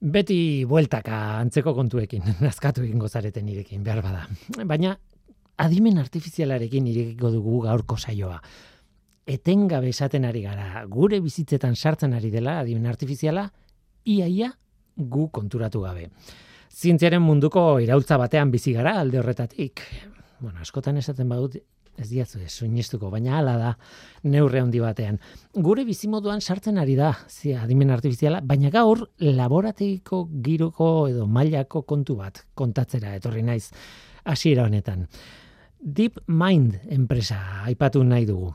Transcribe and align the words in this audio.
Beti 0.00 0.64
bueltaka 0.64 1.16
antzeko 1.42 1.74
kontuekin, 1.76 2.24
nazkatu 2.46 2.84
egingo 2.86 3.08
zareten 3.08 3.48
irekin, 3.52 3.82
behar 3.84 4.00
bada. 4.04 4.24
Baina, 4.64 4.94
adimen 5.60 5.98
artifizialarekin 6.00 6.86
irekiko 6.88 7.30
dugu 7.34 7.60
gaurko 7.66 7.98
saioa. 8.00 8.38
Etengabe 9.30 9.90
esaten 9.92 10.24
ari 10.24 10.40
gara, 10.46 10.84
gure 10.88 11.20
bizitzetan 11.20 11.76
sartzen 11.76 12.14
ari 12.16 12.30
dela 12.32 12.58
adimen 12.62 12.88
artifiziala, 12.88 13.50
iaia 14.08 14.48
gu 14.96 15.28
konturatu 15.28 15.84
gabe. 15.84 16.08
Zientziaren 16.70 17.20
munduko 17.20 17.78
iraultza 17.84 18.16
batean 18.16 18.50
bizi 18.50 18.72
gara 18.72 18.96
alde 19.00 19.20
horretatik. 19.20 19.82
Bueno, 20.40 20.62
askotan 20.64 20.96
esaten 20.96 21.28
badut, 21.28 21.58
ez 22.00 22.08
diazu 22.10 22.40
ez, 22.40 22.50
suinistuko, 22.52 23.10
baina 23.12 23.36
hala 23.38 23.56
da 23.60 23.70
neurre 24.24 24.62
handi 24.62 24.80
batean. 24.82 25.18
Gure 25.54 25.84
bizimoduan 25.88 26.40
sartzen 26.40 26.80
ari 26.80 26.96
da, 26.98 27.12
zi, 27.28 27.54
adimen 27.54 27.92
artifiziala, 27.94 28.40
baina 28.40 28.72
gaur 28.74 29.04
laborategiko 29.20 30.24
giroko 30.44 30.90
edo 31.10 31.26
mailako 31.26 31.84
kontu 31.88 32.16
bat 32.20 32.44
kontatzera 32.54 33.14
etorri 33.18 33.44
naiz 33.46 33.68
hasiera 34.24 34.66
honetan. 34.68 35.06
Deep 35.80 36.20
Mind 36.28 36.76
enpresa 36.92 37.38
aipatu 37.68 38.04
nahi 38.04 38.26
dugu. 38.28 38.52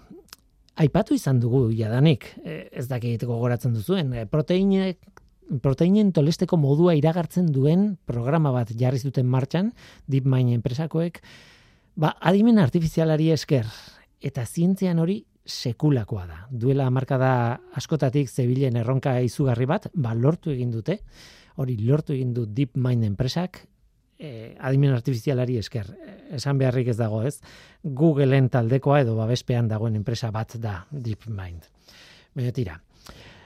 Aipatu 0.75 1.15
izan 1.15 1.39
dugu 1.39 1.69
jadanik, 1.73 2.27
e, 2.43 2.65
ez 2.71 2.89
dakit 2.89 3.23
gogoratzen 3.23 3.73
duzuen, 3.73 4.11
e, 4.13 4.25
proteinek 4.27 4.99
proteinen 5.61 6.11
tolesteko 6.13 6.57
modua 6.57 6.95
iragartzen 6.97 7.51
duen 7.53 7.95
programa 8.09 8.51
bat 8.55 8.71
jarri 8.77 8.99
zuten 8.99 9.27
martxan, 9.29 9.71
DeepMind 10.09 10.55
enpresakoek, 10.57 11.21
Ba, 11.95 12.11
adimen 12.19 12.59
artifizialari 12.59 13.29
esker 13.31 13.67
eta 14.25 14.43
zientzian 14.45 14.99
hori 14.99 15.21
sekulakoa 15.45 16.25
da. 16.27 16.39
Duela 16.49 16.89
da 16.89 17.59
askotatik 17.75 18.29
zebilen 18.29 18.75
erronka 18.75 19.19
izugarri 19.21 19.65
bat, 19.65 19.87
ba 19.93 20.13
lortu 20.13 20.51
egin 20.51 20.71
dute. 20.71 20.99
Hori 21.55 21.77
lortu 21.77 22.13
egin 22.13 22.33
du 22.33 22.45
DeepMind 22.45 23.03
enpresak 23.05 23.61
eh, 24.19 24.57
adimen 24.59 24.91
artifizialari 24.91 25.57
esker. 25.57 25.85
Esan 26.31 26.57
beharrik 26.57 26.89
ez 26.89 26.97
dago, 26.97 27.21
ez? 27.23 27.39
Googleen 27.83 28.49
taldekoa 28.49 28.99
edo 29.01 29.15
babespean 29.15 29.67
dagoen 29.67 29.95
enpresa 29.95 30.31
bat 30.31 30.57
da 30.59 30.85
DeepMind. 30.91 31.69
Baina 32.35 32.51
tira. 32.51 32.81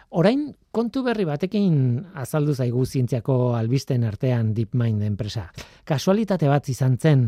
Orain 0.10 0.48
kontu 0.72 1.04
berri 1.06 1.26
batekin 1.26 2.02
azaldu 2.18 2.56
zaigu 2.56 2.86
zientziako 2.86 3.54
albisten 3.56 4.04
artean 4.04 4.56
DeepMind 4.56 5.04
enpresa. 5.06 5.52
Kasualitate 5.86 6.50
bat 6.50 6.70
izan 6.70 6.98
zen 6.98 7.28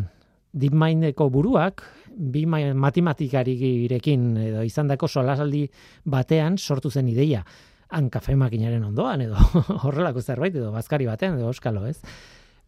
DeepMindeko 0.51 1.29
buruak 1.31 1.83
bi 2.11 2.45
matematikarirekin 2.45 4.25
edo 4.37 4.63
izandako 4.67 5.07
solasaldi 5.07 5.63
batean 6.05 6.57
sortu 6.57 6.91
zen 6.91 7.07
ideia 7.07 7.45
han 7.91 8.09
kafe 8.09 8.35
makinaren 8.39 8.83
ondoan 8.87 9.25
edo 9.27 9.39
horrelako 9.85 10.21
zerbait 10.21 10.55
edo 10.55 10.71
bazkari 10.71 11.07
batean 11.07 11.37
edo 11.39 11.51
euskalo, 11.51 11.85
ez? 11.87 11.99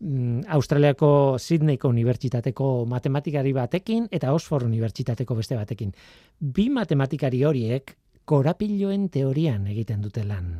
Mm, 0.03 0.43
Australiako 0.51 1.37
Sydneyko 1.39 1.91
unibertsitateko 1.93 2.85
matematikari 2.91 3.53
batekin 3.55 4.09
eta 4.11 4.33
Oxford 4.35 4.67
unibertsitateko 4.67 5.37
beste 5.39 5.55
batekin. 5.55 5.93
Bi 6.39 6.67
matematikari 6.69 7.43
horiek 7.47 7.95
korapiloen 8.25 9.09
teorian 9.09 9.67
egiten 9.71 10.03
dute 10.03 10.23
lan. 10.27 10.53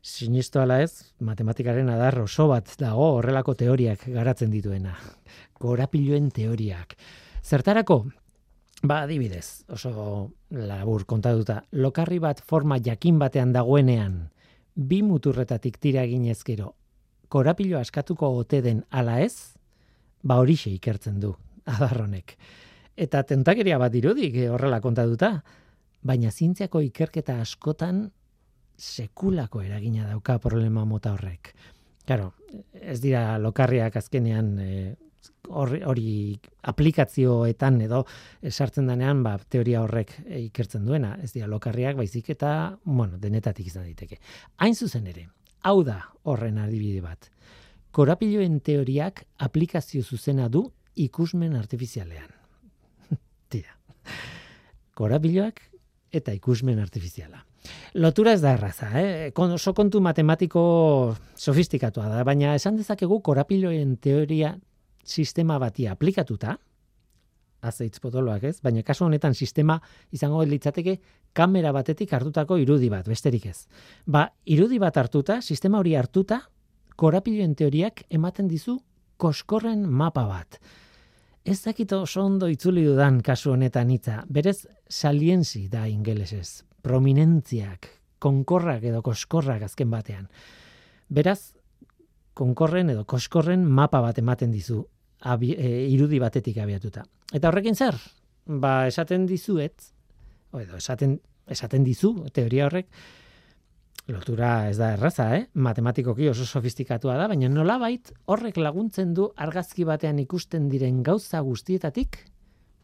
Sinistu 0.00 0.62
ala 0.62 0.78
ez, 0.80 1.12
matematikaren 1.20 1.90
adar 1.92 2.22
oso 2.22 2.46
bat 2.48 2.70
dago 2.80 3.10
horrelako 3.18 3.52
teoriak 3.54 4.06
garatzen 4.08 4.50
dituena. 4.50 4.94
Korapiloen 5.60 6.30
teoriak. 6.32 6.94
Zertarako, 7.44 8.06
ba 8.82 9.02
adibidez, 9.04 9.66
oso 9.68 10.30
labur 10.56 11.04
kontatuta, 11.04 11.60
lokarri 11.72 12.18
bat 12.18 12.40
forma 12.40 12.78
jakin 12.80 13.18
batean 13.20 13.52
dagoenean, 13.52 14.30
bi 14.74 15.02
muturretatik 15.04 15.76
tira 15.76 16.06
ginezkero, 16.08 16.72
korapilo 17.28 17.78
askatuko 17.78 18.30
ote 18.40 18.62
den 18.64 18.84
ala 18.90 19.18
ez, 19.20 19.52
ba 20.24 20.38
horixe 20.40 20.72
ikertzen 20.72 21.20
du, 21.20 21.34
adarronek. 21.66 22.38
Eta 22.96 23.20
tentakeria 23.28 23.76
bat 23.78 23.94
irudik 23.94 24.34
eh, 24.36 24.48
horrela 24.48 24.80
kontatuta, 24.80 25.42
baina 26.00 26.32
zintziako 26.32 26.80
ikerketa 26.88 27.36
askotan 27.44 28.06
sekulako 28.80 29.62
eragina 29.62 30.08
dauka 30.08 30.38
problema 30.40 30.84
mota 30.84 31.12
horrek. 31.12 31.52
Claro, 32.06 32.32
ez 32.72 32.98
dira 33.02 33.38
lokarriak 33.38 33.96
azkenean 34.00 34.54
e, 34.58 34.70
hori 35.50 36.38
aplikazioetan 36.72 37.80
edo 37.84 38.04
esartzen 38.42 38.88
denean 38.88 39.22
ba, 39.22 39.36
teoria 39.52 39.82
horrek 39.84 40.14
ikertzen 40.40 40.86
duena, 40.88 41.16
ez 41.22 41.32
dira 41.34 41.46
lokarriak 41.50 41.98
baizik 42.00 42.32
eta 42.34 42.76
bueno, 42.84 43.18
denetatik 43.18 43.68
izan 43.68 43.84
daiteke. 43.84 44.18
Hain 44.58 44.74
zuzen 44.74 45.06
ere, 45.12 45.28
hau 45.62 45.82
da 45.84 46.00
horren 46.24 46.58
adibide 46.58 47.02
bat. 47.04 47.30
Korapiloen 47.90 48.60
teoriak 48.64 49.24
aplikazio 49.38 50.02
zuzena 50.02 50.48
du 50.48 50.64
ikusmen 50.94 51.56
artifizialean. 51.58 52.30
Tira. 53.52 53.76
Korapiloak 54.94 55.62
eta 56.14 56.32
ikusmen 56.34 56.78
artifiziala. 56.78 57.44
Lotura 57.94 58.32
ez 58.32 58.40
da 58.40 58.54
erraza, 58.54 58.88
eh? 59.00 59.32
oso 59.34 59.74
kontu 59.74 60.00
matematiko 60.00 61.16
sofistikatua 61.36 62.08
da, 62.08 62.24
baina 62.24 62.54
esan 62.54 62.76
dezakegu 62.76 63.20
korapiloen 63.20 63.96
teoria 63.96 64.54
sistema 65.04 65.58
bati 65.58 65.86
aplikatuta, 65.88 66.56
azeitz 67.60 68.00
potoloak 68.00 68.44
ez, 68.48 68.60
baina 68.64 68.82
kasu 68.82 69.04
honetan 69.04 69.34
sistema 69.34 69.78
izango 70.12 70.42
litzateke 70.44 70.96
kamera 71.36 71.72
batetik 71.72 72.12
hartutako 72.16 72.56
irudi 72.60 72.88
bat, 72.90 73.08
besterik 73.08 73.46
ez. 73.50 73.66
Ba, 74.06 74.28
irudi 74.46 74.78
bat 74.80 74.96
hartuta, 74.96 75.40
sistema 75.42 75.78
hori 75.78 75.94
hartuta, 75.94 76.40
korapiloen 76.96 77.54
teoriak 77.56 78.04
ematen 78.10 78.48
dizu 78.48 78.78
koskorren 79.20 79.84
mapa 79.84 80.24
bat. 80.28 80.60
Ez 81.44 81.60
dakito 81.64 82.02
oso 82.04 82.24
ondo 82.24 82.48
itzuli 82.52 82.84
dudan 82.84 83.20
kasu 83.24 83.54
honetan 83.54 83.90
hitza, 83.92 84.22
berez 84.28 84.66
salienzi 84.88 85.68
da 85.72 85.86
ingelesez, 85.88 86.62
prominentziak, 86.82 87.88
konkorrak 88.18 88.84
edo 88.90 89.02
koskorrak 89.02 89.62
azken 89.66 89.90
batean. 89.90 90.28
Beraz, 91.08 91.52
konkorren 92.34 92.90
edo 92.92 93.04
koskorren 93.08 93.64
mapa 93.66 94.00
bat 94.04 94.18
ematen 94.18 94.52
dizu 94.52 94.82
abi, 95.20 95.52
e, 95.54 95.86
irudi 95.92 96.20
batetik 96.20 96.58
abiatuta. 96.62 97.04
Eta 97.32 97.50
horrekin 97.50 97.76
zer? 97.76 97.96
Ba, 98.46 98.86
esaten 98.88 99.26
dizuet, 99.28 99.90
edo 100.56 100.78
esaten, 100.78 101.18
esaten 101.50 101.84
dizu, 101.84 102.14
teoria 102.34 102.66
horrek, 102.66 102.88
lotura 104.10 104.68
ez 104.70 104.76
da 104.78 104.94
erraza, 104.94 105.28
eh? 105.36 105.44
matematikoki 105.54 106.28
oso 106.30 106.46
sofistikatua 106.46 107.16
da, 107.18 107.28
baina 107.30 107.50
nolabait 107.52 108.12
horrek 108.26 108.58
laguntzen 108.58 109.14
du 109.14 109.28
argazki 109.36 109.84
batean 109.86 110.18
ikusten 110.22 110.68
diren 110.72 111.02
gauza 111.06 111.40
guztietatik, 111.46 112.18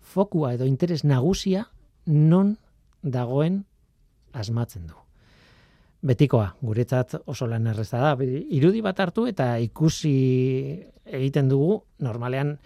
fokua 0.00 0.54
edo 0.54 0.68
interes 0.68 1.02
nagusia 1.04 1.66
non 2.06 2.56
dagoen 3.02 3.64
asmatzen 4.36 4.86
du 4.86 5.06
betikoa, 6.06 6.50
guretzat 6.62 7.16
oso 7.26 7.46
lan 7.50 7.66
erreza 7.70 8.00
da. 8.02 8.14
Irudi 8.20 8.82
bat 8.84 9.00
hartu 9.00 9.26
eta 9.30 9.56
ikusi 9.62 10.16
egiten 11.06 11.48
dugu, 11.50 11.80
normalean, 12.02 12.56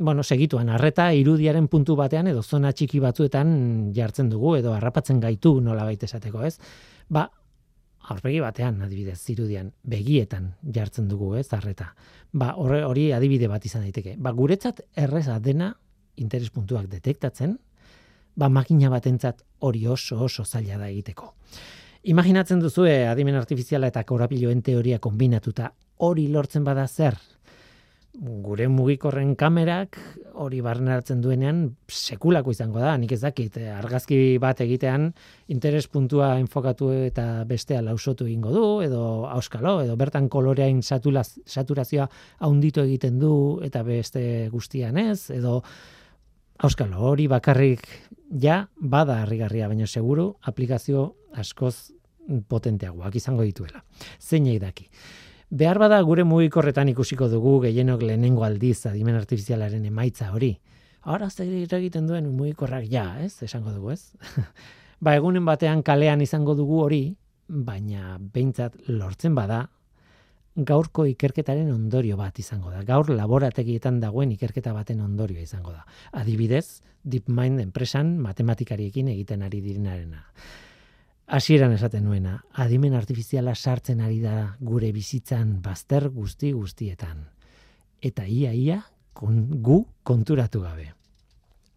bueno, 0.00 0.24
segituan, 0.24 0.70
arreta 0.72 1.10
irudiaren 1.12 1.68
puntu 1.68 1.96
batean 1.96 2.30
edo 2.30 2.42
zona 2.42 2.72
txiki 2.72 3.00
batzuetan 3.02 3.92
jartzen 3.96 4.30
dugu 4.32 4.54
edo 4.56 4.72
harrapatzen 4.72 5.20
gaitu 5.20 5.58
nola 5.60 5.84
baita 5.84 6.08
esateko, 6.08 6.44
ez? 6.46 6.56
Ba, 7.08 7.26
aurpegi 8.10 8.40
batean, 8.40 8.80
adibidez, 8.86 9.20
irudian, 9.34 9.74
begietan 9.84 10.54
jartzen 10.64 11.08
dugu, 11.08 11.34
ez, 11.36 11.48
arreta. 11.56 11.92
Ba, 12.32 12.54
hori 12.56 13.10
adibide 13.12 13.50
bat 13.50 13.66
izan 13.66 13.84
daiteke. 13.84 14.16
Ba, 14.16 14.32
guretzat 14.32 14.80
erreza 14.96 15.36
dena 15.40 15.74
interes 16.20 16.48
puntuak 16.54 16.88
detektatzen, 16.88 17.58
ba, 18.36 18.48
makina 18.48 18.90
batentzat 18.90 19.42
hori 19.60 19.86
oso 19.86 20.20
oso 20.24 20.44
zaila 20.44 20.78
da 20.78 20.88
egiteko. 20.88 21.34
Imaginatzen 22.08 22.60
duzu 22.62 22.86
adimen 22.88 23.36
artifiziala 23.36 23.90
eta 23.92 24.04
korapiloen 24.08 24.62
teoria 24.64 24.98
kombinatuta 24.98 25.72
hori 26.00 26.28
lortzen 26.32 26.64
bada 26.64 26.86
zer? 26.88 27.18
Gure 28.20 28.66
mugikorren 28.68 29.36
kamerak 29.38 29.96
hori 30.42 30.58
barneratzen 30.64 31.20
duenean 31.22 31.60
sekulako 31.86 32.50
izango 32.50 32.80
da, 32.82 32.96
nik 32.98 33.12
ez 33.14 33.20
dakit, 33.22 33.54
argazki 33.76 34.38
bat 34.42 34.60
egitean 34.64 35.10
interes 35.52 35.86
puntua 35.92 36.32
enfokatu 36.40 36.90
eta 37.04 37.44
bestea 37.46 37.84
lausotu 37.86 38.26
egingo 38.26 38.50
du, 38.50 38.64
edo 38.82 39.04
auskalo, 39.30 39.76
edo 39.84 39.94
bertan 40.00 40.28
koloreain 40.32 40.82
saturazioa 40.82 42.08
haunditu 42.40 42.82
egiten 42.82 43.20
du 43.22 43.32
eta 43.64 43.84
beste 43.86 44.48
guztian 44.50 44.98
ez, 44.98 45.30
edo 45.30 45.60
auskalo, 46.62 47.00
hori 47.08 47.26
bakarrik 47.28 47.86
ja 48.40 48.68
bada 48.76 49.20
harrigarria, 49.22 49.68
baina 49.68 49.86
seguru 49.86 50.34
aplikazio 50.42 51.06
askoz 51.40 51.92
potenteagoak 52.48 53.16
izango 53.16 53.42
dituela. 53.46 53.82
Zeinei 54.20 54.58
daki. 54.62 54.86
Behar 55.50 55.80
bada 55.82 56.00
gure 56.06 56.24
mugikorretan 56.24 56.92
ikusiko 56.92 57.26
dugu 57.28 57.56
gehienok 57.64 58.04
lehenengo 58.06 58.44
aldiz 58.46 58.84
adimen 58.86 59.16
artifizialaren 59.18 59.84
emaitza 59.88 60.30
hori. 60.34 60.52
Ahora 61.02 61.30
zer 61.30 61.48
egiten 61.48 62.06
duen 62.06 62.28
mugikorrak 62.36 62.84
ja, 62.90 63.16
ez? 63.24 63.42
Esango 63.42 63.72
dugu, 63.72 63.90
ez? 63.96 64.12
ba, 65.04 65.16
egunen 65.16 65.44
batean 65.48 65.82
kalean 65.82 66.20
izango 66.20 66.54
dugu 66.54 66.84
hori, 66.84 67.02
baina 67.48 68.18
behintzat 68.20 68.76
lortzen 68.86 69.34
bada, 69.34 69.64
gaurko 70.56 71.06
ikerketaren 71.06 71.70
ondorio 71.72 72.16
bat 72.16 72.38
izango 72.38 72.70
da. 72.70 72.82
Gaur 72.84 73.10
laborategietan 73.14 74.00
dagoen 74.00 74.32
ikerketa 74.32 74.72
baten 74.72 75.00
ondorio 75.00 75.40
izango 75.40 75.72
da. 75.72 75.84
Adibidez, 76.12 76.82
DeepMind 77.04 77.60
enpresan 77.60 78.16
matematikariekin 78.18 79.08
egiten 79.08 79.42
ari 79.42 79.60
direnarena. 79.60 80.26
Hasieran 81.30 81.72
esaten 81.72 82.04
nuena, 82.04 82.40
adimen 82.58 82.94
artifiziala 82.98 83.54
sartzen 83.54 84.00
ari 84.00 84.18
da 84.20 84.56
gure 84.58 84.90
bizitzan 84.92 85.60
bazter 85.62 86.08
guzti 86.10 86.50
guztietan. 86.52 87.28
Eta 88.02 88.26
ia 88.26 88.52
ia 88.52 88.82
gu 89.14 89.84
konturatu 90.02 90.62
gabe. 90.64 90.90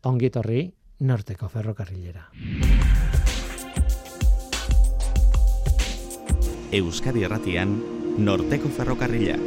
Ongitorri 0.04 0.72
norteko 1.00 1.50
ferrokarrilera. 1.50 2.30
Euskadi 6.74 7.22
Erratian 7.22 8.03
Norteko 8.18 8.70
Ferrokarrila. 8.70 9.38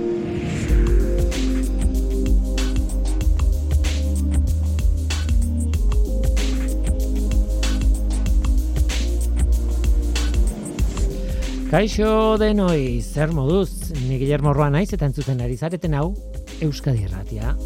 Kaixo 11.66 12.38
denoi, 12.38 13.02
zer 13.02 13.32
moduz, 13.34 13.92
ni 14.06 14.18
Guillermo 14.18 14.54
Roa 14.54 14.70
naiz 14.70 14.88
eta 14.94 15.06
entzuten 15.10 15.42
ari 15.42 15.58
zareten 15.58 15.98
hau 15.98 16.14
Euskadi 16.62 17.04
Erratia. 17.04 17.56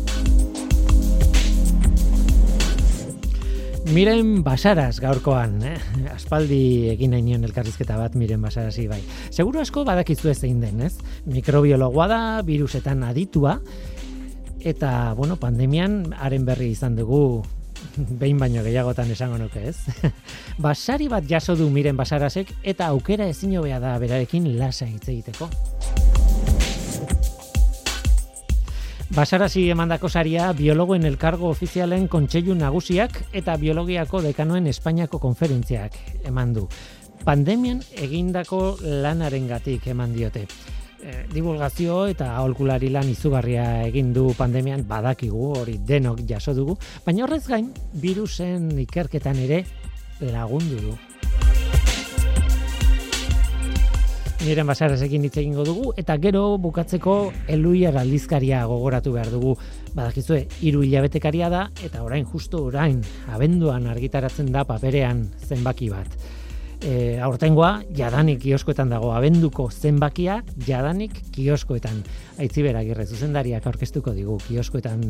Miren 3.90 4.44
Basaras 4.46 5.00
gaurkoan, 5.02 5.56
eh? 5.66 5.78
aspaldi 6.12 6.90
egin 6.92 7.10
nahi 7.10 7.24
nion 7.26 7.42
elkarrizketa 7.48 7.96
bat 7.98 8.14
Miren 8.14 8.38
Basarasi 8.42 8.84
bai. 8.86 9.00
Seguro 9.34 9.58
asko 9.58 9.82
badakizu 9.88 10.30
ez 10.30 10.36
zein 10.38 10.60
den, 10.62 10.78
ez? 10.86 10.92
Mikrobiologoa 11.26 12.06
da, 12.06 12.20
virusetan 12.46 13.02
aditua, 13.08 13.56
eta, 14.62 14.92
bueno, 15.18 15.40
pandemian 15.42 16.14
haren 16.14 16.46
berri 16.46 16.70
izan 16.76 16.94
dugu 16.94 17.42
behin 18.20 18.38
baino 18.38 18.62
gehiagotan 18.62 19.10
esango 19.10 19.40
nuke, 19.42 19.66
ez? 19.72 19.82
Basari 20.64 21.10
bat 21.10 21.26
jaso 21.26 21.58
du 21.58 21.66
Miren 21.74 21.98
Basarasek 21.98 22.54
eta 22.62 22.92
aukera 22.94 23.26
ezin 23.26 23.58
hobea 23.58 23.82
da 23.82 23.96
berarekin 23.98 24.46
lasa 24.60 24.86
hitz 24.86 25.08
egiteko. 25.08 25.50
Basarasi 29.10 29.64
emandako 29.72 30.06
saria 30.08 30.52
biologoen 30.54 31.02
elkargo 31.08 31.48
ofizialen 31.50 32.04
kontseilu 32.06 32.54
nagusiak 32.54 33.16
eta 33.34 33.56
biologiako 33.58 34.20
dekanoen 34.22 34.68
Espainiako 34.70 35.18
konferentziak 35.18 35.96
eman 36.30 36.52
du. 36.54 36.68
Pandemian 37.26 37.82
egindako 37.98 38.76
lanarengatik 39.02 39.90
eman 39.90 40.14
diote. 40.14 40.44
E, 41.02 41.26
divulgazio 41.34 42.04
eta 42.06 42.36
aholkulari 42.36 42.94
lan 42.94 43.10
izugarria 43.10 43.66
egin 43.88 44.14
du 44.14 44.30
pandemian 44.38 44.86
badakigu 44.86 45.56
hori 45.58 45.80
denok 45.90 46.22
jaso 46.30 46.54
dugu, 46.54 46.78
baina 47.04 47.26
horrez 47.26 47.48
gain 47.50 47.72
virusen 47.92 48.76
ikerketan 48.86 49.42
ere 49.42 49.64
lagundu 50.20 50.84
du. 50.86 50.98
Miren 54.40 54.64
basarasekin 54.70 55.26
hitz 55.26 55.34
egingo 55.36 55.66
dugu 55.68 55.90
eta 56.00 56.14
gero 56.16 56.56
bukatzeko 56.64 57.14
eluiar 57.52 57.98
aldizkaria 58.00 58.62
gogoratu 58.70 59.12
behar 59.12 59.28
dugu. 59.28 59.52
Badakizue, 59.92 60.46
hiru 60.64 60.80
hilabetekaria 60.86 61.50
da 61.52 61.66
eta 61.84 62.00
orain 62.00 62.24
justu 62.24 62.62
orain 62.70 63.02
abenduan 63.28 63.84
argitaratzen 63.92 64.48
da 64.54 64.64
paperean 64.64 65.26
zenbaki 65.44 65.90
bat. 65.92 66.16
E, 66.80 67.20
aurtengoa 67.20 67.82
jadanik 67.92 68.40
kioskoetan 68.40 68.88
dago 68.88 69.12
abenduko 69.12 69.68
zenbakia 69.68 70.40
jadanik 70.64 71.20
kioskoetan. 71.36 72.00
Aitzi 72.40 72.64
beragirre 72.64 73.04
zuzendariak 73.04 73.68
aurkeztuko 73.68 74.16
digu 74.16 74.40
kioskoetan 74.48 75.04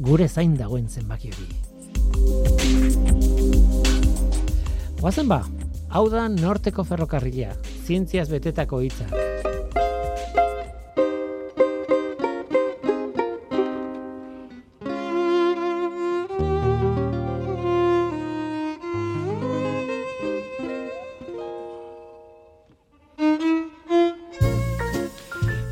gure 0.00 0.28
zain 0.28 0.56
dagoen 0.56 0.88
zenbaki 0.88 1.34
hori. 1.36 1.50
Guazen 5.00 5.28
ba, 5.28 5.44
hau 5.90 6.06
da 6.10 6.28
norteko 6.30 6.84
ferrokarria, 6.86 7.50
zientziaz 7.86 8.28
betetako 8.30 8.80
hitza. 8.84 9.08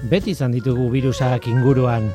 Beti 0.09 0.33
izan 0.33 0.55
ditugu 0.57 0.87
virusak 0.89 1.51
inguruan, 1.51 2.07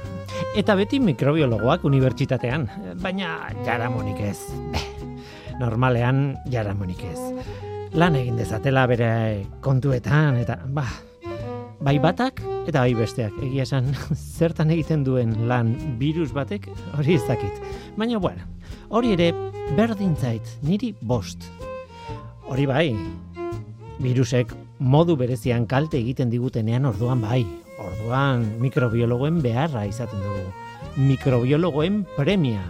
eta 0.58 0.74
beti 0.76 0.98
mikrobiologoak 1.00 1.86
unibertsitatean, 1.86 2.66
baina 3.04 3.36
jaramonik 3.68 4.24
ez. 4.32 4.40
Normalean 5.62 6.34
jaramonik 6.50 7.06
ez 7.12 7.73
lan 7.94 8.16
egin 8.18 8.38
dezatela 8.40 8.88
bere 8.90 9.45
kontuetan 9.62 10.40
eta 10.42 10.56
ba, 10.74 10.86
bai 11.84 12.00
batak 12.01 12.42
eta 12.66 12.81
bai 12.81 12.95
besteak. 12.98 13.36
Egia 13.45 13.68
esan 13.68 13.92
zertan 14.40 14.72
egiten 14.74 15.04
duen 15.06 15.36
lan 15.50 15.75
virus 16.00 16.31
batek 16.34 16.69
hori 16.98 17.19
ez 17.19 17.25
dakit. 17.28 17.62
Baina 17.98 18.18
bueno 18.18 18.48
hori 18.90 19.13
ere 19.13 19.30
berdin 19.78 20.16
zait 20.18 20.56
niri 20.66 20.94
bost. 21.01 21.45
Hori 22.50 22.66
bai 22.66 22.88
virusek 24.01 24.56
modu 24.80 25.16
berezian 25.16 25.68
kalte 25.69 26.00
egiten 26.01 26.34
digutenean 26.34 26.90
orduan 26.90 27.22
bai. 27.22 27.44
Orduan 27.78 28.48
mikrobiologoen 28.62 29.42
beharra 29.44 29.86
izaten 29.86 30.22
dugu. 30.25 30.50
Mikrobiologoen 30.98 32.04
premia. 32.18 32.63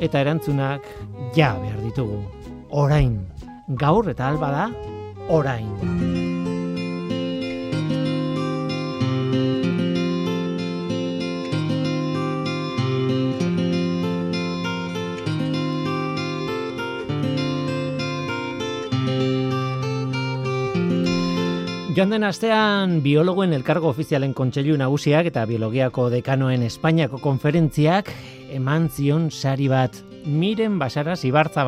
Eta 0.00 0.20
erantzunak 0.20 0.84
ja 1.36 1.54
behar 1.60 1.80
ditugu. 1.84 2.20
Orain 2.70 3.18
gaur 3.70 4.08
eta 4.10 4.26
alba 4.28 4.50
da 4.50 4.70
orain. 5.30 5.68
Joan 21.90 22.14
den 22.14 22.24
astean 22.24 23.00
biologoen 23.04 23.52
elkargo 23.52 23.90
ofizialen 23.90 24.32
kontseilu 24.32 24.76
nagusiak 24.80 25.26
eta 25.28 25.42
biologiako 25.44 26.08
dekanoen 26.08 26.62
Espainiako 26.64 27.18
konferentziak 27.20 28.08
eman 28.56 28.88
zion 28.88 29.28
sari 29.30 29.68
bat 29.68 29.98
miren 30.24 30.78
basara 30.78 31.16
zibartza 31.16 31.66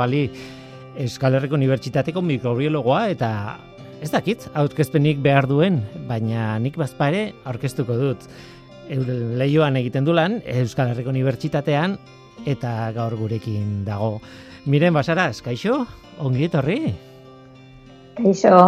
Euskal 1.01 1.39
Herriko 1.39 1.57
Unibertsitateko 1.57 2.21
mikrobiologoa 2.21 3.07
eta 3.15 3.29
ez 4.03 4.11
dakit, 4.13 4.45
aurkezpenik 4.59 5.23
behar 5.25 5.47
duen, 5.49 5.79
baina 6.09 6.59
nik 6.61 6.77
bazpare 6.77 7.31
aurkeztuko 7.49 7.97
dut. 7.97 8.27
Leioan 8.91 9.79
egiten 9.81 10.05
du 10.05 10.13
lan 10.13 10.41
Euskal 10.45 10.91
Herriko 10.93 11.15
Unibertsitatean 11.15 11.97
eta 12.51 12.91
gaur 12.97 13.17
gurekin 13.17 13.87
dago. 13.87 14.19
Miren 14.67 14.93
basara, 14.95 15.31
kaixo, 15.45 15.81
ongi 16.21 16.45
etorri? 16.51 16.79
Kaixo, 18.19 18.59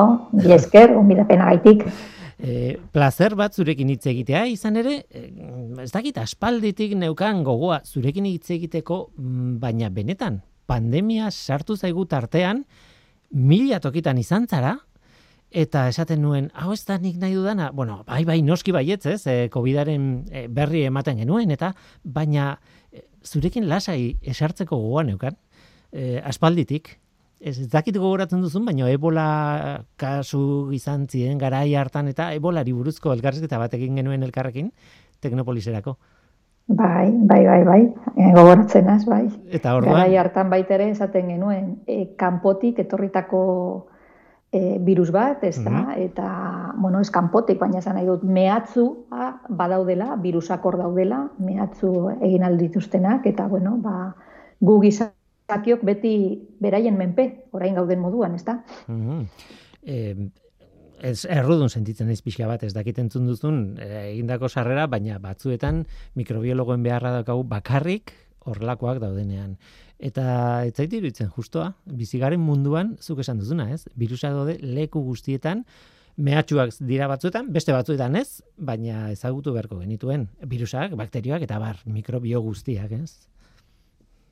esker, 0.56 0.96
onbidapena 0.96 1.52
gaitik. 1.52 1.86
E, 2.44 2.74
placer 2.92 3.32
bat 3.38 3.54
zurekin 3.54 3.88
hitz 3.88 4.08
egitea, 4.10 4.42
izan 4.50 4.74
ere, 4.76 4.96
e, 5.08 5.20
ez 5.80 5.92
dakit, 5.94 6.18
aspalditik 6.20 6.92
neukan 6.98 7.44
gogoa 7.46 7.78
zurekin 7.86 8.26
hitz 8.28 8.50
egiteko, 8.52 8.98
mm, 9.16 9.52
baina 9.62 9.88
benetan, 9.94 10.40
pandemia 10.66 11.30
sartu 11.30 11.76
zaigu 11.76 12.06
tartean, 12.06 12.64
mila 13.30 13.80
tokitan 13.80 14.18
izan 14.18 14.48
zara, 14.48 14.78
eta 15.54 15.86
esaten 15.88 16.18
nuen, 16.22 16.48
hau 16.58 16.72
ez 16.74 16.82
da 16.86 16.98
nik 16.98 17.16
nahi 17.22 17.36
dudana, 17.38 17.70
bueno, 17.70 18.00
bai, 18.08 18.24
bai, 18.26 18.40
noski 18.42 18.74
baietz, 18.74 19.04
ez, 19.06 19.20
e, 19.30 19.48
COVID-aren 19.54 20.08
e, 20.30 20.46
berri 20.50 20.82
ematen 20.88 21.20
genuen, 21.22 21.52
eta 21.54 21.70
baina 22.02 22.56
e, 22.90 23.04
zurekin 23.22 23.68
lasai 23.70 24.16
esartzeko 24.34 24.76
gogoan 24.82 25.12
eukan, 25.14 25.38
e, 25.92 26.18
aspalditik, 26.26 26.96
ez, 27.38 27.54
ez 27.60 27.68
dakit 27.70 27.96
gogoratzen 28.00 28.42
duzun, 28.42 28.66
baina 28.66 28.90
ebola 28.90 29.28
kasu 30.00 30.72
izan 30.74 31.06
ziren 31.06 31.38
garai 31.38 31.68
hartan, 31.78 32.10
eta 32.10 32.32
ebolari 32.34 32.74
buruzko 32.74 33.14
elkarrezketa 33.14 33.60
bat 33.62 33.78
egin 33.78 34.02
genuen 34.02 34.26
elkarrekin, 34.26 34.72
teknopoliserako. 35.22 35.94
Bai, 36.66 37.12
bai, 37.12 37.44
bai, 37.44 37.64
bai, 37.64 37.82
e, 38.16 38.32
gogoratzen 38.32 38.88
az, 38.88 39.04
bai. 39.04 39.26
Eta 39.52 39.74
orduan? 39.76 39.98
Garai 39.98 40.16
hartan 40.16 40.48
baitere 40.48 40.86
esaten 40.88 41.28
genuen, 41.28 41.66
e, 41.84 42.14
kanpotik 42.16 42.78
etorritako 42.80 43.40
e, 44.48 44.78
virus 44.80 45.10
bat, 45.12 45.44
ez 45.44 45.58
da, 45.58 45.70
mhm. 45.70 45.98
eta, 46.06 46.28
bueno, 46.80 47.02
ez 47.04 47.10
kanpotik, 47.12 47.58
baina 47.60 47.82
esan 47.82 47.98
nahi 47.98 48.08
dut, 48.08 48.24
mehatzu 48.24 48.86
badaudela, 49.48 50.14
virusak 50.22 50.64
hor 50.64 50.78
daudela, 50.80 51.26
mehatzu 51.38 51.92
egin 52.14 52.46
aldituztenak, 52.48 53.26
eta, 53.28 53.44
bueno, 53.50 53.76
ba, 53.84 54.14
gu 54.64 54.78
gizakiok 54.86 55.84
beti 55.84 56.14
beraien 56.64 56.96
menpe, 56.96 57.28
orain 57.52 57.76
gauden 57.76 58.00
moduan, 58.00 58.40
ez 58.40 58.44
da. 58.48 58.62
Mm 58.88 60.32
ez 61.04 61.24
errudun 61.28 61.68
sentitzen 61.68 62.08
naiz 62.08 62.22
pixka 62.24 62.48
bat, 62.48 62.62
ez 62.64 62.72
dakit 62.74 62.98
entzun 63.02 63.26
duzun 63.28 63.62
eh, 63.82 64.10
egindako 64.14 64.48
sarrera, 64.48 64.86
baina 64.90 65.18
batzuetan 65.22 65.82
mikrobiologoen 66.18 66.84
beharra 66.84 67.12
daukagu 67.18 67.44
bakarrik 67.48 68.14
horrelakoak 68.44 69.00
daudenean. 69.02 69.56
Eta 70.04 70.24
ez 70.66 70.74
zait 70.74 70.92
iruditzen 70.92 71.30
justoa, 71.32 71.72
bizigaren 72.00 72.40
munduan, 72.42 72.94
zuk 73.00 73.20
esan 73.24 73.40
duzuna, 73.40 73.70
ez? 73.72 73.84
Birusa 73.96 74.32
daude 74.34 74.56
leku 74.60 75.02
guztietan, 75.04 75.64
mehatxuak 76.16 76.74
dira 76.86 77.08
batzuetan, 77.10 77.50
beste 77.52 77.74
batzuetan 77.74 78.16
ez, 78.20 78.42
baina 78.56 79.08
ezagutu 79.12 79.54
beharko 79.54 79.80
genituen 79.82 80.28
virusak, 80.50 80.96
bakterioak 80.98 81.46
eta 81.46 81.60
bar, 81.62 81.80
mikrobio 81.84 82.42
guztiak, 82.44 82.92
ez? 82.96 83.28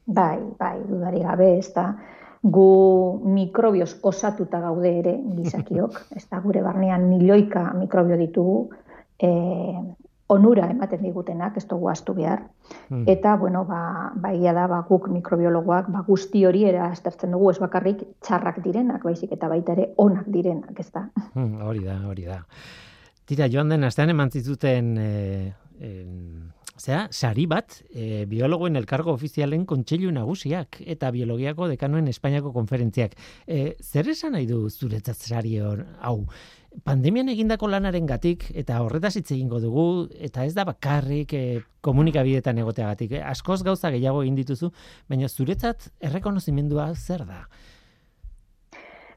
Bai, 0.06 0.40
bai, 0.58 0.76
dudari 0.88 1.22
gabe, 1.22 1.48
ez 1.60 1.70
da 1.76 1.92
gu 2.42 3.22
mikrobioz 3.24 3.96
osatuta 4.02 4.60
gaude 4.60 4.92
ere 4.98 5.16
gizakiok, 5.36 5.98
ez 6.18 6.26
da 6.30 6.40
gure 6.42 6.62
barnean 6.62 7.08
milioika 7.08 7.70
mikrobio 7.78 8.18
ditugu, 8.18 8.56
e, 9.22 9.30
onura 10.32 10.68
ematen 10.72 11.02
digutenak, 11.04 11.56
ez 11.60 11.66
dugu 11.68 11.90
astu 11.92 12.14
behar. 12.16 12.42
Hmm. 12.88 13.04
Eta, 13.06 13.36
bueno, 13.36 13.64
ba, 13.68 14.12
ba 14.16 14.32
da, 14.32 14.66
ba, 14.66 14.80
guk 14.88 15.08
mikrobiologoak, 15.12 15.90
ba, 15.92 16.04
guzti 16.06 16.44
hori 16.48 16.64
era 16.64 16.90
estertzen 16.92 17.34
dugu, 17.36 17.50
ez 17.50 17.58
bakarrik 17.60 18.02
txarrak 18.24 18.62
direnak, 18.64 19.04
baizik 19.04 19.32
eta 19.32 19.48
baita 19.48 19.76
ere 19.76 19.90
onak 19.96 20.26
direnak, 20.26 20.78
ez 20.78 20.90
da. 20.90 21.08
Hmm, 21.34 21.60
hori 21.62 21.84
da, 21.84 21.98
hori 22.08 22.24
da. 22.24 22.40
Tira, 23.28 23.46
joan 23.52 23.68
den, 23.68 23.84
astean 23.84 24.10
eman 24.10 24.32
zituten, 24.32 24.96
e, 24.98 25.52
Zera, 26.80 27.08
sari 27.12 27.44
bat, 27.46 27.74
e, 27.92 28.24
biologoen 28.26 28.78
elkargo 28.80 29.12
ofizialen 29.12 29.66
kontseilu 29.68 30.10
nagusiak 30.10 30.78
eta 30.94 31.10
biologiako 31.12 31.68
dekanoen 31.68 32.08
Espainiako 32.08 32.52
konferentziak. 32.54 33.12
E, 33.46 33.76
zer 33.82 34.08
esan 34.08 34.32
nahi 34.32 34.46
du 34.48 34.64
zuretzat 34.70 35.20
sari 35.20 35.58
hor, 35.60 35.84
hau, 36.00 36.24
pandemian 36.84 37.28
egindako 37.28 37.68
lanaren 37.68 38.08
gatik, 38.08 38.48
eta 38.56 38.80
horretaz 38.82 39.14
hitz 39.18 39.28
egingo 39.34 39.60
dugu, 39.60 40.08
eta 40.16 40.46
ez 40.48 40.54
da 40.56 40.64
bakarrik 40.64 41.34
e, 41.36 41.44
komunikabidetan 41.84 42.58
egoteagatik. 42.64 43.18
E, 43.18 43.22
askoz 43.34 43.60
gauza 43.62 43.92
gehiago 43.92 44.24
egin 44.24 44.40
dituzu, 44.40 44.72
baina 45.12 45.28
zuretzat 45.28 45.90
errekonozimendua 46.00 46.94
zer 46.96 47.26
da? 47.28 47.44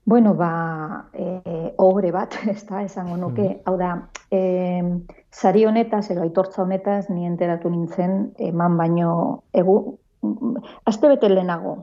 Bueno, 0.06 0.36
ba, 0.36 1.10
e, 1.14 1.74
ogre 1.78 2.12
bat, 2.12 2.36
ez 2.54 2.62
da, 2.68 2.84
esango 2.86 3.18
nuke, 3.18 3.42
mm. 3.42 3.62
hau 3.66 3.76
da, 3.78 3.92
e, 4.30 4.40
zari 5.34 5.66
honetaz, 5.66 6.06
edo 6.14 6.22
aitortza 6.22 6.62
honetaz, 6.62 7.10
ni 7.10 7.26
enteratu 7.26 7.72
nintzen, 7.74 8.36
eman 8.38 8.78
baino, 8.78 9.16
egu, 9.58 9.98
azte 10.86 11.10
bete 11.10 11.32
lehenago. 11.34 11.80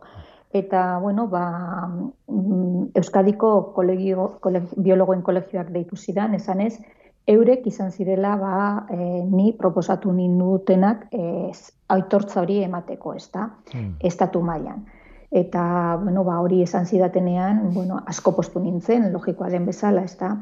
Eta, 0.55 1.01
bueno, 1.03 1.27
ba, 1.33 1.43
mm, 2.29 2.93
Euskadiko 3.03 3.73
kolegio, 3.75 4.37
biologoen 4.77 5.27
kolegioak 5.27 5.75
deitu 5.75 5.99
zidan, 5.99 6.39
esan 6.39 6.63
ez, 6.63 6.77
eurek 7.27 7.67
izan 7.67 7.91
zirela, 7.91 8.37
ba, 8.39 8.57
e, 8.87 9.03
ni 9.27 9.51
proposatu 9.59 10.15
nindutenak, 10.15 11.09
e, 11.11 11.51
aitortza 11.91 12.45
hori 12.47 12.63
emateko, 12.63 13.19
ez 13.19 13.31
da, 13.35 13.51
mm. 13.75 13.97
estatu 14.13 14.47
mailan 14.47 14.85
eta 15.33 15.97
bueno, 15.97 16.25
ba, 16.25 16.39
hori 16.41 16.61
esan 16.63 16.85
zidatenean, 16.87 17.73
bueno, 17.73 18.03
asko 18.07 18.35
postu 18.37 18.61
nintzen, 18.61 19.07
logikoa 19.15 19.49
den 19.49 19.65
bezala, 19.65 20.03
ez 20.05 20.19
da. 20.21 20.35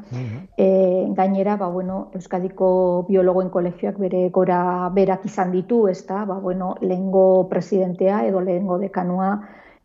E, 0.59 1.07
gainera, 1.15 1.55
ba, 1.55 1.69
bueno, 1.71 2.09
Euskadiko 2.13 3.05
biologoen 3.07 3.49
kolegioak 3.49 3.97
bere 4.03 4.25
gora 4.35 4.89
berak 4.91 5.23
izan 5.31 5.55
ditu, 5.55 5.85
ez 5.87 6.03
da, 6.09 6.25
ba, 6.27 6.35
bueno, 6.43 6.75
lehengo 6.81 7.47
presidentea 7.49 8.25
edo 8.27 8.43
lehengo 8.43 8.77
dekanua 8.83 9.31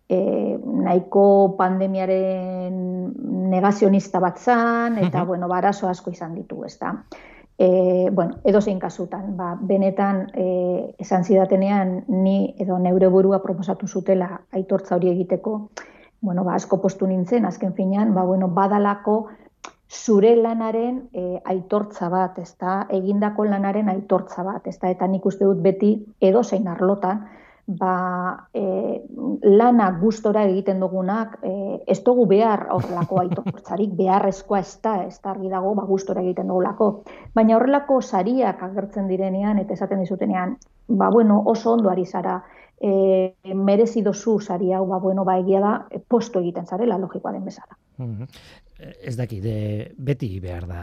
e, 0.09 0.59
nahiko 0.59 1.55
pandemiaren 1.55 2.83
negazionista 3.55 4.19
bat 4.19 4.43
zan, 4.43 4.99
eta, 5.07 5.23
bueno, 5.23 5.47
barazo 5.47 5.87
asko 5.87 6.11
izan 6.11 6.35
ditu, 6.35 6.65
ez 6.67 6.75
da 6.83 6.97
e, 7.59 8.11
bueno, 8.13 8.37
edo 8.45 8.61
zein 8.61 8.79
kasutan, 8.79 9.37
ba, 9.37 9.57
benetan 9.61 10.27
e, 10.35 10.95
esan 10.99 11.25
zidatenean 11.25 12.05
ni 12.09 12.55
edo 12.59 12.79
neure 12.79 13.09
burua 13.09 13.43
proposatu 13.43 13.89
zutela 13.89 14.43
aitortza 14.53 14.97
hori 14.97 15.11
egiteko, 15.11 15.71
bueno, 16.21 16.45
ba, 16.45 16.55
asko 16.55 16.81
postu 16.83 17.07
nintzen, 17.07 17.47
azken 17.47 17.73
finean, 17.75 18.15
ba, 18.15 18.25
bueno, 18.25 18.49
badalako 18.49 19.29
zure 19.89 20.35
lanaren 20.37 21.09
e, 21.13 21.41
aitortza 21.45 22.09
bat, 22.11 22.39
ezta, 22.39 22.87
egindako 22.91 23.45
lanaren 23.45 23.89
aitortza 23.89 24.43
bat, 24.43 24.67
ezta, 24.67 24.91
eta 24.91 25.07
nik 25.07 25.27
uste 25.27 25.45
dut 25.45 25.63
beti 25.63 25.97
edo 26.21 26.43
zein 26.43 26.69
arlotan, 26.69 27.25
ba, 27.67 28.49
e, 28.55 29.03
lana 29.43 29.91
gustora 30.01 30.45
egiten 30.47 30.81
dugunak, 30.81 31.39
e, 31.43 31.83
ez 31.87 31.99
dugu 32.07 32.27
behar 32.31 32.67
horrelako 32.71 33.21
aitortzarik, 33.25 33.95
beharrezkoa 33.99 34.61
ez 34.63 34.77
da, 34.83 34.97
ez 35.05 35.19
da 35.23 35.33
argi 35.35 35.51
dago, 35.51 35.75
ba, 35.75 35.87
gustora 35.89 36.23
egiten 36.23 36.49
dugulako. 36.53 36.91
Baina 37.35 37.57
horrelako 37.57 38.01
sariak 38.01 38.63
agertzen 38.63 39.09
direnean, 39.11 39.59
eta 39.59 39.75
esaten 39.75 40.05
dizutenean, 40.05 40.57
ba, 40.89 41.11
bueno, 41.11 41.43
oso 41.47 41.73
ondo 41.75 41.91
ari 41.91 42.07
zara, 42.07 42.39
e, 42.79 43.35
merezi 43.55 44.03
dozu 44.03 44.39
sari 44.41 44.73
hau, 44.73 44.87
ba, 44.87 45.01
bueno, 45.03 45.25
ba, 45.25 45.39
egia 45.43 45.61
da, 45.61 45.75
posto 46.09 46.41
egiten 46.41 46.67
zarela, 46.67 47.01
logikoa 47.03 47.35
den 47.35 47.45
bezala. 47.45 47.77
Ez 48.77 49.17
daki, 49.17 49.41
de, 49.41 49.59
beti 49.99 50.29
behar 50.41 50.67
da. 50.69 50.81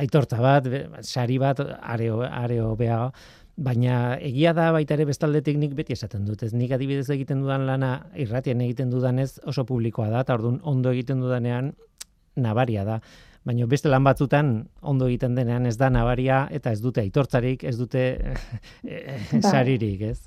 Aitortza 0.00 0.40
bat, 0.40 0.66
sari 1.04 1.38
bat, 1.38 1.60
areo, 1.60 2.22
areo 2.24 2.74
behar, 2.80 3.12
Baina 3.56 4.16
egia 4.18 4.50
da 4.52 4.72
baita 4.74 4.96
ere 4.96 5.04
bestaldetik 5.06 5.58
nik 5.60 5.74
beti 5.78 5.94
esaten 5.94 6.24
dut. 6.26 6.42
Ez 6.42 6.52
nik 6.54 6.72
adibidez 6.74 7.06
egiten 7.14 7.44
dudan 7.44 7.66
lana 7.68 7.92
irratien 8.18 8.60
egiten 8.64 8.90
dudanez 8.90 9.38
oso 9.46 9.64
publikoa 9.64 10.08
da, 10.10 10.24
eta 10.26 10.34
orduan 10.34 10.58
ondo 10.62 10.90
egiten 10.90 11.22
dudanean 11.22 11.70
nabaria 12.34 12.84
da. 12.84 12.98
Baina 13.44 13.68
beste 13.70 13.92
lan 13.92 14.02
batzutan 14.04 14.50
ondo 14.82 15.06
egiten 15.06 15.36
denean 15.36 15.66
ez 15.66 15.76
da 15.78 15.90
nabaria 15.92 16.48
eta 16.50 16.72
ez 16.72 16.80
dute 16.82 17.04
aitortzarik, 17.04 17.62
ez 17.64 17.76
dute 17.78 18.04
eh, 18.84 19.20
bai. 19.30 19.42
saririk, 19.42 20.02
ez? 20.02 20.18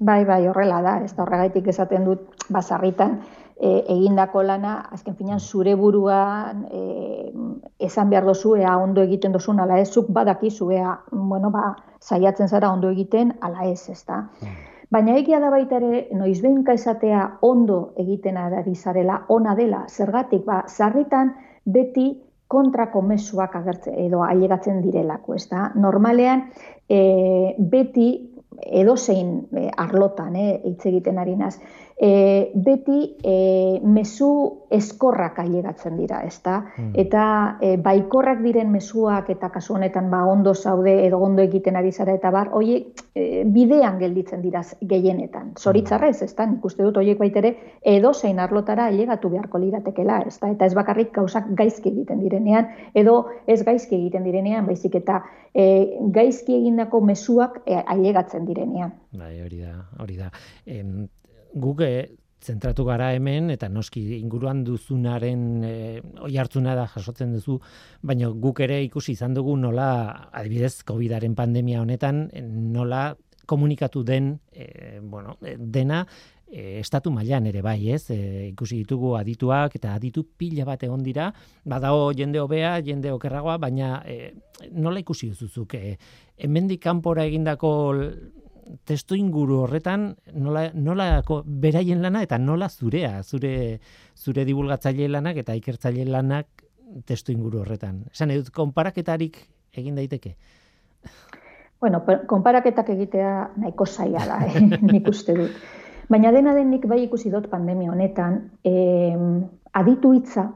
Bai, 0.00 0.24
bai, 0.24 0.46
horrela 0.48 0.80
da, 0.80 0.96
ez 1.04 1.12
da 1.12 1.26
horregaitik 1.26 1.66
esaten 1.68 2.06
dut 2.08 2.46
basarritan 2.48 3.18
e, 3.60 3.84
egindako 3.92 4.42
lana, 4.42 4.78
azken 4.92 5.14
finan 5.18 5.40
zure 5.40 5.74
buruan 5.76 6.64
e, 6.72 7.30
esan 7.78 8.10
behar 8.10 8.24
dozu, 8.24 8.54
ea 8.56 8.76
ondo 8.80 9.04
egiten 9.04 9.36
dozun, 9.36 9.60
ala 9.60 9.78
ez, 9.80 9.90
zuk 9.92 10.08
badakizu, 10.16 10.70
ea, 10.72 10.96
bueno, 11.12 11.50
ba, 11.52 11.74
saiatzen 12.00 12.48
zara 12.48 12.72
ondo 12.72 12.90
egiten, 12.90 13.34
ala 13.40 13.68
ez, 13.68 13.82
ez 13.92 14.00
da. 14.08 14.24
Hmm. 14.40 14.56
Baina 14.90 15.14
egia 15.20 15.38
da 15.38 15.52
baita 15.52 15.76
ere, 15.78 16.08
noizbenka 16.18 16.74
esatea 16.74 17.26
ondo 17.46 17.92
egiten 18.00 18.40
ari 18.40 18.74
zarela, 18.74 19.20
ona 19.28 19.54
dela, 19.54 19.84
zergatik, 19.88 20.42
ba, 20.48 20.64
zarritan 20.66 21.36
beti 21.64 22.08
kontrako 22.50 23.04
mesuak 23.06 23.54
agertzen 23.54 23.94
edo 24.02 24.24
ailegatzen 24.26 24.80
direlako, 24.82 25.36
ez 25.38 25.46
da. 25.52 25.68
Normalean, 25.78 26.48
e, 26.90 27.54
beti 27.60 28.08
edozein 28.66 29.46
e, 29.56 29.68
arlotan, 29.76 30.34
eh, 30.36 30.60
hitz 30.64 30.84
egiten 30.90 31.18
ari 31.22 31.36
naz, 31.36 31.56
e, 32.00 32.50
beti 32.54 33.16
e, 33.22 33.80
mezu 33.84 34.30
eskorrak 34.72 35.38
ailegatzen 35.42 35.98
dira, 36.00 36.22
ezta? 36.24 36.54
Hmm. 36.76 36.94
Eta 36.96 37.24
e, 37.60 37.74
baikorrak 37.76 38.40
diren 38.40 38.70
mezuak 38.72 39.28
eta 39.34 39.50
kasu 39.52 39.76
honetan 39.76 40.08
ba 40.10 40.22
ondo 40.24 40.54
zaude 40.54 40.94
edo 41.04 41.18
ondo 41.20 41.44
egiten 41.44 41.76
ari 41.76 41.92
zara 41.92 42.14
eta 42.16 42.30
bar, 42.32 42.48
hoe 42.56 42.78
e, 43.12 43.44
bidean 43.44 44.00
gelditzen 44.00 44.40
dira 44.40 44.62
gehienetan. 44.80 45.52
Zoritzarrez, 45.60 46.16
hmm. 46.22 46.30
ezta? 46.30 46.48
Nik 46.48 46.64
uste 46.64 46.86
dut 46.86 46.96
hoiek 47.02 47.20
baitere 47.20 47.52
edo 47.84 48.14
zein 48.14 48.40
arlotara 48.40 48.88
ailegatu 48.88 49.28
beharko 49.28 49.60
liratekela, 49.60 50.22
ezta? 50.32 50.48
Eta 50.56 50.70
ez 50.70 50.74
bakarrik 50.78 51.12
gauzak 51.20 51.52
gaizki 51.52 51.92
egiten 51.92 52.24
direnean 52.24 52.72
edo 52.94 53.26
ez 53.46 53.60
gaizki 53.66 54.00
egiten 54.00 54.24
direnean, 54.24 54.64
baizik 54.64 54.96
eta 55.02 55.20
e, 55.52 56.00
gaizki 56.16 56.56
egindako 56.62 57.04
mezuak 57.04 57.60
e, 57.66 57.76
ailegatzen 57.76 58.48
direnean. 58.48 58.96
Bai, 59.12 59.34
hori 59.44 59.66
da, 59.66 59.76
hori 60.00 60.16
da. 60.16 60.30
Em, 60.64 61.08
guk 61.54 61.80
eh, 61.82 62.08
zentratu 62.40 62.84
gara 62.84 63.12
hemen 63.12 63.50
eta 63.52 63.68
noski 63.68 64.00
inguruan 64.18 64.62
duzunaren 64.64 65.42
e, 65.64 65.74
oi 66.24 66.32
hartzuna 66.40 66.74
da 66.74 66.86
jasotzen 66.88 67.34
duzu, 67.36 67.58
baina 68.02 68.30
guk 68.32 68.62
ere 68.64 68.80
ikusi 68.86 69.12
izan 69.12 69.34
dugu 69.36 69.56
nola 69.60 70.30
adibidez 70.32 70.82
Covidaren 70.88 71.36
pandemia 71.36 71.82
honetan 71.82 72.28
nola 72.72 73.10
komunikatu 73.46 74.04
den 74.04 74.38
e, 74.52 75.00
bueno, 75.02 75.36
dena 75.58 76.06
estatu 76.50 77.12
mailan 77.14 77.44
ere 77.46 77.60
bai, 77.62 77.92
ez? 77.94 78.10
ikusi 78.10 78.80
ditugu 78.80 79.12
adituak 79.14 79.76
eta 79.78 79.92
aditu 79.94 80.24
pila 80.24 80.64
bat 80.66 80.82
egon 80.82 81.04
dira, 81.06 81.28
badago 81.62 82.08
jende 82.16 82.40
hobea, 82.42 82.72
jende 82.82 83.12
okerragoa, 83.14 83.54
baina 83.62 84.00
nola 84.72 84.98
ikusi 84.98 85.28
duzuzuk 85.30 85.76
e, 85.78 85.94
hemendik 86.42 86.82
kanpora 86.82 87.28
egindako 87.28 87.70
testu 88.84 89.16
inguru 89.18 89.60
horretan 89.64 90.14
nola, 90.34 90.68
nola 90.74 91.22
beraien 91.44 92.02
lana 92.02 92.22
eta 92.22 92.38
nola 92.38 92.68
zurea, 92.68 93.22
zure, 93.22 93.80
zure 94.16 94.44
divulgatzaile 94.44 95.08
lanak 95.08 95.42
eta 95.42 95.56
ikertzaile 95.58 96.04
lanak 96.10 96.64
testu 97.06 97.32
inguru 97.32 97.62
horretan. 97.62 98.04
Esan 98.12 98.30
edut, 98.34 98.50
konparaketarik 98.54 99.38
egin 99.76 99.98
daiteke? 99.98 100.34
Bueno, 101.80 102.02
konparaketak 102.28 102.90
egitea 102.92 103.34
nahiko 103.56 103.86
zaila 103.86 104.24
da, 104.28 104.40
eh? 104.44 104.60
nik 104.92 105.06
uste 105.08 105.36
dut. 105.36 105.60
Baina 106.10 106.32
dena 106.34 106.52
den 106.56 106.72
nik 106.74 106.84
bai 106.90 107.04
ikusi 107.06 107.30
dut 107.32 107.46
pandemia 107.48 107.92
honetan, 107.92 108.40
eh, 108.66 109.16
aditu 109.80 110.12
hitza, 110.16 110.50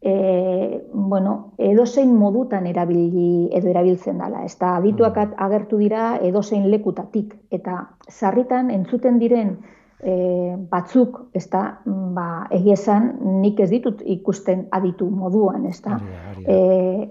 e, 0.00 0.86
bueno, 0.92 1.52
edozein 1.58 2.14
modutan 2.16 2.66
erabili 2.66 3.48
edo 3.52 3.68
erabiltzen 3.68 4.18
dela. 4.18 4.44
Ez 4.44 4.56
da, 4.58 4.76
adituak 4.78 5.16
mm. 5.16 5.36
agertu 5.46 5.80
dira 5.80 6.14
edozein 6.22 6.70
lekutatik. 6.70 7.34
Eta 7.50 7.82
sarritan 8.08 8.70
entzuten 8.70 9.18
diren 9.20 9.58
e, 10.02 10.56
batzuk, 10.70 11.20
ez 11.36 11.46
da, 11.52 11.64
ba, 11.84 12.28
egiezan 12.56 13.12
nik 13.42 13.60
ez 13.60 13.70
ditut 13.70 14.00
ikusten 14.04 14.66
aditu 14.72 15.10
moduan, 15.10 15.66
ez 15.66 15.80
da. 15.84 15.98
E, 16.40 16.56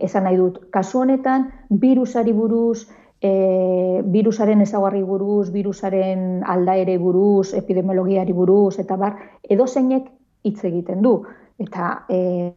esan 0.05 0.25
nahi 0.25 0.39
dut, 0.39 0.63
kasu 0.73 1.03
honetan, 1.03 1.49
virusari 1.69 2.33
buruz, 2.33 2.87
e, 3.21 4.01
virusaren 4.05 4.61
ezagarri 4.65 5.03
buruz, 5.03 5.51
virusaren 5.53 6.41
aldaere 6.47 6.97
buruz, 6.97 7.53
epidemiologiari 7.53 8.33
buruz, 8.33 8.79
eta 8.79 8.97
bar, 8.97 9.19
edozeinek 9.49 10.09
hitz 10.43 10.63
egiten 10.65 11.03
du. 11.05 11.19
Eta 11.59 12.05
e, 12.07 12.53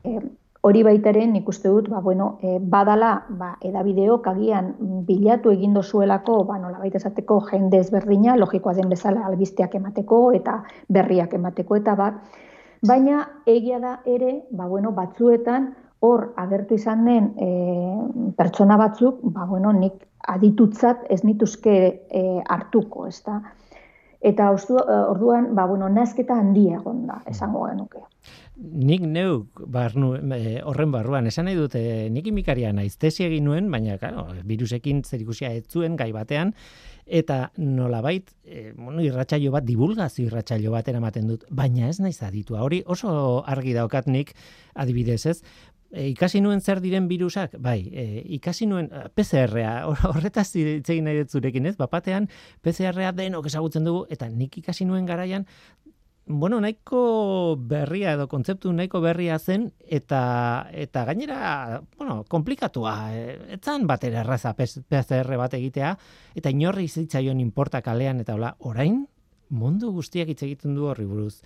hori 0.62 0.82
nik 1.26 1.48
uste 1.48 1.68
dut, 1.68 1.88
ba, 1.88 2.00
bueno, 2.00 2.38
e, 2.40 2.58
badala, 2.60 3.24
ba, 3.28 3.56
edabideok 3.60 4.26
agian 4.26 4.74
bilatu 5.06 5.50
egin 5.50 5.74
dozuelako, 5.74 6.44
ba, 6.44 6.58
nola 6.58 6.78
baita 6.78 6.98
esateko 6.98 7.40
jende 7.50 7.78
ezberdina, 7.78 8.36
logikoa 8.36 8.74
den 8.74 8.88
bezala 8.88 9.26
albisteak 9.26 9.74
emateko 9.74 10.32
eta 10.32 10.62
berriak 10.88 11.34
emateko 11.34 11.76
eta 11.76 11.94
bat, 11.96 12.14
baina 12.86 13.26
egia 13.46 13.80
da 13.80 13.98
ere, 14.06 14.44
ba, 14.50 14.68
bueno, 14.68 14.92
batzuetan, 14.92 15.74
hor 16.02 16.32
agertu 16.36 16.74
izan 16.74 17.04
den 17.06 17.32
e, 17.38 17.50
pertsona 18.38 18.76
batzuk, 18.76 19.18
ba, 19.22 19.46
bueno, 19.46 19.72
nik 19.72 19.98
aditutzat 20.28 21.10
ez 21.10 21.24
nituzke 21.24 21.74
e, 22.06 22.40
hartuko, 22.46 23.06
ez 23.06 23.18
da? 23.26 23.40
Eta 24.22 24.52
orduan, 24.52 25.54
ba, 25.56 25.66
bueno, 25.66 25.88
nazketa 25.88 26.38
handia 26.38 26.78
egon 26.78 27.06
da, 27.08 27.18
esango 27.26 27.66
genuke 27.66 28.06
nik 28.56 29.00
neuk 29.00 29.62
barnu, 29.72 30.12
e, 30.36 30.60
horren 30.68 30.92
barruan, 30.92 31.26
esan 31.26 31.46
nahi 31.48 31.56
dute, 31.56 31.80
nik 32.12 32.26
imikaria 32.28 32.72
naiz, 32.76 32.96
tesi 33.00 33.24
egin 33.24 33.46
nuen, 33.48 33.70
baina, 33.72 33.96
claro, 34.00 34.26
virusekin 34.48 35.02
zerikusia 35.04 35.52
ez 35.56 35.64
zuen 35.70 35.96
gai 35.96 36.10
batean, 36.12 36.52
eta 37.06 37.50
nolabait, 37.56 38.28
e, 38.44 38.72
bueno, 38.76 39.00
irratsaio 39.02 39.52
bat, 39.54 39.64
divulgazio 39.64 40.26
irratsaio 40.28 40.72
bat 40.74 40.88
eramaten 40.88 41.32
dut, 41.32 41.46
baina 41.50 41.88
ez 41.88 41.98
naiz 42.00 42.20
aditua. 42.22 42.62
Hori 42.62 42.82
oso 42.86 43.42
argi 43.48 43.72
daukat 43.76 44.06
nik, 44.06 44.34
adibidez 44.76 45.24
ez, 45.32 45.38
e, 45.90 46.10
ikasi 46.12 46.44
nuen 46.44 46.60
zer 46.60 46.82
diren 46.84 47.08
virusak, 47.08 47.56
bai, 47.58 47.80
e, 47.88 48.22
ikasi 48.36 48.68
nuen 48.68 48.90
PCR-a, 49.16 49.88
horretaz 50.12 50.50
itzegin 50.60 51.08
nahi 51.08 51.24
zurekin 51.24 51.72
ez, 51.72 51.76
bapatean 51.80 52.28
PCR-a 52.62 53.16
denok 53.16 53.48
ezagutzen 53.48 53.88
dugu, 53.88 54.04
eta 54.12 54.28
nik 54.28 54.60
ikasi 54.60 54.84
nuen 54.84 55.08
garaian, 55.08 55.48
bueno, 56.26 56.60
nahiko 56.60 57.56
berria 57.58 58.12
edo 58.14 58.28
kontzeptu 58.30 58.72
nahiko 58.72 59.00
berria 59.02 59.38
zen 59.38 59.70
eta 59.82 60.68
eta 60.72 61.04
gainera, 61.04 61.82
bueno, 61.98 62.22
komplikatua. 62.28 62.94
Etzan 63.56 63.86
batera 63.86 64.22
erraza 64.22 64.54
PCR 64.54 65.36
bat 65.36 65.54
egitea 65.58 65.96
eta 66.38 66.50
inorri 66.50 66.88
zitzaion 66.88 67.40
inporta 67.40 67.82
kalean 67.82 68.20
eta 68.22 68.36
hola, 68.38 68.54
orain 68.60 69.04
mundu 69.50 69.92
guztiak 69.92 70.30
hitz 70.32 70.42
egiten 70.42 70.74
du 70.74 70.88
horri 70.88 71.04
buruz. 71.04 71.42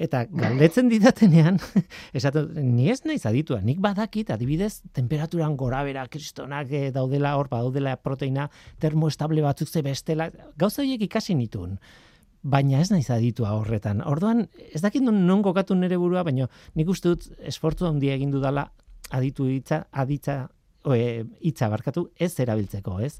Eta 0.00 0.22
galdetzen 0.24 0.88
didatenean, 0.88 1.58
esatu, 2.16 2.46
ni 2.54 2.88
ez 2.88 3.02
naiz 3.04 3.24
aditua, 3.28 3.58
nik 3.60 3.82
badakit, 3.84 4.30
adibidez, 4.32 4.80
temperaturan 4.96 5.58
gora 5.60 5.82
bera, 5.84 6.06
kristonak 6.08 6.70
eh, 6.72 6.86
daudela, 6.94 7.34
hor, 7.36 7.50
daudela 7.52 7.98
proteina 8.00 8.46
termoestable 8.80 9.42
batzuk 9.44 9.68
ze 9.68 9.82
bestela, 9.84 10.30
gauza 10.56 10.80
horiek 10.80 11.04
ikasi 11.10 11.36
nitun 11.36 11.76
baina 12.42 12.80
ez 12.80 12.90
naiz 12.90 13.08
aditua 13.10 13.52
horretan. 13.58 14.00
Orduan, 14.06 14.46
ez 14.72 14.80
dakit 14.82 15.04
non, 15.04 15.42
kokatu 15.42 15.76
nere 15.76 15.98
burua, 16.00 16.24
baina 16.24 16.48
nik 16.74 16.88
uste 16.88 17.12
dut 17.12 17.28
esfortu 17.46 17.86
handia 17.86 18.14
egin 18.16 18.32
dudala 18.32 18.70
aditu 19.10 19.48
hitza, 19.50 19.84
aditza, 19.90 20.42
oe, 20.88 21.24
hitza 21.44 21.68
barkatu, 21.68 22.08
ez 22.16 22.32
erabiltzeko, 22.40 23.00
ez? 23.04 23.18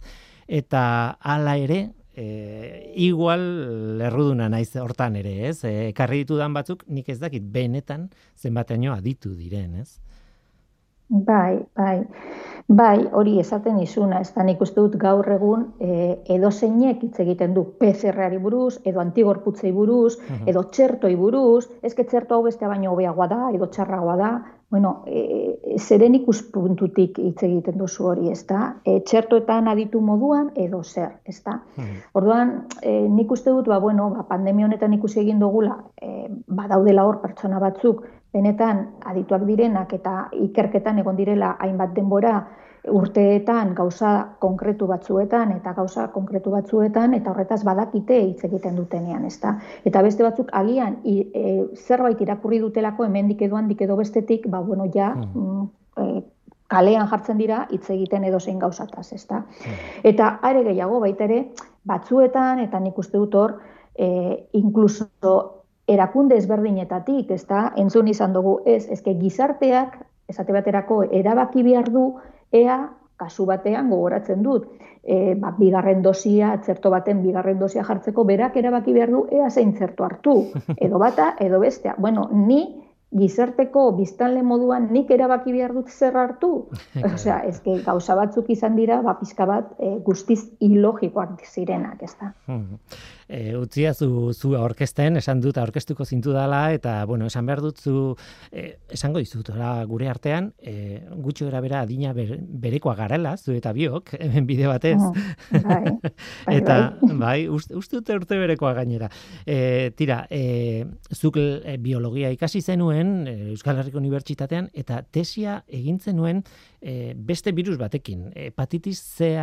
Eta 0.48 0.82
hala 1.20 1.56
ere, 1.60 1.80
e, 2.14 2.92
igual 3.02 3.42
lerruduna 3.98 4.48
naiz 4.48 4.70
hortan 4.80 5.18
ere, 5.20 5.34
ez? 5.50 5.58
E, 5.64 5.90
karri 5.96 6.24
ditudan 6.24 6.54
batzuk, 6.56 6.86
nik 6.88 7.08
ez 7.10 7.18
dakit 7.20 7.44
benetan 7.52 8.08
zenbateaino 8.38 8.94
aditu 8.94 9.34
diren, 9.34 9.74
ez? 9.82 9.98
Bai, 11.10 11.66
bai. 11.74 12.06
Bai, 12.70 12.98
hori 13.18 13.32
esaten 13.42 13.80
izuna, 13.82 14.20
ez 14.22 14.30
da 14.30 14.44
nik 14.46 14.60
uste 14.62 14.78
dut 14.78 14.92
gaur 15.02 15.26
egun 15.34 15.64
e, 15.82 16.20
edo 16.36 16.52
zeinek 16.54 17.02
hitz 17.02 17.16
egiten 17.24 17.56
du 17.56 17.64
PCR-ari 17.80 18.38
buruz, 18.38 18.76
edo 18.86 19.02
antigorputzei 19.02 19.72
buruz, 19.74 20.12
edo 20.46 20.62
txertoi 20.70 21.16
buruz, 21.18 21.64
ezke 21.82 22.04
txerto 22.06 22.36
hau 22.36 22.44
beste 22.46 22.70
baino 22.70 22.92
hobeagoa 22.92 23.26
da, 23.26 23.40
edo 23.50 23.66
txarragoa 23.74 24.16
da, 24.22 24.30
bueno, 24.70 25.02
e, 25.06 25.76
zeren 25.78 26.14
ikuspuntutik 26.14 27.18
hitz 27.18 27.42
egiten 27.42 27.78
duzu 27.80 28.06
hori, 28.12 28.30
ez 28.30 28.44
da? 28.46 28.76
E, 28.86 29.00
txertoetan 29.02 29.66
aditu 29.68 30.00
moduan, 30.00 30.52
edo 30.54 30.84
zer, 30.84 31.16
ez 31.26 31.40
da? 31.42 31.56
Orduan, 32.14 32.52
e, 32.82 32.94
nik 33.10 33.34
uste 33.34 33.50
dut, 33.50 33.66
ba, 33.66 33.80
bueno, 33.82 34.08
ba, 34.14 34.22
pandemia 34.30 34.68
honetan 34.68 34.94
ikusi 34.94 35.24
egin 35.24 35.42
dugula, 35.42 35.74
e, 36.00 36.28
badaudela 36.46 37.04
hor 37.08 37.18
pertsona 37.24 37.58
batzuk, 37.58 38.04
benetan 38.32 38.84
adituak 39.10 39.42
direnak 39.48 39.92
eta 39.96 40.28
ikerketan 40.38 41.02
egon 41.02 41.18
direla 41.18 41.56
hainbat 41.58 41.96
denbora 41.96 42.36
urteetan 42.88 43.74
gauza 43.74 44.36
konkretu 44.40 44.86
batzuetan 44.88 45.52
eta 45.52 45.72
gauza 45.76 46.06
konkretu 46.14 46.50
batzuetan 46.54 47.14
eta 47.14 47.30
horretaz 47.30 47.62
badakite 47.64 48.18
hitz 48.22 48.44
egiten 48.48 48.76
dutenean, 48.76 49.24
ezta? 49.28 49.56
Eta 49.84 50.02
beste 50.02 50.24
batzuk 50.24 50.48
agian 50.56 50.98
e, 51.04 51.66
zerbait 51.76 52.20
irakurri 52.20 52.60
dutelako 52.60 53.04
hemendik 53.04 53.42
edo 53.42 53.56
handik 53.56 53.82
edo 53.82 53.96
bestetik, 54.00 54.48
ba 54.48 54.60
bueno, 54.60 54.88
ja 54.94 55.12
hmm. 55.14 55.44
mm. 55.44 55.68
e, 55.96 56.22
kalean 56.70 57.08
jartzen 57.10 57.38
dira 57.38 57.66
hitz 57.70 57.90
egiten 57.90 58.24
edo 58.24 58.40
zein 58.40 58.58
gauzataz, 58.58 59.12
ezta? 59.12 59.44
Hmm. 59.44 59.78
Eta 60.04 60.38
are 60.42 60.64
gehiago 60.64 61.00
baita 61.00 61.24
ere 61.28 61.44
batzuetan 61.84 62.64
eta 62.64 62.80
nik 62.80 62.98
uste 62.98 63.18
dut 63.18 63.34
hor 63.34 63.58
e, 63.94 64.46
inkluso 64.52 65.08
erakunde 65.90 66.36
ezberdinetatik, 66.38 67.30
ez 67.34 67.44
da, 67.48 67.70
entzun 67.76 68.08
izan 68.08 68.32
dugu, 68.32 68.60
ez, 68.64 68.86
ezke 68.94 69.16
gizarteak, 69.18 69.98
esate 70.30 70.54
baterako, 70.54 71.02
erabaki 71.10 71.64
behar 71.66 71.90
du, 71.90 72.04
ea, 72.52 72.80
kasu 73.20 73.46
batean 73.46 73.90
gogoratzen 73.92 74.42
dut, 74.42 74.68
e, 75.02 75.34
ba, 75.40 75.52
bigarren 75.58 76.02
dosia, 76.02 76.54
zerto 76.64 76.90
baten 76.92 77.22
bigarren 77.24 77.58
dosia 77.60 77.84
jartzeko, 77.84 78.24
berak 78.24 78.56
erabaki 78.56 78.94
behar 78.96 79.12
du, 79.12 79.24
ea 79.32 79.50
zein 79.50 79.74
zerto 79.76 80.04
hartu, 80.04 80.36
edo 80.86 81.00
bata, 81.02 81.34
edo 81.40 81.60
bestea. 81.60 81.94
Bueno, 81.98 82.28
ni 82.32 82.62
gizarteko 83.10 83.88
biztanle 83.96 84.42
moduan 84.46 84.86
nik 84.94 85.08
erabaki 85.10 85.52
behar 85.52 85.72
dut 85.74 85.90
zer 85.90 86.16
hartu. 86.16 86.50
Osea, 87.12 87.40
ezke 87.50 87.80
gauza 87.86 88.16
batzuk 88.18 88.50
izan 88.54 88.76
dira, 88.78 89.00
ba, 89.06 89.16
pizka 89.20 89.48
bat 89.50 89.72
e, 89.78 89.96
guztiz 90.06 90.42
ilogikoak 90.60 91.42
zirenak, 91.48 92.02
ez 92.06 92.14
da. 92.20 92.32
E, 93.30 93.54
utzia 93.56 93.92
zu, 93.94 94.32
zu 94.34 94.56
orkesten, 94.58 95.16
esan 95.20 95.38
dut 95.40 95.58
orkestuko 95.62 96.04
zintu 96.04 96.32
dela, 96.34 96.64
eta, 96.74 97.04
bueno, 97.06 97.28
esan 97.30 97.46
behar 97.46 97.62
dut 97.62 97.78
zu, 97.78 98.16
e, 98.50 98.74
esango 98.90 99.22
dizut, 99.22 99.52
gure 99.86 100.08
artean, 100.10 100.50
e, 100.58 100.98
gutxo 101.22 101.46
gara 101.46 101.60
bera 101.62 101.84
adina 101.86 102.10
berekoa 102.12 102.96
garela, 102.98 103.36
zu 103.36 103.54
eta 103.54 103.72
biok, 103.76 104.14
hemen 104.24 104.48
bide 104.48 104.66
batez. 104.66 104.98
Oh, 104.98 105.12
bai, 105.62 105.62
bai, 105.94 106.56
eta, 106.56 106.78
bai, 107.00 107.14
bai 107.24 107.38
uste, 107.48 107.76
uste 107.78 108.00
dute 108.00 108.18
urte 108.18 108.40
berekoa 108.40 108.74
gainera. 108.80 109.10
E, 109.46 109.92
tira, 109.96 110.24
e, 110.30 110.84
zuk 111.14 111.38
e, 111.38 111.78
biologia 111.78 112.32
ikasi 112.34 112.64
zenuen, 112.66 113.14
e, 113.30 113.36
Euskal 113.54 113.78
Herriko 113.78 114.02
Unibertsitatean, 114.02 114.72
eta 114.74 115.04
tesia 115.06 115.60
egintzen 115.70 116.18
nuen 116.18 116.42
e, 116.80 117.14
beste 117.14 117.54
virus 117.54 117.78
batekin, 117.78 118.32
hepatitis 118.34 118.98
C 118.98 119.36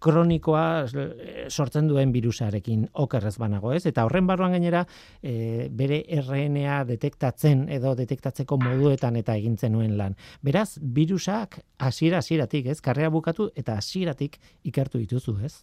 kronikoa 0.00 0.64
eh, 0.84 1.46
sortzen 1.48 1.88
duen 1.88 2.12
virusarekin 2.12 2.86
okerrez 3.04 3.36
banago, 3.38 3.72
ez? 3.76 3.84
Eta 3.90 4.04
horren 4.08 4.26
barruan 4.26 4.56
gainera 4.56 4.84
e, 5.22 5.68
bere 5.70 6.02
RNA 6.20 6.82
detektatzen 6.88 7.66
edo 7.72 7.94
detektatzeko 7.98 8.58
moduetan 8.60 9.16
eta 9.20 9.36
egintzen 9.36 9.76
nuen 9.76 9.96
lan. 9.98 10.16
Beraz, 10.42 10.78
virusak 10.80 11.60
hasiera 11.78 12.24
hasieratik, 12.24 12.70
ez? 12.72 12.80
Karrea 12.80 13.10
bukatu 13.10 13.50
eta 13.56 13.76
hasieratik 13.80 14.40
ikertu 14.64 15.02
dituzu, 15.02 15.36
ez? 15.44 15.60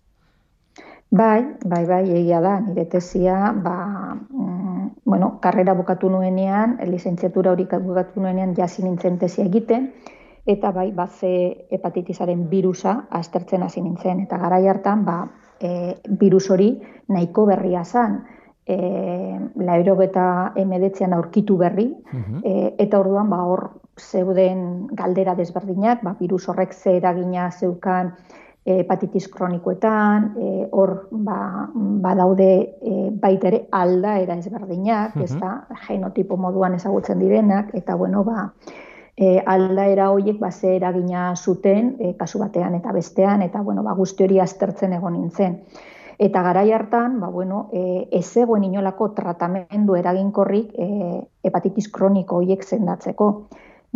Bai, 1.09 1.55
bai, 1.63 1.85
bai, 1.87 2.03
egia 2.19 2.41
da, 2.43 2.57
nire 2.59 2.83
tesia, 2.91 3.53
ba, 3.63 3.77
mm, 4.13 4.89
bueno, 5.05 5.37
karrera 5.41 5.73
bukatu 5.73 6.09
nuenean, 6.11 6.77
lizentziatura 6.91 7.53
hori 7.55 7.65
bukatu 7.71 8.21
nuenean, 8.21 8.53
jasi 8.55 8.83
nintzen 8.83 9.17
tesia 9.17 9.45
egiten, 9.45 9.93
eta 10.47 10.71
bai 10.71 10.91
bat 10.95 11.11
ze 11.11 11.67
hepatitisaren 11.71 12.47
virusa 12.49 13.07
aztertzen 13.11 13.63
hasi 13.63 13.81
nintzen. 13.81 14.21
Eta 14.23 14.37
garai 14.37 14.67
hartan 14.67 15.03
ba 15.05 15.19
e, 15.59 15.95
virus 16.19 16.49
hori 16.49 16.71
nahiko 17.07 17.45
berria 17.45 17.83
zan 17.83 18.21
e, 18.65 18.77
lairogeta 19.55 20.53
emedetzean 20.55 21.13
aurkitu 21.13 21.57
berri. 21.57 21.91
E, 22.43 22.73
eta 22.77 22.99
orduan 22.99 23.29
ba 23.29 23.43
hor 23.43 23.69
zeuden 23.97 24.87
galdera 24.95 25.35
desberdinak 25.35 26.03
ba 26.03 26.15
virus 26.19 26.47
horrek 26.47 26.73
ze 26.73 26.97
eragina 26.97 27.51
zeukan 27.51 28.13
hepatitis 28.67 29.29
kronikoetan, 29.31 30.33
e, 30.35 30.67
hor 30.71 31.07
ba, 31.11 31.69
ba 32.03 32.15
daude 32.19 32.49
e, 32.81 32.95
baita 33.15 33.47
ere 33.47 33.61
alda 33.71 34.17
era 34.19 34.35
ezberdinak, 34.35 35.15
ez 35.23 35.31
da, 35.39 35.53
genotipo 35.85 36.35
moduan 36.35 36.75
ezagutzen 36.75 37.19
direnak, 37.23 37.71
eta 37.79 37.95
bueno, 37.95 38.25
ba, 38.27 38.49
e, 39.17 39.41
aldaera 39.45 40.11
horiek 40.13 40.37
ba, 40.39 40.51
eragina 40.69 41.33
zuten 41.35 41.95
e, 41.99 42.13
kasu 42.19 42.39
batean 42.39 42.75
eta 42.77 42.93
bestean, 42.93 43.41
eta 43.41 43.61
bueno, 43.61 43.83
ba, 43.83 43.97
guzti 43.97 44.23
hori 44.23 44.39
aztertzen 44.39 44.93
egon 44.93 45.17
nintzen. 45.17 45.63
Eta 46.17 46.41
garai 46.41 46.71
hartan, 46.71 47.19
ba, 47.19 47.29
bueno, 47.29 47.67
e, 47.73 48.07
ez 48.11 48.37
egoen 48.37 48.63
inolako 48.69 49.09
tratamendu 49.17 49.97
eraginkorrik 49.97 50.73
e, 50.77 50.89
hepatitis 51.43 51.89
kroniko 51.93 52.37
horiek 52.41 52.63
zendatzeko. 52.63 53.31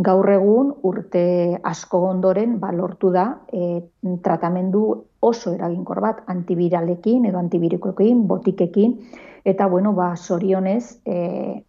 Gaur 0.02 0.30
egun 0.34 0.70
urte 0.88 1.24
asko 1.68 2.00
ondoren 2.10 2.58
ba, 2.60 2.72
lortu 2.74 3.12
da 3.14 3.26
e, 3.54 3.82
tratamendu 4.24 4.86
oso 5.22 5.54
eraginkor 5.54 6.00
bat 6.02 6.24
antibiralekin 6.34 7.28
edo 7.30 7.38
antibirikoekin, 7.38 8.24
botikekin, 8.28 8.96
eta 9.46 9.68
bueno, 9.68 9.94
ba, 9.94 10.16
sorionez 10.16 11.02
e, 11.06 11.62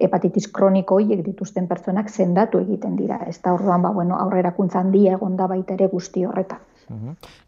hepatitis 0.00 0.46
kroniko 0.48 0.96
horiek 0.96 1.20
dituzten 1.24 1.66
pertsonak 1.68 2.08
zendatu 2.08 2.60
egiten 2.64 2.96
dira. 2.96 3.20
Ez 3.28 3.40
da 3.44 3.52
orduan, 3.52 3.82
ba, 3.82 3.92
bueno, 3.92 4.16
aurrerakuntza 4.16 4.80
handia 4.80 5.14
egon 5.18 5.36
da 5.36 5.48
baita 5.50 5.76
ere 5.76 5.88
guzti 5.92 6.24
horretan. 6.24 6.66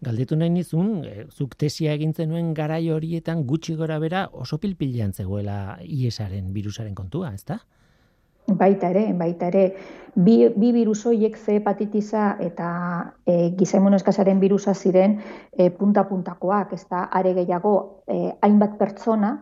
Galdetu 0.06 0.36
nahi 0.38 0.52
nizun, 0.54 0.90
e, 1.02 1.24
zuk 1.30 1.56
tesia 1.58 1.96
egintzen 1.96 2.28
nuen 2.30 2.52
garai 2.54 2.84
horietan 2.94 3.42
gutxi 3.46 3.74
gora 3.74 3.98
bera 3.98 4.28
oso 4.32 4.58
pilpilean 4.62 5.12
zegoela 5.12 5.78
IESaren 5.82 6.52
virusaren 6.54 6.94
kontua, 6.94 7.32
ez 7.34 7.42
da? 7.48 7.58
Baita 8.46 8.90
ere, 8.90 9.04
baita 9.18 9.48
ere, 9.50 9.64
bi, 10.14 10.36
bi 10.54 10.72
virus 10.74 11.04
horiek 11.06 11.36
ze 11.38 11.56
hepatitisa 11.58 12.36
eta 12.42 12.68
e, 13.26 13.50
gizaimunu 13.58 13.98
eskasaren 13.98 14.38
virusa 14.42 14.74
ziren 14.74 15.18
e, 15.56 15.70
punta-puntakoak, 15.70 16.74
ez 16.74 16.84
da, 16.90 17.08
are 17.10 17.34
gehiago, 17.34 17.74
e, 18.06 18.34
hainbat 18.42 18.78
pertsona, 18.78 19.36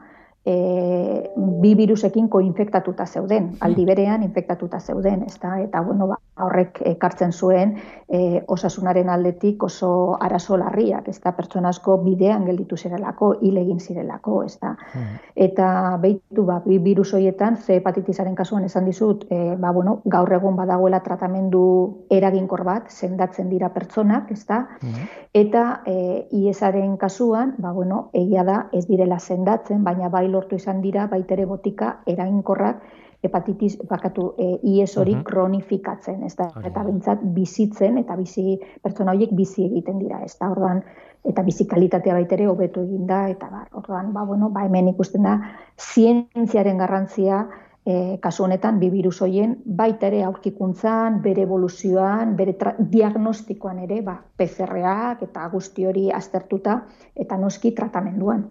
e, 0.46 1.30
bi 1.60 1.76
virusekin 1.76 2.28
koinfektatuta 2.28 3.06
zeuden, 3.06 3.48
hmm. 3.48 3.56
aldi 3.60 3.84
berean 3.84 4.22
infektatuta 4.22 4.80
zeuden, 4.80 5.24
ezta? 5.26 5.58
Eta 5.60 5.82
bueno, 5.84 6.06
ba, 6.08 6.16
horrek 6.40 6.80
ekartzen 6.94 7.32
zuen 7.32 7.74
e, 8.08 8.40
osasunaren 8.48 9.10
aldetik 9.12 9.62
oso 9.62 10.16
arazo 10.20 10.56
larriak, 10.56 11.08
ezta? 11.12 11.34
Pertsona 11.36 11.68
asko 11.74 11.98
bidean 12.04 12.46
gelditu 12.48 12.76
zirelako, 12.76 13.34
hil 13.42 13.58
egin 13.60 13.80
zirelako, 13.80 14.42
ezta? 14.46 14.74
Hmm. 14.94 15.18
Eta 15.36 15.98
behitu 16.00 16.46
ba 16.48 16.60
bi 16.64 16.78
virus 16.78 17.12
hoietan 17.14 17.56
C 17.60 17.76
hepatitisaren 17.76 18.34
kasuan 18.34 18.64
esan 18.64 18.88
dizut, 18.88 19.26
e, 19.30 19.56
ba 19.60 19.74
bueno, 19.76 20.00
gaur 20.04 20.32
egun 20.32 20.56
badagoela 20.56 21.02
tratamendu 21.04 22.06
eraginkor 22.10 22.64
bat 22.64 22.88
sendatzen 22.88 23.52
dira 23.52 23.74
pertsonak, 23.76 24.32
ezta? 24.32 24.62
Hmm. 24.80 25.04
Eta 25.36 25.82
e, 25.86 26.26
IESaren 26.32 26.96
kasuan, 26.96 27.54
ba 27.58 27.72
bueno, 27.76 28.08
egia 28.16 28.44
da 28.44 28.58
ez 28.72 28.86
direla 28.88 29.20
sendatzen, 29.20 29.84
baina 29.84 30.08
bai 30.08 30.29
lortu 30.32 30.56
izan 30.56 30.80
dira 30.80 31.06
baitere 31.10 31.46
botika 31.46 32.00
eraginkorrak 32.06 32.82
hepatitis 33.22 33.76
bakatu 33.88 34.34
e, 34.38 34.46
IES 34.64 34.96
hori 34.96 35.14
uh 35.14 35.22
kronifikatzen, 35.24 36.22
ez 36.24 36.34
da, 36.38 36.48
eta 36.64 36.84
bintzat 36.86 37.22
bizitzen, 37.36 37.98
eta 38.00 38.16
bizi 38.16 38.56
pertsona 38.82 39.12
horiek 39.12 39.34
bizi 39.36 39.66
egiten 39.66 39.98
dira, 40.00 40.22
ez 40.24 40.32
da, 40.40 40.48
orduan, 40.50 40.80
eta 41.28 41.44
bizi 41.44 41.66
kalitatea 41.68 42.16
baitere 42.16 42.46
hobetu 42.48 42.80
egin 42.86 43.06
da, 43.06 43.26
eta 43.28 43.50
bar, 43.52 43.66
orduan, 43.76 44.14
ba, 44.14 44.24
bueno, 44.24 44.48
ba, 44.54 44.64
hemen 44.64 44.88
ikusten 44.94 45.28
da, 45.28 45.36
zientziaren 45.76 46.80
garrantzia, 46.80 47.44
e, 47.90 48.18
kasu 48.22 48.44
honetan 48.44 48.78
bi 48.80 48.90
virus 48.92 49.20
hoien 49.24 49.56
baita 49.64 50.08
ere 50.10 50.22
aurkikuntzan, 50.26 51.20
bere 51.24 51.44
evoluzioan, 51.46 52.34
bere 52.38 52.54
diagnostikoan 52.78 53.82
ere, 53.86 54.00
ba 54.06 54.16
PCRak 54.20 55.24
eta 55.26 55.46
guzti 55.52 55.86
hori 55.88 56.06
aztertuta 56.14 56.76
eta 57.24 57.38
noski 57.40 57.72
tratamenduan. 57.76 58.46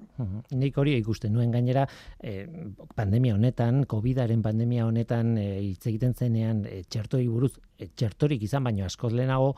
Nik 0.60 0.78
hori 0.78 0.96
ikusten 1.00 1.34
nuen 1.34 1.52
gainera 1.52 1.86
e, 2.20 2.46
pandemia 2.96 3.38
honetan, 3.38 3.86
COVIDaren 3.90 4.44
pandemia 4.46 4.88
honetan 4.88 5.38
e, 5.38 5.50
hitz 5.70 5.86
egiten 5.92 6.16
zenean 6.16 6.66
e, 6.66 6.82
txertoi 6.90 7.28
buruz, 7.28 7.54
e, 7.78 7.92
txertorik 7.96 8.44
izan 8.50 8.68
baino 8.68 8.88
askoz 8.88 9.14
lehenago 9.14 9.56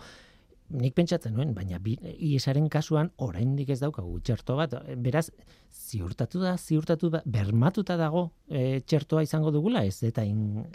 nik 0.72 0.96
pentsatzen 0.96 1.34
nuen, 1.36 1.54
baina 1.56 1.80
IESaren 1.84 2.68
kasuan 2.72 3.12
oraindik 3.22 3.70
ez 3.74 3.80
daukagu 3.82 4.20
txerto 4.26 4.56
bat. 4.60 4.74
Beraz, 5.02 5.28
ziurtatu 5.72 6.42
da, 6.44 6.56
ziurtatu 6.58 7.10
da, 7.14 7.22
bermatuta 7.26 7.96
dago 8.00 8.26
e, 8.48 8.82
txertoa 8.86 9.24
izango 9.26 9.52
dugula, 9.56 9.84
ez 9.88 10.04
eta 10.08 10.24
in, 10.28 10.66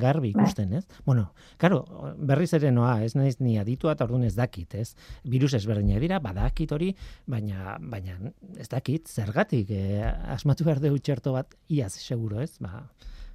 garbi 0.00 0.32
bai. 0.32 0.44
ikusten, 0.44 0.72
ez? 0.80 0.84
Bueno, 1.06 1.28
karo, 1.60 1.82
berriz 2.18 2.50
ere 2.58 2.72
noa, 2.74 2.98
ez 3.04 3.14
naiz 3.18 3.36
ni 3.40 3.58
aditua 3.60 3.94
eta 3.96 4.08
orduan 4.08 4.26
ez 4.28 4.34
dakit, 4.38 4.74
ez? 4.74 4.94
Virus 5.24 5.54
ezberdina 5.58 6.00
dira, 6.02 6.20
badakit 6.24 6.72
hori, 6.72 6.94
baina, 7.26 7.76
baina 7.80 8.18
ez 8.56 8.68
dakit, 8.72 9.08
zergatik, 9.08 9.70
e, 9.70 10.02
asmatu 10.34 10.68
behar 10.68 10.82
dugu 10.84 11.00
txerto 11.00 11.36
bat, 11.36 11.56
iaz, 11.68 11.94
seguro, 12.00 12.40
ez? 12.44 12.56
Ba, 12.64 12.86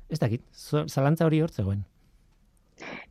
ez 0.09 0.21
dakit, 0.21 0.45
zalantza 0.87 1.29
hori 1.29 1.41
hortzegoen. 1.45 1.85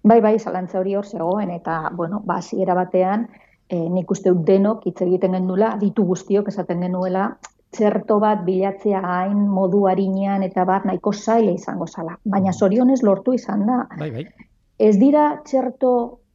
Bai, 0.02 0.20
bai, 0.20 0.38
zalantza 0.38 0.80
hori 0.80 0.96
hor 0.98 1.06
zegoen, 1.06 1.50
eta, 1.50 1.90
bueno, 1.96 2.22
ba, 2.26 2.40
ziera 2.42 2.74
batean, 2.74 3.28
e, 3.68 3.78
nik 3.88 4.10
uste 4.10 4.32
denok 4.50 4.86
hitz 4.86 5.00
egiten 5.06 5.36
gendula, 5.38 5.76
ditu 5.80 6.04
guztiok 6.08 6.48
esaten 6.52 6.82
genuela, 6.84 7.30
txerto 7.72 8.18
bat 8.20 8.42
bilatzea 8.44 9.00
hain 9.00 9.46
modu 9.48 9.86
harinean 9.88 10.42
eta 10.44 10.64
bat 10.68 10.84
nahiko 10.88 11.12
zaila 11.12 11.54
izango 11.56 11.86
zala. 11.86 12.18
Baina 12.24 12.52
zorionez 12.52 13.00
mm. 13.00 13.06
lortu 13.08 13.36
izan 13.38 13.66
da. 13.68 13.78
Bai, 13.98 14.10
bai. 14.12 14.26
Ez 14.78 14.96
dira 15.00 15.28
txerto 15.48 15.92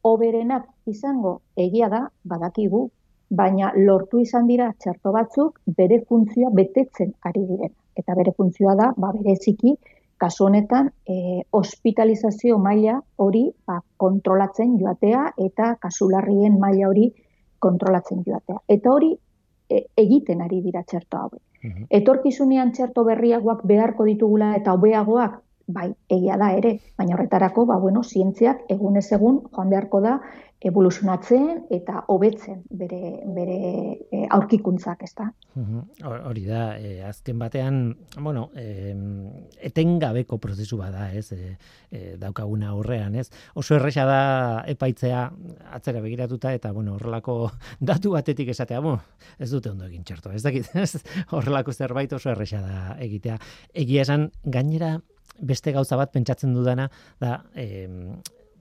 oberenak 0.08 0.66
izango 0.90 1.38
egia 1.56 1.88
da, 1.92 2.06
badakigu, 2.24 2.88
baina 3.30 3.70
lortu 3.76 4.22
izan 4.24 4.48
dira 4.48 4.72
txerto 4.80 5.12
batzuk 5.12 5.60
bere 5.78 6.00
funtzioa 6.08 6.50
betetzen 6.54 7.12
ari 7.28 7.44
diren. 7.46 7.74
Eta 7.98 8.14
bere 8.18 8.32
funtzioa 8.36 8.74
da, 8.78 8.92
ba, 8.96 9.12
bereziki, 9.14 9.74
kasu 10.18 10.44
honetan 10.48 10.90
e, 11.08 11.42
hospitalizazio 11.52 12.58
maila 12.58 12.98
hori 13.16 13.44
ba, 13.66 13.80
kontrolatzen 13.96 14.76
joatea 14.80 15.24
eta 15.46 15.74
kasularrien 15.80 16.58
maila 16.58 16.88
hori 16.88 17.08
kontrolatzen 17.58 18.22
joatea. 18.26 18.58
Eta 18.68 18.92
hori 18.92 19.12
e, 19.70 19.84
egiten 19.96 20.42
ari 20.42 20.60
dira 20.64 20.82
txerto 20.82 21.20
hauek. 21.22 21.42
Mhm. 21.64 21.86
Etorkizunean 21.90 22.72
txerto 22.72 23.04
berriagoak 23.04 23.64
beharko 23.66 24.04
ditugula 24.06 24.54
eta 24.56 24.74
hobeagoak, 24.76 25.38
bai, 25.68 25.88
egia 26.08 26.36
da 26.40 26.50
ere, 26.56 26.78
baina 26.98 27.14
horretarako, 27.16 27.66
ba, 27.68 27.78
bueno, 27.78 28.02
zientziak 28.02 28.64
egunez 28.72 29.06
egun 29.12 29.42
joan 29.52 29.70
beharko 29.70 30.00
da 30.04 30.18
evoluzionatzen 30.58 31.68
eta 31.70 32.00
hobetzen 32.10 32.64
bere, 32.74 33.20
bere 33.34 33.58
e, 34.10 34.24
aurkikuntzak, 34.34 35.04
ez 35.06 35.12
da? 35.14 35.28
Hori 36.08 36.42
da, 36.48 36.62
e, 36.74 36.96
azken 37.06 37.38
batean, 37.38 37.78
bueno, 38.18 38.48
e, 38.58 38.94
etengabeko 39.70 40.40
prozesu 40.42 40.80
bada, 40.80 41.12
ez, 41.14 41.30
e, 41.32 41.52
e, 41.92 42.00
daukaguna 42.18 42.72
horrean, 42.74 43.14
ez? 43.14 43.28
Oso 43.54 43.76
erresa 43.78 44.06
da 44.08 44.22
epaitzea 44.72 45.28
atzera 45.78 46.02
begiratuta 46.02 46.52
eta, 46.56 46.72
bueno, 46.74 46.96
horrelako 46.98 47.52
datu 47.92 48.16
batetik 48.16 48.50
esatea, 48.50 48.80
bueno, 48.82 49.04
ez 49.38 49.52
dute 49.52 49.70
ondo 49.70 49.86
egin 49.86 50.02
txerto, 50.02 50.34
ez 50.34 50.42
dakit, 50.42 50.74
ez? 50.82 51.04
Horrelako 51.30 51.76
zerbait 51.76 52.18
oso 52.18 52.32
erresa 52.34 52.64
da 52.64 52.98
egitea. 53.04 53.38
Egia 53.78 54.02
esan, 54.02 54.32
gainera, 54.42 54.96
beste 55.40 55.72
gauza 55.72 55.96
bat 55.96 56.12
pentsatzen 56.12 56.54
dudana, 56.54 56.88
da, 57.20 57.42
e, 57.54 57.88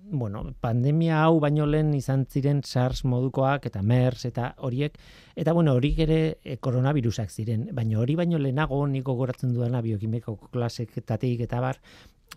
bueno, 0.10 0.44
pandemia 0.62 1.24
hau 1.26 1.40
baino 1.44 1.66
lehen 1.68 1.94
izan 1.98 2.26
ziren 2.32 2.62
SARS 2.64 3.04
modukoak 3.06 3.66
eta 3.68 3.82
MERS 3.84 4.26
eta 4.30 4.54
horiek 4.64 4.96
eta 5.36 5.54
bueno, 5.54 5.74
hori 5.76 5.94
ere 6.00 6.20
e, 6.44 6.58
koronavirusak 6.64 7.32
ziren, 7.32 7.68
baina 7.76 8.00
hori 8.00 8.16
baino 8.16 8.40
lehenago 8.40 8.80
niko 8.88 9.18
goratzen 9.20 9.54
duena 9.54 9.82
biokimiko 9.82 10.38
klaseketatik 10.54 11.44
eta 11.48 11.60
bar, 11.64 11.82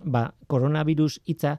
ba, 0.04 0.26
koronavirus 0.46 1.20
hitza 1.26 1.58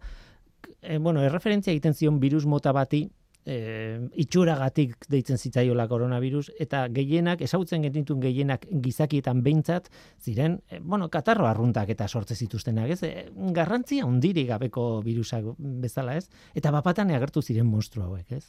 e, 0.81 0.97
bueno, 0.97 1.23
erreferentzia 1.23 1.71
egiten 1.71 1.95
zion 1.95 2.19
virus 2.19 2.45
mota 2.45 2.73
bati 2.75 3.05
e, 3.45 3.99
itxuragatik 4.23 5.07
deitzen 5.09 5.37
zitzaiola 5.37 5.87
koronavirus, 5.89 6.51
eta 6.61 6.85
gehienak, 6.93 7.41
esautzen 7.41 7.85
genitun 7.87 8.21
gehienak 8.21 8.67
gizakietan 8.83 9.43
behintzat, 9.43 9.89
ziren, 10.21 10.59
e, 10.69 10.79
bueno, 10.79 11.09
katarro 11.09 11.47
arruntak 11.49 11.89
eta 11.89 12.07
sortze 12.07 12.35
zituztenak, 12.35 12.93
ez? 12.95 13.01
E, 13.03 13.27
garrantzia 13.55 14.05
ondiri 14.05 14.45
gabeko 14.49 15.01
virusak 15.05 15.53
bezala, 15.57 16.17
ez? 16.17 16.29
Eta 16.55 16.71
bapatan 16.71 17.11
agertu 17.11 17.41
ziren 17.41 17.69
monstru 17.69 18.05
hauek, 18.05 18.31
ez? 18.37 18.45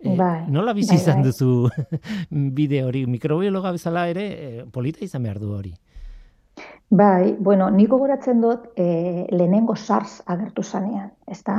E, 0.00 0.16
bai, 0.16 0.44
nola 0.52 0.74
bizi 0.76 0.94
bai, 0.94 1.00
izan 1.00 1.22
bai. 1.22 1.30
duzu 1.30 1.68
bide 2.58 2.84
hori, 2.84 3.06
mikrobiologa 3.06 3.72
bezala 3.76 4.08
ere, 4.12 4.28
e, 4.32 4.64
polita 4.72 5.04
izan 5.04 5.24
behar 5.24 5.40
du 5.42 5.52
hori? 5.54 5.74
Bai, 6.94 7.34
bueno, 7.40 7.70
niko 7.74 7.98
goratzen 7.98 8.42
dut 8.44 8.68
e, 8.78 9.26
lehenengo 9.32 9.74
SARS 9.74 10.20
agertu 10.30 10.62
zanean, 10.62 11.10
ez 11.26 11.40
da? 11.42 11.56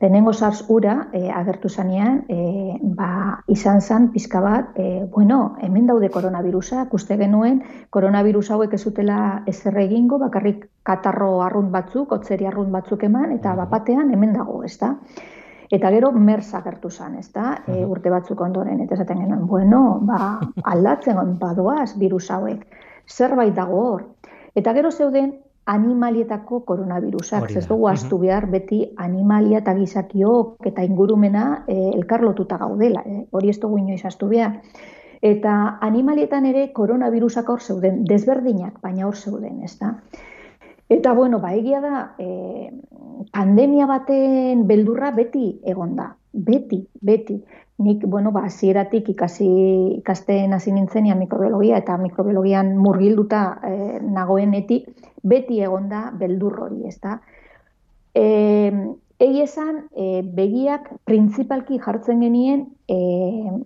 Lehenengo 0.00 0.32
SARS 0.32 0.64
ura 0.68 1.10
e, 1.12 1.28
agertu 1.28 1.68
zanean, 1.68 2.22
e, 2.28 2.78
ba, 2.80 3.42
izan 3.52 3.82
zan 3.82 4.08
pizka 4.14 4.40
bat, 4.40 4.70
e, 4.80 5.04
bueno, 5.12 5.56
hemen 5.60 5.86
daude 5.86 6.08
koronavirusa, 6.08 6.86
uste 6.96 7.18
genuen, 7.20 7.60
koronavirus 7.90 8.50
hauek 8.50 8.72
ez 8.72 8.80
zutela 8.80 9.42
ezer 9.46 9.76
egingo, 9.82 10.16
bakarrik 10.22 10.64
katarro 10.82 11.42
arrunt 11.44 11.68
batzuk, 11.74 12.14
otzeri 12.16 12.48
arrunt 12.48 12.72
batzuk 12.72 13.04
eman, 13.04 13.34
eta 13.36 13.52
bapatean 13.58 14.14
hemen 14.14 14.32
dago, 14.38 14.62
ez 14.64 14.78
da? 14.80 14.94
Eta 15.70 15.90
gero 15.92 16.10
MERS 16.16 16.54
agertu 16.56 16.88
zan, 16.90 17.18
ez 17.20 17.28
da? 17.36 17.58
E, 17.68 17.84
urte 17.84 18.08
batzuk 18.10 18.40
ondoren, 18.40 18.80
eta 18.80 18.96
esaten 18.96 19.20
genuen, 19.20 19.44
bueno, 19.46 20.00
ba, 20.00 20.38
aldatzen 20.72 21.36
badoaz 21.38 21.92
virus 22.00 22.30
hauek, 22.30 22.64
zerbait 23.04 23.52
dago 23.54 23.84
hor, 23.90 24.08
Eta 24.54 24.72
gero 24.74 24.90
zeuden 24.90 25.34
animalietako 25.66 26.60
koronavirusak. 26.66 27.50
Ez 27.56 27.66
dugu 27.68 27.88
astu 27.88 28.18
behar 28.18 28.46
beti 28.50 28.80
animalia 28.96 29.60
eta 29.60 29.74
gizakiok 29.78 30.66
eta 30.66 30.82
ingurumena 30.82 31.64
e, 31.68 31.76
elkarlotuta 31.94 32.58
gaudela. 32.58 33.02
E, 33.06 33.26
hori 33.30 33.52
ez 33.52 33.58
dugu 33.60 33.78
inoiz 33.78 34.04
astu 34.04 34.28
behar. 34.28 34.60
Eta 35.20 35.78
animalietan 35.84 36.46
ere 36.48 36.70
koronavirusak 36.72 37.48
hor 37.52 37.60
zeuden, 37.60 38.04
desberdinak, 38.08 38.80
baina 38.80 39.06
hor 39.06 39.16
zeuden, 39.16 39.60
ez 39.64 39.76
da. 39.78 39.98
Eta, 40.90 41.12
bueno, 41.14 41.38
ba, 41.38 41.52
egia 41.54 41.80
da, 41.84 42.14
e, 42.18 42.70
pandemia 43.32 43.86
baten 43.86 44.66
beldurra 44.66 45.12
beti 45.14 45.60
egonda. 45.62 46.14
Beti, 46.32 46.80
beti 47.02 47.36
nik, 47.80 48.04
bueno, 48.06 48.30
ba, 48.32 48.44
zieratik 48.50 49.08
ikasi, 49.14 49.48
ikasten 49.98 50.52
hasi 50.52 50.72
nintzenean 50.76 51.18
mikrobiologia 51.18 51.80
eta 51.80 51.96
mikrobiologian 51.98 52.74
murgilduta 52.78 53.42
e, 53.64 54.00
nagoenetik, 54.04 54.88
beti 55.22 55.60
egonda 55.64 56.10
beldur 56.20 56.58
hori, 56.66 56.82
ez 56.88 56.98
da. 57.00 57.18
E, 58.14 58.26
egi 59.20 59.44
esan, 59.44 59.86
e, 59.96 60.20
begiak 60.36 60.90
principalki 61.08 61.80
jartzen 61.80 62.20
genien 62.20 62.66
e, 62.88 62.98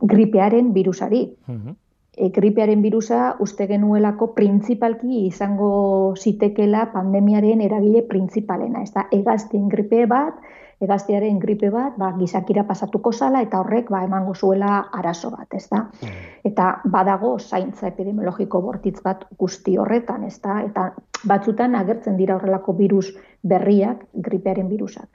gripearen 0.02 0.74
virusari. 0.76 1.26
Mm 1.46 1.80
E, 2.14 2.28
gripearen 2.30 2.78
virusa 2.82 3.34
uste 3.42 3.66
genuelako 3.66 4.28
principalki 4.36 5.24
izango 5.26 6.14
zitekela 6.14 6.84
pandemiaren 6.92 7.64
eragile 7.64 8.04
principalena. 8.06 8.84
Ez 8.86 8.92
da, 8.94 9.08
egaztien 9.10 9.66
gripe 9.72 10.04
bat, 10.06 10.36
egaztiaren 10.84 11.38
gripe 11.42 11.70
bat, 11.72 11.96
ba, 11.98 12.12
gizakira 12.18 12.64
pasatuko 12.68 13.12
zala 13.12 13.42
eta 13.44 13.60
horrek 13.60 13.90
ba, 13.90 14.04
emango 14.06 14.34
zuela 14.34 14.84
arazo 14.92 15.30
bat, 15.34 15.48
ez 15.54 15.66
da? 15.70 15.82
Mm. 16.02 16.22
Eta 16.50 16.68
badago 16.84 17.34
zaintza 17.38 17.88
epidemiologiko 17.90 18.60
bortitz 18.62 19.00
bat 19.04 19.26
guzti 19.38 19.76
horretan, 19.80 20.24
ez 20.24 20.38
da? 20.44 20.60
Eta 20.64 20.88
batzutan 21.24 21.74
agertzen 21.74 22.16
dira 22.20 22.36
horrelako 22.36 22.76
virus 22.78 23.12
berriak, 23.42 24.06
gripearen 24.14 24.68
virusak. 24.68 25.08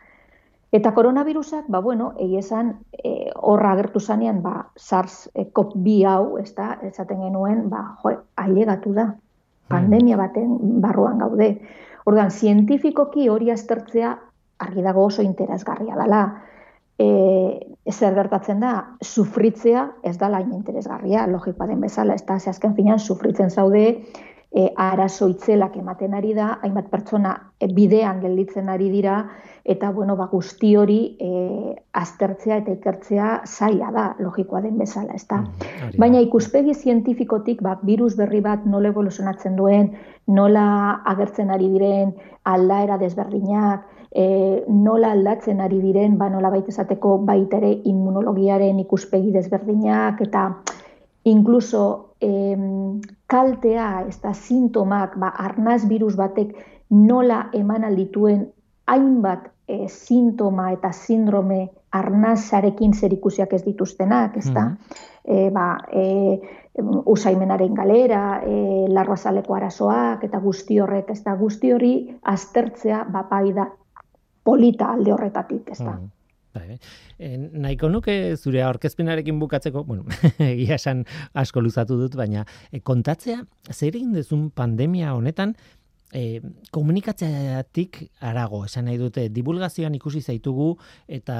Eta 0.71 0.91
koronavirusak, 0.93 1.65
ba, 1.67 1.79
bueno, 1.81 2.11
esan 2.19 2.75
e, 2.93 3.31
horra 3.35 3.71
agertu 3.73 3.99
zanean, 3.99 4.43
ba, 4.43 4.67
SARS-CoV-2 4.77 5.95
hau, 6.05 6.37
ez 6.37 6.53
da, 6.53 6.75
esaten 6.85 7.23
genuen, 7.25 7.63
ba, 7.71 7.95
jo, 8.03 8.13
ailegatu 8.37 8.93
da, 8.93 9.07
mm. 9.09 9.69
pandemia 9.71 10.17
baten 10.17 10.57
barruan 10.83 11.17
gaude. 11.23 11.55
Ordan, 12.09 12.29
zientifikoki 12.29 13.27
hori 13.29 13.49
aztertzea 13.53 14.13
argi 14.59 14.85
dago 14.85 15.05
oso 15.07 15.25
interesgarria 15.25 15.95
dela. 15.95 16.23
E, 16.99 17.09
zer 17.91 18.13
gertatzen 18.13 18.59
da, 18.59 18.73
sufritzea 19.01 19.85
ez 20.03 20.17
da 20.19 20.27
lain 20.29 20.51
interesgarria, 20.53 21.25
logikoa 21.31 21.69
den 21.69 21.79
bezala, 21.81 22.17
ez 22.19 22.25
da, 22.27 22.39
ze 22.39 22.49
azken 22.51 22.75
finan, 22.75 22.99
sufritzen 22.99 23.49
zaude, 23.49 23.85
e, 24.51 24.65
arazo 24.75 25.29
itzelak 25.29 25.77
ematen 25.77 26.15
ari 26.17 26.33
da, 26.33 26.57
hainbat 26.63 26.89
pertsona 26.91 27.35
e, 27.59 27.69
bidean 27.73 28.19
gelditzen 28.23 28.69
ari 28.69 28.89
dira, 28.91 29.21
eta 29.69 29.91
bueno, 29.93 30.15
ba, 30.17 30.25
guzti 30.31 30.73
hori 30.79 30.99
e, 31.21 31.75
aztertzea 32.01 32.57
eta 32.63 32.73
ikertzea 32.73 33.29
zaila 33.45 33.91
da, 33.93 34.05
logikoa 34.19 34.63
den 34.65 34.79
bezala, 34.81 35.13
ez 35.13 35.27
da. 35.29 35.43
Mm, 35.43 35.93
Baina 36.01 36.23
ikuspegi 36.25 36.73
zientifikotik, 36.73 37.61
ba, 37.65 37.77
virus 37.83 38.15
berri 38.17 38.41
bat 38.41 38.65
nola 38.65 38.89
evoluzionatzen 38.89 39.55
duen, 39.59 39.93
nola 40.27 40.65
agertzen 41.13 41.53
ari 41.53 41.69
diren, 41.69 42.15
aldaera 42.49 42.97
desberdinak, 42.97 43.85
e, 44.11 44.65
nola 44.67 45.11
aldatzen 45.11 45.61
ari 45.61 45.79
diren, 45.81 46.17
ba 46.17 46.29
nola 46.29 46.49
baita 46.49 46.73
esateko 46.73 47.17
baita 47.25 47.57
ere 47.57 47.71
immunologiaren 47.85 48.79
ikuspegi 48.85 49.31
desberdinak, 49.35 50.21
eta 50.25 50.49
inkluso 51.29 52.15
em, 52.19 53.01
kaltea, 53.27 54.05
ez 54.07 54.19
da 54.21 54.33
sintomak, 54.33 55.17
ba, 55.19 55.33
arnaz 55.37 55.83
virus 55.87 56.15
batek 56.17 56.55
nola 56.89 57.49
eman 57.53 57.85
aldituen 57.85 58.47
hainbat 58.89 59.51
e, 59.67 59.87
sintoma 59.87 60.71
eta 60.73 60.91
sindrome 60.91 61.67
arnazarekin 61.93 62.93
zer 62.93 63.13
ikusiak 63.13 63.53
ez 63.53 63.63
dituztenak, 63.65 64.37
ez 64.37 64.49
da? 64.53 64.65
Mm. 64.69 65.05
E, 65.29 65.49
ba, 65.53 65.67
e, 65.93 66.39
usaimenaren 66.79 67.73
galera, 67.75 68.41
e, 68.45 68.87
larrazaleko 68.89 69.53
arazoak 69.57 70.23
eta 70.25 70.39
guzti 70.41 70.79
horrek, 70.79 71.11
ez 71.13 71.21
da? 71.25 71.35
Guzti 71.37 71.73
hori 71.73 71.93
aztertzea, 72.33 73.03
ba, 73.13 73.25
bai 73.29 73.51
da, 73.53 73.67
polita 74.49 74.93
alde 74.95 75.13
horretatik, 75.13 75.69
ez 75.75 75.79
da. 75.81 75.95
Mm. 75.95 76.15
Bai, 76.49 76.79
e, 77.21 77.35
nahiko 77.37 77.91
nuke 77.93 78.13
zure 78.35 78.63
aurkezpenarekin 78.65 79.37
bukatzeko, 79.41 79.83
bueno, 79.85 80.05
egia 80.51 80.79
esan 80.79 81.03
asko 81.37 81.61
luzatu 81.61 81.99
dut, 81.99 82.17
baina 82.17 82.45
e, 82.71 82.81
kontatzea, 82.81 83.43
zer 83.69 83.93
egin 83.93 84.15
dezun 84.17 84.47
pandemia 84.57 85.13
honetan, 85.13 85.53
e, 86.13 86.41
komunikatzeatik 86.73 88.01
arago, 88.25 88.63
esan 88.65 88.89
nahi 88.89 88.97
dute, 88.97 89.27
divulgazioan 89.29 89.93
ikusi 89.99 90.23
zaitugu, 90.25 90.71
eta 91.19 91.37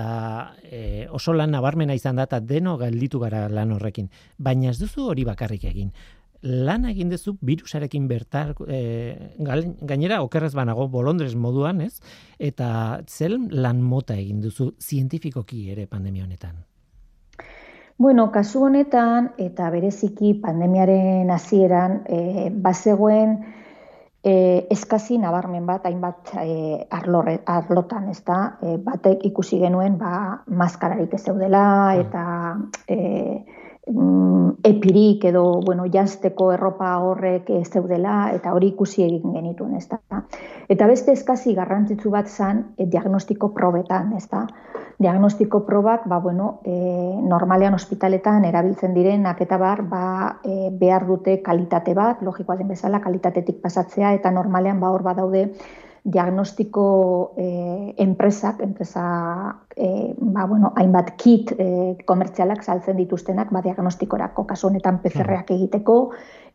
e, 0.62 1.08
oso 1.10 1.34
lan 1.34 1.58
nabarmena 1.58 1.98
izan 1.98 2.22
da, 2.22 2.30
eta 2.30 2.40
deno 2.40 2.78
galditu 2.78 3.22
gara 3.26 3.48
lan 3.50 3.74
horrekin. 3.74 4.12
Baina 4.38 4.70
ez 4.70 4.78
duzu 4.78 5.10
hori 5.10 5.26
bakarrik 5.26 5.66
egin 5.72 5.90
lan 6.42 6.86
egin 6.88 7.10
duzu 7.12 7.36
virusarekin 7.42 8.08
bertar 8.08 8.56
e, 8.68 8.80
gainera 9.40 10.22
okerrez 10.24 10.54
banago 10.56 10.88
bolondrez 10.88 11.36
moduan, 11.36 11.82
ez? 11.82 12.00
Eta 12.40 13.02
zel 13.08 13.38
lan 13.52 13.82
mota 13.82 14.16
egin 14.16 14.42
duzu 14.42 14.74
zientifikoki 14.80 15.70
ere 15.72 15.88
pandemia 15.88 16.24
honetan? 16.24 16.64
Bueno, 18.00 18.30
kasu 18.32 18.64
honetan 18.64 19.34
eta 19.38 19.70
bereziki 19.74 20.38
pandemiaren 20.40 21.30
hasieran 21.36 22.04
e, 22.08 22.50
bazegoen 22.50 23.34
e, 24.24 24.34
eskazi 24.72 25.18
nabarmen 25.20 25.66
bat 25.68 25.84
hainbat 25.86 26.32
e, 26.40 26.86
arlorre, 26.96 27.42
arlotan, 27.46 28.08
ez 28.14 28.22
da? 28.24 28.40
E, 28.64 28.78
batek 28.84 29.26
ikusi 29.28 29.60
genuen 29.60 29.98
ba, 30.00 30.14
maskararik 30.48 31.14
ez 31.14 31.26
zeudela 31.26 31.66
mm. 31.92 32.06
eta 32.06 32.24
e, 32.88 33.59
epirik 34.64 35.24
edo 35.26 35.62
bueno, 35.66 35.86
jazteko 35.92 36.52
erropa 36.54 36.92
horrek 37.02 37.50
ez 37.50 37.70
zeudela 37.72 38.32
eta 38.36 38.54
hori 38.54 38.74
ikusi 38.74 39.04
egin 39.06 39.34
genituen, 39.34 39.76
ez 39.78 39.88
da. 39.90 40.22
Eta 40.70 40.88
beste 40.88 41.14
eskazi 41.16 41.56
garrantzitsu 41.58 42.12
bat 42.14 42.30
zan 42.30 42.64
e, 42.78 42.86
diagnostiko 42.86 43.50
probetan, 43.56 44.14
ez 44.18 44.28
da. 44.30 44.46
Diagnostiko 45.00 45.62
probak, 45.66 46.06
ba, 46.12 46.20
bueno, 46.20 46.60
e, 46.66 46.76
normalean 47.24 47.74
ospitaletan 47.74 48.46
erabiltzen 48.46 48.94
direnak 48.94 49.42
eta 49.42 49.58
bar, 49.58 49.82
ba, 49.90 50.06
e, 50.44 50.70
behar 50.72 51.08
dute 51.08 51.40
kalitate 51.42 51.96
bat, 51.96 52.22
logikoa 52.22 52.60
den 52.60 52.68
bezala, 52.68 53.00
kalitatetik 53.02 53.62
pasatzea, 53.64 54.14
eta 54.20 54.32
normalean 54.32 54.80
ba, 54.84 54.92
hor 54.92 55.08
badaude 55.08 55.48
diagnostiko 56.04 57.34
eh, 57.38 57.94
enpresak, 57.98 58.62
enpresa, 58.62 59.06
eh, 59.76 60.14
ba, 60.18 60.46
bueno, 60.46 60.74
hainbat 60.76 61.16
kit 61.18 61.54
eh, 61.58 61.98
komertzialak 62.06 62.64
saltzen 62.64 62.98
dituztenak, 62.98 63.52
ba, 63.52 63.62
diagnostikorako, 63.62 64.46
kasu 64.48 64.68
honetan 64.68 65.00
PCR-ak 65.04 65.52
egiteko, 65.56 65.98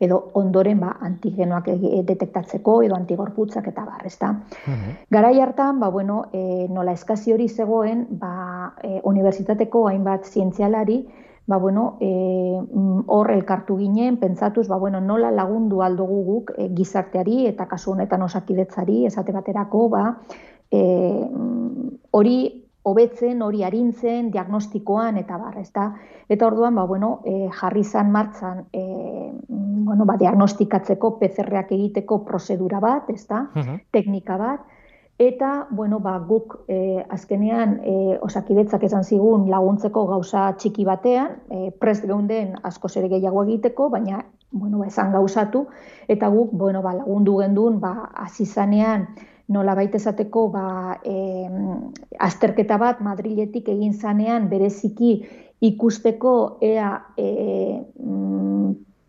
edo 0.00 0.20
ondoren 0.34 0.80
ba, 0.80 0.94
antigenoak 1.06 1.68
detektatzeko, 2.08 2.80
edo 2.86 2.96
antigorputzak 2.96 3.68
eta 3.70 3.84
bar, 3.86 4.06
ezta. 4.06 4.32
Garai 5.10 5.38
hartan, 5.40 5.80
ba, 5.80 5.90
bueno, 5.90 6.24
eh, 6.32 6.66
nola 6.70 6.92
eskazio 6.92 7.34
hori 7.34 7.48
zegoen, 7.48 8.06
ba, 8.10 8.74
eh, 8.82 9.00
unibertsitateko 9.04 9.86
hainbat 9.88 10.24
zientzialari, 10.24 11.04
ba, 11.46 11.58
bueno, 11.58 11.98
e, 12.00 12.10
hor 13.06 13.30
elkartu 13.30 13.76
ginen, 13.78 14.16
pentsatuz, 14.16 14.66
ba, 14.68 14.76
bueno, 14.76 15.00
nola 15.00 15.30
lagundu 15.30 15.82
aldo 15.82 16.06
guk 16.06 16.52
e, 16.56 16.70
gizarteari 16.74 17.46
eta 17.50 17.66
kasu 17.68 17.92
honetan 17.92 18.22
osakidetzari, 18.22 19.04
esate 19.06 19.32
baterako, 19.32 19.88
ba, 19.92 20.04
e, 20.72 20.82
hori 22.10 22.38
hobetzen, 22.84 23.40
hori 23.42 23.62
arintzen, 23.64 24.30
diagnostikoan 24.32 25.16
eta 25.20 25.38
bar, 25.40 25.56
ezta? 25.60 25.86
Eta 26.28 26.46
orduan, 26.46 26.74
ba, 26.76 26.84
bueno, 26.88 27.20
e, 27.24 27.48
jarri 27.60 27.84
zan 27.84 28.10
martzan, 28.12 28.66
e, 28.72 29.32
bueno, 29.48 30.04
ba, 30.04 30.16
diagnostikatzeko 30.20 31.14
PCR-ak 31.20 31.72
egiteko 31.72 32.22
prozedura 32.24 32.80
bat, 32.84 33.08
ezta? 33.12 33.46
Uh 33.56 33.78
Teknika 33.92 34.36
bat, 34.40 34.64
Eta, 35.18 35.68
bueno, 35.70 36.00
ba, 36.00 36.16
guk 36.18 36.64
e, 36.66 37.04
azkenean 37.08 37.76
e, 37.86 38.18
osakidetzak 38.26 38.82
esan 38.88 39.04
zigun 39.04 39.46
laguntzeko 39.50 40.08
gauza 40.08 40.48
txiki 40.58 40.84
batean, 40.84 41.36
e, 41.54 41.70
prest 41.70 42.08
geunden 42.10 42.56
asko 42.66 42.90
ere 42.98 43.08
gehiago 43.12 43.44
egiteko, 43.44 43.88
baina, 43.92 44.24
bueno, 44.50 44.80
ba, 44.82 44.88
esan 44.90 45.12
gauzatu, 45.14 45.68
eta 46.08 46.28
guk, 46.34 46.50
bueno, 46.58 46.82
ba, 46.82 46.96
lagundu 46.98 47.36
gendun, 47.38 47.78
ba, 47.78 48.10
azizanean, 48.26 49.06
nola 49.54 49.76
baita 49.78 50.00
esateko, 50.02 50.48
ba, 50.50 50.98
e, 51.04 51.46
azterketa 52.18 52.78
bat 52.82 53.00
Madriletik 53.04 53.68
egin 53.68 53.94
zanean 53.94 54.48
bereziki 54.50 55.20
ikusteko 55.64 56.58
ea 56.60 56.90
e, 57.16 57.28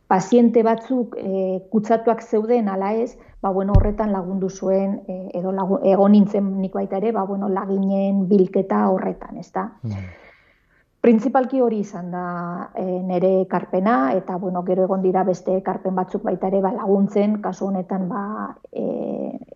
paziente 0.07 0.63
batzuk 0.63 1.15
e, 1.17 1.61
kutsatuak 1.71 2.21
zeuden 2.21 2.69
ala 2.69 2.93
ez, 2.93 3.15
ba, 3.41 3.49
bueno, 3.49 3.73
horretan 3.77 4.11
lagundu 4.13 4.49
zuen, 4.49 4.99
e, 5.07 5.15
edo 5.39 5.51
lagun, 5.51 5.81
egon 5.85 6.13
nintzen 6.13 6.51
nik 6.61 6.73
baita 6.73 6.97
ere, 7.01 7.11
ba, 7.11 7.25
bueno, 7.25 7.49
laginen 7.49 8.27
bilketa 8.29 8.85
horretan, 8.89 9.37
ez 9.41 9.51
da. 9.53 9.69
Mm. 9.83 10.05
Printzipalki 11.05 11.59
hori 11.61 11.83
izan 11.83 12.07
da 12.09 12.21
e, 12.73 12.83
nere 13.05 13.29
ekarpena 13.43 14.15
eta 14.17 14.39
bueno, 14.41 14.63
gero 14.65 14.87
egon 14.87 15.03
dira 15.03 15.21
beste 15.27 15.53
ekarpen 15.59 15.93
batzuk 15.93 16.23
baita 16.25 16.49
ere 16.49 16.63
ba, 16.63 16.71
laguntzen, 16.73 17.35
kasu 17.43 17.67
honetan 17.67 18.07
ba, 18.09 18.23
e, 18.73 18.85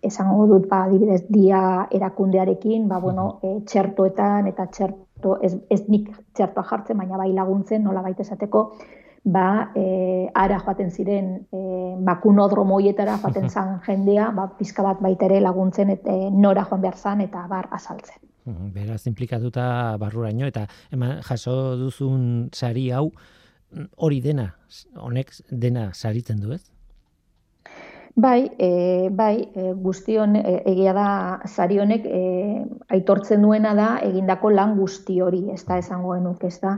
esango 0.06 0.46
dut 0.46 0.68
ba, 0.70 0.84
adibidez 0.86 1.24
dia 1.26 1.88
erakundearekin, 1.90 2.86
ba, 2.86 3.00
bueno, 3.02 3.26
e, 3.42 3.56
txertoetan 3.66 4.46
eta 4.46 4.68
txerto, 4.70 5.40
ez, 5.42 5.56
ez 5.74 5.80
nik 5.90 6.12
txertoa 6.38 6.68
jartzen, 6.70 7.02
baina 7.02 7.18
bai 7.18 7.32
laguntzen, 7.34 7.82
nola 7.82 8.06
baita 8.06 8.22
esateko, 8.22 8.68
ba, 9.24 9.70
e, 9.76 10.30
ara 10.34 10.58
joaten 10.60 10.90
ziren 10.90 11.30
e, 11.52 11.60
bakunodromoietara 12.06 13.18
joaten 13.20 13.50
zan 13.50 13.78
jendea, 13.86 14.30
ba, 14.36 14.48
pizka 14.58 14.82
bat 14.82 15.00
baita 15.02 15.28
ere 15.28 15.40
laguntzen 15.40 15.90
eta 15.96 16.14
e, 16.14 16.30
nora 16.30 16.64
joan 16.68 16.80
behar 16.80 16.96
zan 16.96 17.20
eta 17.20 17.46
bar 17.48 17.68
azaltzen. 17.70 18.20
Beraz, 18.74 19.04
implikatuta 19.06 19.96
barruraino, 20.00 20.46
eta 20.48 20.64
eman 20.90 21.20
jaso 21.22 21.76
duzun 21.76 22.48
sari 22.56 22.88
hau, 22.90 23.10
hori 23.96 24.20
dena, 24.24 24.54
honek 24.96 25.34
dena 25.50 25.90
saritzen 25.94 26.40
du 26.40 26.54
ez? 26.56 26.64
Bai, 28.20 28.50
e, 28.58 29.08
bai, 29.10 29.48
e, 29.54 29.72
guztion 29.72 30.34
e, 30.36 30.62
egia 30.68 30.92
da 30.92 31.40
sari 31.46 31.78
honek 31.80 32.04
e, 32.04 32.20
aitortzen 32.96 33.40
duena 33.46 33.70
da 33.78 33.86
egindako 34.04 34.50
lan 34.52 34.74
guzti 34.76 35.20
hori, 35.24 35.46
ez 35.54 35.62
da 35.68 35.78
esango 35.80 36.12
genuk, 36.16 36.42
ez 36.44 36.58
da. 36.60 36.74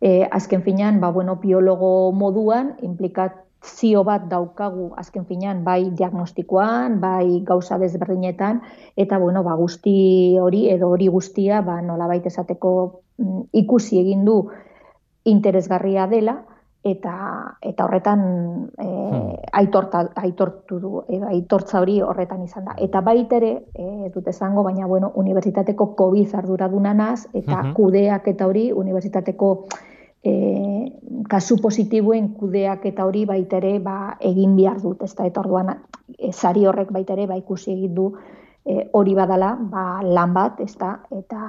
E, 0.00 0.22
azken 0.38 0.62
finean, 0.64 1.00
ba, 1.02 1.10
bueno, 1.12 1.36
biologo 1.42 1.90
moduan, 2.16 2.76
implikat, 2.86 3.42
zio 3.66 4.04
bat 4.04 4.28
daukagu 4.30 4.92
azken 4.96 5.24
finean 5.26 5.64
bai 5.64 5.90
diagnostikoan, 5.98 7.00
bai 7.00 7.42
gauza 7.44 7.78
desberdinetan 7.78 8.60
eta 8.96 9.18
bueno, 9.18 9.42
ba 9.42 9.56
guzti 9.58 10.38
hori 10.40 10.68
edo 10.70 10.90
hori 10.94 11.08
guztia 11.08 11.62
ba 11.66 11.80
nolabait 11.82 12.26
esateko 12.26 12.72
mm, 13.18 13.40
ikusi 13.52 14.00
egin 14.00 14.24
du 14.24 14.36
interesgarria 15.24 16.06
dela 16.06 16.36
eta 16.86 17.14
eta 17.62 17.84
horretan 17.86 18.20
e, 18.78 18.88
aitorta, 19.58 20.04
aitortu 20.22 20.78
du 20.82 20.92
edo 21.08 21.26
aitortza 21.30 21.80
hori 21.82 21.98
horretan 22.02 22.44
izan 22.44 22.68
da. 22.68 22.76
Eta 22.82 23.02
baita 23.06 23.40
ere 23.40 23.52
e, 23.74 24.10
dut 24.14 24.28
esango 24.30 24.62
baina 24.66 24.86
bueno 24.86 25.10
unibertsitateko 25.22 25.88
covid 25.98 26.34
arduradunanaz 26.42 27.26
eta 27.34 27.64
kudeak 27.74 28.28
eta 28.34 28.46
hori 28.46 28.70
unibertsitateko 28.72 29.50
e, 30.22 30.32
kasu 31.30 31.58
positiboen 31.62 32.30
kudeak 32.38 32.86
eta 32.92 33.06
hori 33.06 33.24
baita 33.26 33.58
ere 33.58 33.78
ba, 33.82 34.16
egin 34.20 34.56
behar 34.56 34.80
dut, 34.82 35.02
ez 35.02 35.14
da, 35.14 35.26
eta 35.26 35.42
orduan 35.42 35.74
e, 35.74 36.32
zari 36.32 36.66
horrek 36.66 36.92
baita 36.94 37.16
ere 37.18 37.26
ba, 37.26 37.38
ikusi 37.42 37.72
egin 37.74 37.94
du 37.94 38.08
e, 38.64 38.88
hori 38.92 39.14
badala 39.18 39.56
ba, 39.58 39.86
lan 40.02 40.34
bat, 40.36 40.62
ez 40.62 40.74
da, 40.78 40.96
eta 41.10 41.42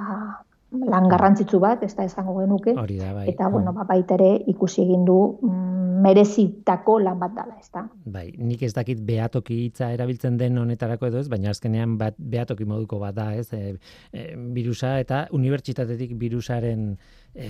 lan 0.68 1.08
garrantzitsu 1.08 1.58
bat, 1.62 1.82
ez 1.82 1.94
da 1.96 2.04
esango 2.04 2.34
genuke, 2.42 2.74
bai. 2.76 3.24
eta 3.30 3.48
bueno, 3.48 3.72
ba, 3.72 3.86
baita 3.88 4.18
ere 4.18 4.34
ikusi 4.52 4.82
egin 4.82 5.06
du 5.08 5.16
mm, 5.40 6.02
merezitako 6.04 6.98
lan 7.00 7.18
bat 7.18 7.32
dala, 7.34 7.56
ez 7.58 7.70
da. 7.72 7.86
Bai, 8.04 8.26
nik 8.36 8.62
ez 8.66 8.74
dakit 8.76 9.00
beatoki 9.04 9.62
hitza 9.64 9.88
erabiltzen 9.94 10.36
den 10.38 10.60
honetarako 10.60 11.08
edo 11.08 11.22
ez, 11.22 11.28
baina 11.32 11.54
azkenean 11.54 11.96
bat 12.00 12.18
beatoki 12.18 12.68
moduko 12.68 13.00
bat 13.00 13.16
da, 13.16 13.30
ez, 13.34 13.48
e, 13.56 13.78
e, 14.12 14.26
virusa 14.54 14.98
eta 15.00 15.24
unibertsitatetik 15.38 16.12
virusaren 16.20 16.90
e, 17.34 17.48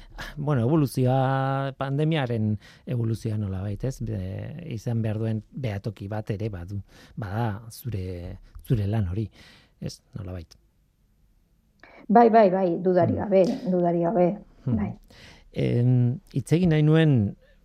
bueno, 0.46 0.66
evoluzioa, 0.68 1.72
pandemiaren 1.80 2.52
evoluzioa 2.86 3.40
nola 3.40 3.64
baita, 3.64 3.88
ez? 3.88 4.04
izan 4.76 5.00
behar 5.02 5.24
duen 5.24 5.44
behatoki 5.50 6.12
bat 6.12 6.36
ere 6.36 6.52
badu, 6.52 6.82
bada 7.16 7.54
zure, 7.72 8.36
zure 8.68 8.90
lan 8.90 9.08
hori, 9.08 9.30
ez? 9.80 10.02
Nola 10.18 10.36
baita. 10.36 10.59
Bai, 12.10 12.26
bai, 12.26 12.48
bai, 12.50 12.70
dudari 12.82 13.14
hmm. 13.14 13.22
gabe, 13.22 13.42
dudari 13.70 14.00
gabe, 14.02 14.26
hmm. 14.66 14.76
bai. 14.76 14.90
En, 15.54 15.90
itzegin 16.34 16.72
nahi 16.74 16.82
nuen 16.82 17.12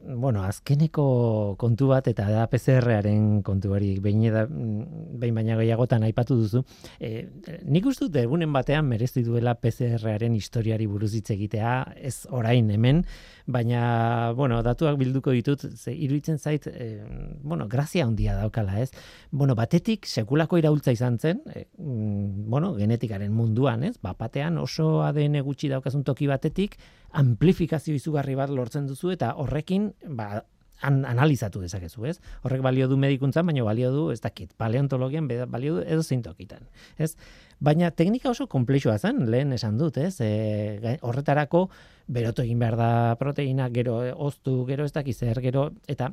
bueno, 0.05 0.43
azkeneko 0.43 1.55
kontu 1.57 1.87
bat 1.89 2.07
eta 2.07 2.27
da 2.29 2.45
PCR-aren 2.51 3.41
kontu 3.45 3.73
hori 3.73 3.95
behin, 4.03 4.21
mm, 4.29 5.17
behin 5.19 5.35
baina 5.35 5.57
gehiagotan 5.57 6.03
aipatu 6.03 6.37
duzu. 6.37 6.63
E, 6.99 7.27
nik 7.65 7.85
uste 7.85 8.05
dut 8.05 8.19
egunen 8.21 8.53
batean 8.53 8.85
merezti 8.87 9.23
duela 9.23 9.55
PCR-aren 9.55 10.35
historiari 10.35 10.87
buruz 10.87 11.13
hitz 11.15 11.29
egitea, 11.33 11.75
ez 11.95 12.27
orain 12.29 12.69
hemen, 12.69 13.03
baina, 13.45 14.33
bueno, 14.37 14.61
datuak 14.63 14.97
bilduko 14.97 15.31
ditut, 15.31 15.65
ze 15.75 15.93
iruditzen 15.93 16.37
zait, 16.37 16.67
e, 16.67 17.01
bueno, 17.43 17.67
grazia 17.67 18.05
handia 18.05 18.35
daukala, 18.35 18.79
ez? 18.81 18.91
Bueno, 19.31 19.55
batetik 19.55 20.05
sekulako 20.05 20.57
iraultza 20.61 20.91
izan 20.91 21.17
zen, 21.19 21.41
e, 21.53 21.65
mm, 21.77 22.49
bueno, 22.49 22.75
genetikaren 22.75 23.33
munduan, 23.33 23.83
ez? 23.83 23.97
Bapatean 24.01 24.57
oso 24.57 25.01
ADN 25.03 25.41
gutxi 25.41 25.69
daukazun 25.69 26.03
toki 26.03 26.27
batetik, 26.27 26.77
amplifikazio 27.15 27.95
izugarri 27.95 28.35
bat 28.35 28.51
lortzen 28.51 28.87
duzu 28.89 29.13
eta 29.13 29.31
horrekin 29.39 29.91
ba, 30.17 30.43
an, 30.81 31.03
analizatu 31.07 31.61
dezakezu, 31.63 32.05
ez? 32.09 32.17
Horrek 32.43 32.63
balio 32.65 32.87
du 32.91 32.97
medikuntzan, 32.99 33.45
baina 33.47 33.63
balio 33.63 33.91
du, 33.93 34.05
ez 34.11 34.19
dakit, 34.23 34.53
paleontologian 34.59 35.27
balio 35.51 35.77
du 35.77 35.85
edo 35.85 36.03
zeintokitan, 36.03 36.67
ez? 36.97 37.15
Baina 37.63 37.91
teknika 37.91 38.29
oso 38.31 38.47
komplexua 38.51 38.97
zen, 38.99 39.25
lehen 39.31 39.53
esan 39.55 39.79
dut, 39.79 39.97
ez? 39.97 40.17
E, 40.21 40.97
horretarako 41.01 41.69
berotu 42.11 42.43
egin 42.43 42.59
behar 42.59 42.77
da 42.79 42.91
proteina, 43.19 43.69
gero 43.73 43.97
oztu, 44.27 44.63
gero 44.67 44.85
ez 44.85 44.93
dakiz 44.93 45.17
zer, 45.19 45.39
gero, 45.41 45.69
eta 45.87 46.11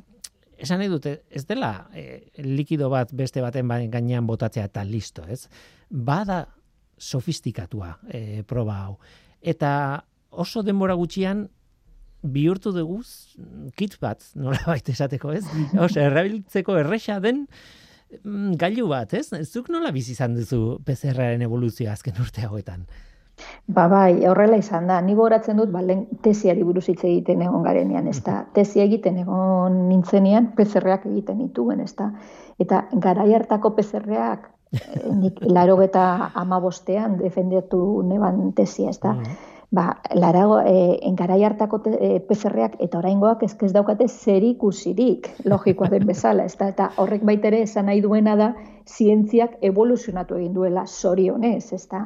esan 0.57 0.79
nahi 0.79 0.89
dute, 0.91 1.17
ez 1.29 1.43
dela 1.49 1.89
e, 1.93 2.23
likido 2.39 2.89
bat 2.93 3.11
beste 3.11 3.43
baten 3.43 3.67
gainean 3.91 4.27
botatzea 4.27 4.69
eta 4.71 4.85
listo, 4.87 5.27
ez? 5.27 5.47
Bada 5.89 6.45
sofistikatua 6.97 7.97
e, 8.07 8.43
proba 8.47 8.79
hau. 8.85 8.97
Eta 9.43 9.73
oso 10.37 10.63
denbora 10.63 10.95
gutxian 10.99 11.47
bihurtu 12.23 12.71
dugu 12.71 13.01
kit 13.75 13.97
bat, 14.01 14.23
nola 14.35 14.59
baita 14.65 14.93
esateko, 14.93 15.33
ez? 15.35 15.43
Oso, 15.75 15.99
errabiltzeko 15.99 16.77
erresa 16.79 17.19
den 17.23 17.45
mm, 18.23 18.53
gailu 18.59 18.87
bat, 18.91 19.13
ez? 19.13 19.27
Zuk 19.43 19.69
nola 19.73 19.91
bizi 19.91 20.15
izan 20.15 20.37
duzu 20.37 20.79
PCR-aren 20.87 21.43
evoluzioa 21.43 21.97
azken 21.97 22.21
urte 22.23 22.45
hauetan? 22.47 22.85
Ba 23.75 23.87
bai, 23.89 24.23
horrela 24.29 24.59
izan 24.61 24.87
da. 24.87 24.99
Ni 25.01 25.15
goratzen 25.17 25.57
dut, 25.57 25.71
balen 25.73 26.05
tesiari 26.23 26.63
buruz 26.63 26.85
hitz 26.87 27.01
egiten 27.01 27.41
egon 27.41 27.63
garenean, 27.65 28.07
ez 28.07 28.21
da. 28.23 28.43
Tesia 28.55 28.85
egiten 28.85 29.17
egon 29.23 29.87
nintzenean, 29.89 30.51
PCR-ak 30.57 31.07
egiten 31.09 31.41
dituen, 31.41 31.81
ez 31.83 31.95
da. 31.97 32.11
Eta 32.61 32.85
garai 33.03 33.31
hartako 33.33 33.73
PCR-ak, 33.79 34.45
eh, 34.77 34.99
nik 35.17 35.41
laro 35.57 35.79
eta 35.81 36.29
amabostean 36.39 37.17
defendetu 37.19 37.81
neban 38.07 38.45
tesia, 38.55 38.93
ez 38.93 39.01
da 39.01 39.17
ba, 39.73 39.97
larago, 40.13 40.59
e, 40.61 40.99
engarai 41.01 41.41
hartako 41.43 41.79
e, 41.89 42.19
pezerreak 42.29 42.75
eta 42.85 42.99
oraingoak 42.99 43.41
ez 43.47 43.55
ez 43.65 43.71
daukate 43.73 44.05
zer 44.07 44.43
ikusirik 44.45 45.31
logikoa 45.49 45.89
den 45.89 46.05
bezala, 46.05 46.45
ez 46.45 46.53
eta 46.61 46.91
horrek 47.01 47.25
baitere 47.25 47.63
esan 47.65 47.89
nahi 47.89 48.01
duena 48.01 48.35
da 48.37 48.53
zientziak 48.85 49.57
evoluzionatu 49.61 50.37
egin 50.37 50.53
duela 50.53 50.85
sorionez, 50.85 51.73
ez 51.73 51.87
da. 51.89 52.05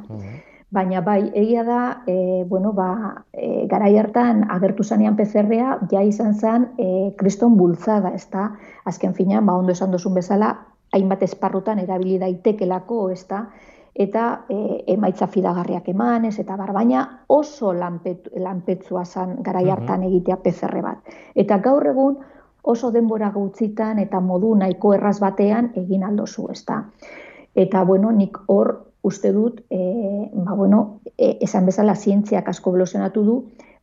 Baina 0.72 1.02
bai, 1.02 1.30
egia 1.36 1.64
da, 1.68 1.82
e, 2.08 2.46
bueno, 2.48 2.72
ba, 2.72 3.26
e, 3.34 3.68
garai 3.68 3.98
hartan 3.98 4.46
agertu 4.50 4.84
zanean 4.84 5.20
pezerrea, 5.20 5.78
ja 5.92 6.02
izan 6.08 6.36
zen 6.40 6.72
e, 6.78 7.12
kriston 7.20 7.58
bultzada, 7.60 8.16
ez 8.16 8.30
da. 8.32 8.54
Azken 8.86 9.14
finean, 9.14 9.46
ba, 9.46 9.60
ondo 9.60 9.76
esan 9.76 9.92
duzun 9.92 10.16
bezala, 10.16 10.56
hainbat 10.96 11.24
esparrutan 11.24 11.80
erabili 11.84 12.20
daitekelako, 12.20 13.10
ez 13.12 13.26
da 13.28 13.50
eta 13.98 14.46
e, 14.50 14.84
emaitza 14.94 15.26
fidagarriak 15.28 15.88
emanez, 15.90 16.36
eta 16.40 16.56
bar, 16.56 16.72
baina 16.74 17.04
oso 17.34 17.74
lanpet, 17.74 18.30
lanpetzua 18.38 19.04
zan 19.06 19.38
garai 19.44 19.70
hartan 19.74 20.04
egitea 20.06 20.38
pezerre 20.44 20.84
bat. 20.86 21.16
Eta 21.36 21.58
gaur 21.66 21.88
egun 21.90 22.20
oso 22.62 22.92
denbora 22.94 23.32
gutzitan 23.34 23.98
eta 24.00 24.20
modu 24.22 24.54
nahiko 24.56 24.94
erraz 24.94 25.18
batean 25.24 25.72
egin 25.82 26.04
aldozu, 26.04 26.46
ez 26.54 26.62
da. 26.68 26.84
Eta, 27.56 27.84
bueno, 27.90 28.12
nik 28.12 28.38
hor 28.54 28.74
uste 29.02 29.32
dut, 29.34 29.64
e, 29.70 30.30
ba, 30.34 30.54
bueno, 30.54 31.00
e, 31.18 31.38
esan 31.42 31.66
bezala 31.66 31.96
zientziak 31.96 32.50
asko 32.54 32.70
evoluzionatu 32.76 33.24
du, 33.26 33.38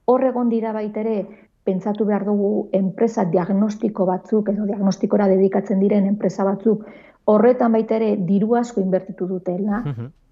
hor 0.07 0.24
egon 0.31 0.53
dira 0.53 0.72
baitere, 0.77 1.24
pentsatu 1.64 2.05
behar 2.05 2.27
dugu 2.29 2.68
enpresa 2.77 3.24
diagnostiko 3.24 4.05
batzuk, 4.07 4.50
edo 4.53 4.66
diagnostikora 4.68 5.27
dedikatzen 5.33 5.81
diren 5.81 6.07
enpresa 6.07 6.44
batzuk, 6.44 6.85
horretan 7.24 7.72
baita 7.72 7.96
ere 7.96 8.16
diru 8.16 8.54
asko 8.58 8.80
inbertitu 8.80 9.26
dutela, 9.26 9.82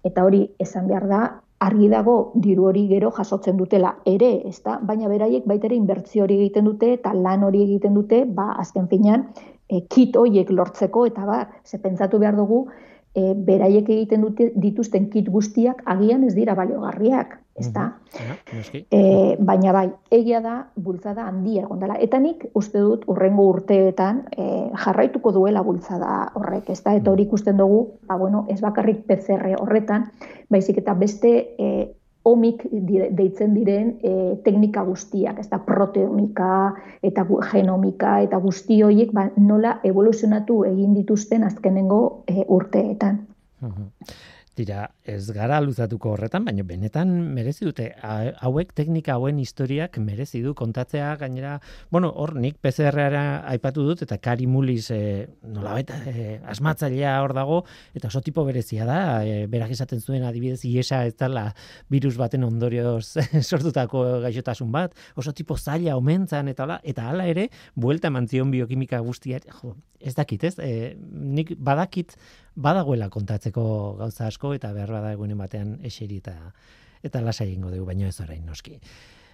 eta 0.03 0.23
hori 0.23 0.43
esan 0.59 0.87
behar 0.87 1.07
da, 1.07 1.23
argi 1.63 1.87
dago 1.89 2.15
diru 2.35 2.67
hori 2.69 2.87
gero 2.89 3.11
jasotzen 3.15 3.57
dutela 3.57 3.95
ere, 4.09 4.31
ez 4.49 4.59
da? 4.65 4.77
Baina 4.83 5.07
beraiek 5.07 5.45
baita 5.47 5.69
ere 5.69 5.77
inbertzio 5.79 6.25
hori 6.25 6.39
egiten 6.41 6.65
dute, 6.69 6.93
eta 6.99 7.13
lan 7.15 7.43
hori 7.47 7.63
egiten 7.63 7.95
dute, 7.95 8.23
ba, 8.25 8.51
azken 8.63 8.89
finean, 8.91 9.29
e, 9.69 9.85
kit 9.89 10.17
horiek 10.19 10.51
lortzeko, 10.51 11.05
eta 11.11 11.25
ba, 11.29 11.39
ze 11.63 11.79
pentsatu 11.79 12.19
behar 12.19 12.35
dugu, 12.35 12.65
e, 13.15 13.33
beraiek 13.33 13.89
egiten 13.89 14.25
dute 14.25 14.51
dituzten 14.55 15.09
kit 15.13 15.29
guztiak 15.29 15.83
agian 15.85 16.23
ez 16.27 16.33
dira 16.35 16.55
baliogarriak 16.57 17.39
ez 17.55 17.69
da? 17.73 17.85
E, 18.89 19.35
baina 19.37 19.73
bai, 19.75 19.85
egia 20.13 20.39
da, 20.41 20.55
bultzada 20.73 21.27
handia 21.29 21.67
egon 21.67 21.81
dela. 21.83 21.97
Eta 22.01 22.17
nik 22.21 22.47
uste 22.57 22.81
dut, 22.81 23.03
urrengo 23.11 23.45
urteetan 23.51 24.23
e, 24.33 24.47
jarraituko 24.85 25.33
duela 25.35 25.61
bultzada 25.65 26.31
horrek, 26.39 26.71
ez 26.73 26.81
da? 26.81 26.95
Eta 26.97 27.13
hori 27.13 27.27
ikusten 27.27 27.59
dugu, 27.61 27.83
ba, 28.09 28.17
bueno, 28.17 28.45
ez 28.49 28.59
bakarrik 28.61 29.03
PCR 29.09 29.53
horretan, 29.59 30.09
baizik 30.49 30.81
eta 30.81 30.97
beste 30.97 31.33
e, 31.57 31.69
omik 32.23 32.63
deitzen 33.17 33.53
diren 33.55 33.93
e, 33.99 34.11
teknika 34.43 34.83
guztiak, 34.87 35.39
ez 35.39 35.49
da 35.51 35.59
proteomika 35.59 36.73
eta 37.03 37.25
genomika 37.51 38.19
eta 38.23 38.39
guzti 38.43 38.81
horiek 38.83 39.11
ba, 39.11 39.27
nola 39.37 39.79
evoluzionatu 39.83 40.63
egin 40.69 40.93
dituzten 40.95 41.43
azkenengo 41.43 42.23
e, 42.27 42.45
urteetan. 42.47 43.19
Tira, 44.53 44.83
ez 45.09 45.31
gara 45.33 45.57
luzatuko 45.65 46.11
horretan, 46.13 46.43
baina 46.45 46.61
benetan 46.67 47.09
merezi 47.33 47.65
dute. 47.65 47.87
Hauek 48.05 48.75
teknika 48.77 49.15
hauen 49.15 49.39
historiak 49.41 49.97
merezi 49.97 50.43
du 50.43 50.51
kontatzea, 50.53 51.07
gainera, 51.17 51.55
bueno, 51.89 52.11
hor 52.21 52.35
nik 52.37 52.59
PCR-ara 52.61 53.23
aipatu 53.49 53.81
dut, 53.87 54.03
eta 54.05 54.19
Kari 54.21 54.45
Mulis 54.45 54.91
e, 54.93 54.99
nola 55.55 55.79
e, 55.81 56.37
asmatzailea 56.53 57.15
hor 57.23 57.33
dago, 57.33 57.57
eta 57.97 58.11
oso 58.11 58.21
tipo 58.21 58.45
berezia 58.45 58.85
da, 58.85 58.99
e, 59.25 59.47
berak 59.49 59.73
esaten 59.73 60.05
zuen 60.05 60.27
adibidez, 60.29 60.59
iesa 60.69 61.01
ez 61.09 61.15
dala 61.17 61.47
virus 61.89 62.13
baten 62.21 62.45
ondorioz 62.45 63.17
sortutako 63.49 64.05
gaixotasun 64.27 64.69
bat, 64.71 64.93
oso 65.17 65.33
tipo 65.33 65.57
zaila 65.57 65.97
omentzan, 65.97 66.53
eta 66.53 66.67
hala, 66.67 66.77
eta 66.83 67.09
hala 67.09 67.25
ere, 67.25 67.49
buelta 67.73 68.13
mantzion 68.13 68.53
biokimika 68.53 69.01
guztiak, 69.01 69.49
jo, 69.63 69.73
ez 69.97 70.13
dakit, 70.13 70.45
ez? 70.45 70.55
E, 70.61 70.93
nik 71.09 71.55
badakit, 71.57 72.13
badagoela 72.55 73.09
kontatzeko 73.09 73.63
gauza 73.99 74.27
asko 74.27 74.53
eta 74.53 74.73
behar 74.73 74.91
bada 74.91 75.11
egunen 75.13 75.37
batean 75.37 75.77
eseri 75.83 76.21
eta 76.21 76.35
eta 77.03 77.21
lasai 77.21 77.49
egingo 77.49 77.71
dugu 77.71 77.85
baino 77.85 78.07
ez 78.07 78.19
orain 78.23 78.45
noski. 78.45 78.77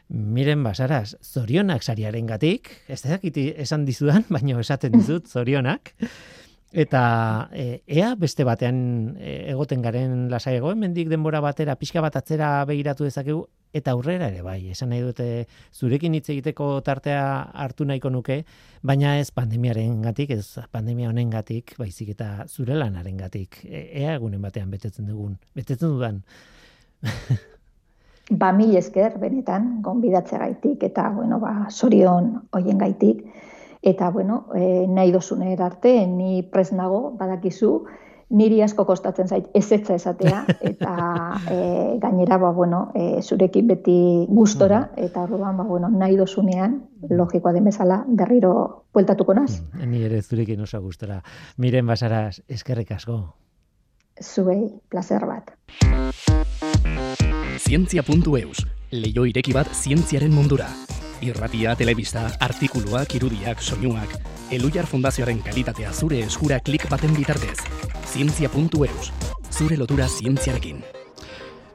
Miren 0.10 0.64
basaraz, 0.66 1.16
zorionak 1.22 1.84
sariaren 1.86 2.26
gatik, 2.26 2.72
ez 2.90 3.04
da 3.04 3.20
esan 3.22 3.86
dizudan, 3.86 4.24
baino 4.30 4.60
esaten 4.60 4.96
dizut 4.96 5.28
zorionak, 5.30 5.94
eta 6.72 7.50
e, 7.52 7.82
ea 7.88 8.14
beste 8.16 8.46
batean 8.46 9.16
e, 9.18 9.52
egoten 9.52 9.82
garen 9.82 10.28
lasai 10.30 10.58
egoen, 10.60 10.80
mendik 10.80 11.10
denbora 11.10 11.42
batera, 11.42 11.76
pixka 11.76 12.02
bat 12.02 12.16
atzera 12.20 12.64
begiratu 12.70 13.08
dezakegu, 13.08 13.48
eta 13.74 13.94
aurrera 13.94 14.30
ere 14.30 14.42
bai, 14.42 14.70
esan 14.74 14.90
nahi 14.94 15.02
dute 15.06 15.48
zurekin 15.74 16.16
hitz 16.18 16.30
egiteko 16.30 16.70
tartea 16.86 17.24
hartu 17.54 17.86
nahiko 17.86 18.10
nuke, 18.14 18.44
baina 18.82 19.18
ez 19.20 19.30
pandemiaren 19.34 20.02
gatik, 20.06 20.34
ez 20.38 20.60
pandemia 20.72 21.10
honen 21.10 21.30
gatik, 21.34 21.76
baizik 21.78 22.14
eta 22.16 22.46
zure 22.48 22.78
lanaren 22.78 23.18
gatik, 23.18 23.64
e, 23.66 23.90
ea 24.04 24.16
egunen 24.18 24.42
batean 24.42 24.70
betetzen 24.70 25.10
dugun, 25.10 25.38
betetzen 25.58 25.90
dudan. 25.90 26.24
ba, 28.30 28.52
mil 28.54 28.76
esker, 28.78 29.18
benetan, 29.22 29.80
gonbidatze 29.82 30.38
gaitik, 30.38 30.84
eta, 30.86 31.10
bueno, 31.18 31.40
ba, 31.42 31.54
sorion 31.70 32.36
hoien 32.54 32.78
gaitik, 32.78 33.26
eta, 33.82 34.10
bueno, 34.10 34.46
e, 34.56 34.86
nahi 34.88 35.12
dozune 35.12 35.56
arte, 35.60 36.06
ni 36.08 36.44
pres 36.44 36.72
nago, 36.74 37.12
badakizu, 37.18 37.86
niri 38.30 38.62
asko 38.62 38.86
kostatzen 38.86 39.28
zait 39.28 39.50
ezetza 39.58 39.96
esatea 39.98 40.44
eta 40.72 40.94
e, 41.50 41.58
gainera 42.02 42.38
ba 42.38 42.52
bueno 42.54 42.92
e, 42.96 43.22
zurekin 43.22 43.68
beti 43.68 44.26
gustora 44.30 44.82
mm. 44.82 45.06
eta 45.06 45.24
orduan 45.26 45.58
ba 45.58 45.64
bueno 45.64 45.90
nahi 45.90 46.18
dosunean 46.18 46.80
logikoa 47.10 47.54
den 47.54 47.66
bezala 47.66 48.04
berriro 48.08 48.86
bueltatuko 48.94 49.34
naz. 49.34 49.62
Mm, 49.74 49.90
ni 49.90 50.04
ere 50.04 50.22
zurekin 50.22 50.62
oso 50.62 50.82
gustora. 50.82 51.22
Miren 51.58 51.88
basaraz 51.88 52.42
eskerrik 52.48 52.92
asko. 52.92 53.36
Zuei 54.22 54.70
placer 54.90 55.26
bat. 55.26 55.54
Zientzia.eus, 57.60 58.66
leio 58.92 59.26
ireki 59.26 59.54
bat 59.54 59.68
zientziaren 59.74 60.34
mundura. 60.34 60.68
Irratia, 61.22 61.76
telebista, 61.76 62.30
artikuluak, 62.40 63.12
irudiak, 63.16 63.60
soinuak, 63.60 64.14
Elujar 64.56 64.88
Fundazioaren 64.88 65.42
kalitatea 65.44 65.92
zure 65.92 66.22
eskura 66.24 66.62
klik 66.64 66.86
baten 66.90 67.12
bitartez 67.14 67.58
zientzia.eus, 68.10 69.12
zure 69.52 69.78
lotura 69.78 70.08
zientziarekin. 70.08 70.80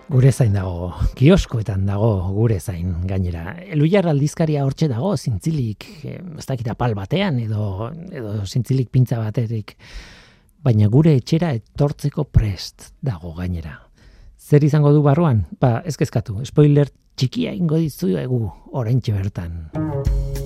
Gure 0.09 0.33
zain 0.33 0.57
dago, 0.57 0.89
kioskoetan 1.17 1.85
dago 1.87 2.11
gure 2.35 2.59
zain 2.61 2.97
gainera. 3.09 3.55
Eluiar 3.69 4.09
aldizkaria 4.09 4.65
hortxe 4.65 4.89
dago, 4.89 5.15
zintzilik, 5.17 5.87
ez 6.09 6.49
dakit 6.49 6.73
apal 6.73 6.97
batean 6.97 7.39
edo, 7.45 7.91
edo 8.11 8.35
zintzilik 8.49 8.89
pintza 8.93 9.21
baterik. 9.21 9.77
Baina 10.65 10.89
gure 10.89 11.15
etxera 11.21 11.53
etortzeko 11.57 12.25
prest 12.33 12.95
dago 13.05 13.37
gainera. 13.37 13.79
Zer 14.41 14.65
izango 14.65 14.93
du 14.93 15.05
barruan? 15.05 15.45
Ba, 15.61 15.79
ez 15.85 15.97
kezkatu, 16.01 16.41
spoiler 16.49 16.89
txikia 17.17 17.55
ingo 17.55 17.79
dizu 17.83 18.17
egu, 18.21 18.43
orain 18.73 19.01
bertan. 19.07 20.44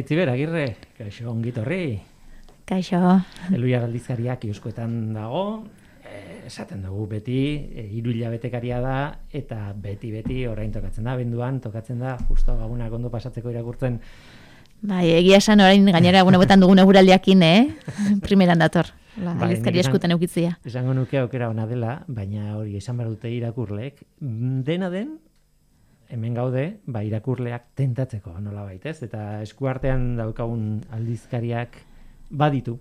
Aitziber, 0.00 0.30
agirre, 0.32 0.78
kaixo, 0.96 1.26
ongitorri. 1.28 2.00
Kaixo. 2.64 2.96
Eluia 3.52 3.82
galdizkariak 3.82 4.46
iuskoetan 4.48 4.94
dago, 5.12 5.42
eh, 6.08 6.46
esaten 6.48 6.86
dugu 6.86 7.04
beti, 7.10 7.42
e, 7.68 7.84
iru 7.98 8.14
hilabetekaria 8.14 8.78
da, 8.80 8.94
eta 9.28 9.74
beti-beti 9.76 10.46
orain 10.48 10.72
tokatzen 10.72 11.04
da, 11.04 11.18
benduan 11.20 11.60
tokatzen 11.60 12.00
da, 12.00 12.16
justo 12.30 12.56
gabuna 12.56 12.88
ondo 12.88 13.10
pasatzeko 13.12 13.52
irakurtzen. 13.52 14.00
Bai, 14.80 15.04
egia 15.18 15.36
esan 15.36 15.60
orain 15.60 15.84
gainera 15.84 16.24
gune 16.24 16.40
betan 16.40 16.64
dugun 16.64 16.80
eguraldiakin, 16.80 17.42
eh? 17.42 17.68
Primeran 18.24 18.64
dator. 18.64 18.88
La, 19.20 19.34
bai, 19.34 19.52
eskari 19.58 19.84
eskutan 19.84 20.16
eukitzia. 20.16 20.56
Esango 20.64 20.94
nuke 20.96 21.20
aukera 21.20 21.50
ona 21.52 21.66
dela, 21.68 21.98
baina 22.08 22.56
hori 22.56 22.78
esan 22.80 22.96
behar 22.96 23.12
dute 23.12 23.28
irakurlek. 23.28 24.00
Dena 24.64 24.88
den, 24.88 25.18
hemen 26.10 26.34
gaude, 26.34 26.64
ba, 26.86 27.02
irakurleak 27.06 27.70
tentatzeko, 27.78 28.34
nola 28.42 28.64
baitez, 28.66 28.98
eta 29.06 29.40
eskuartean 29.44 30.16
daukagun 30.18 30.80
aldizkariak 30.96 31.78
baditu 32.30 32.76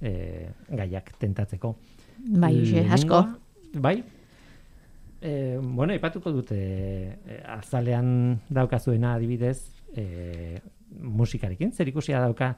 e, 0.00 0.50
gaiak 0.68 1.12
tentatzeko. 1.20 1.74
Bai, 2.40 2.52
uxe, 2.62 2.84
asko. 2.96 3.22
Bai, 3.82 3.96
e, 5.20 5.34
bueno, 5.60 5.94
ipatuko 5.94 6.32
dute 6.34 6.58
e, 6.58 7.40
azalean 7.56 8.40
daukazuena 8.48 9.14
adibidez 9.14 9.58
e, 9.94 10.58
musikarekin, 11.00 11.72
zer 11.72 11.90
ikusia 11.90 12.20
dauka 12.22 12.54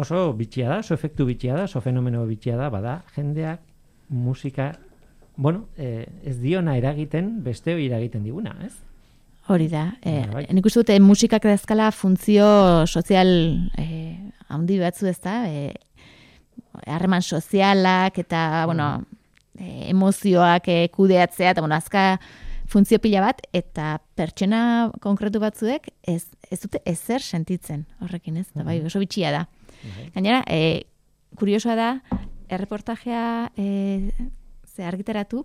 oso 0.00 0.30
bitxia 0.36 0.68
da, 0.70 0.78
oso 0.84 0.94
efektu 0.96 1.26
bitxia 1.28 1.56
da, 1.56 1.66
oso 1.68 1.82
fenomeno 1.84 2.22
bitxia 2.28 2.56
da, 2.60 2.70
bada, 2.72 3.00
jendeak 3.16 3.66
musika 4.10 4.72
bueno, 5.40 5.68
eh, 5.78 6.06
ez 6.22 6.36
diona 6.42 6.74
eragiten, 6.76 7.38
besteo 7.44 7.78
iragiten 7.80 8.26
diguna, 8.26 8.58
ez? 8.66 8.74
Hori 9.50 9.66
da. 9.66 9.88
E, 10.06 10.20
nik 10.54 10.66
uste 10.68 10.84
dute 10.84 10.96
musikak 11.02 11.42
dazkala 11.48 11.88
funtzio 11.90 12.46
sozial 12.86 13.30
e, 13.74 13.86
handi 14.46 14.76
batzu 14.78 15.08
ez 15.10 15.18
da. 15.24 15.40
E, 15.50 15.72
harreman 16.86 17.22
sozialak 17.22 18.20
eta, 18.22 18.62
bueno, 18.70 18.92
e, 19.58 19.90
emozioak 19.90 20.70
e, 20.70 20.78
kudeatzea 20.94 21.56
eta, 21.56 21.64
bueno, 21.64 21.74
azka 21.74 22.20
funtzio 22.70 23.00
pila 23.02 23.24
bat 23.24 23.42
eta 23.50 23.96
pertsona 24.14 24.62
konkretu 25.02 25.42
batzuek 25.42 25.90
ez, 26.06 26.22
ez 26.46 26.60
dute 26.62 26.78
ezer 26.86 27.18
sentitzen 27.18 27.88
horrekin 27.98 28.38
ez. 28.38 28.46
Da, 28.54 28.62
bai, 28.62 28.78
oso 28.86 29.02
bitxia 29.02 29.34
da. 29.34 29.48
Gainera, 30.14 30.44
e, 30.46 30.86
kuriosoa 31.40 31.74
da, 31.74 31.90
erreportajea 32.54 33.24
e, 33.58 33.66
ze 34.70 34.86
argiteratu, 34.86 35.42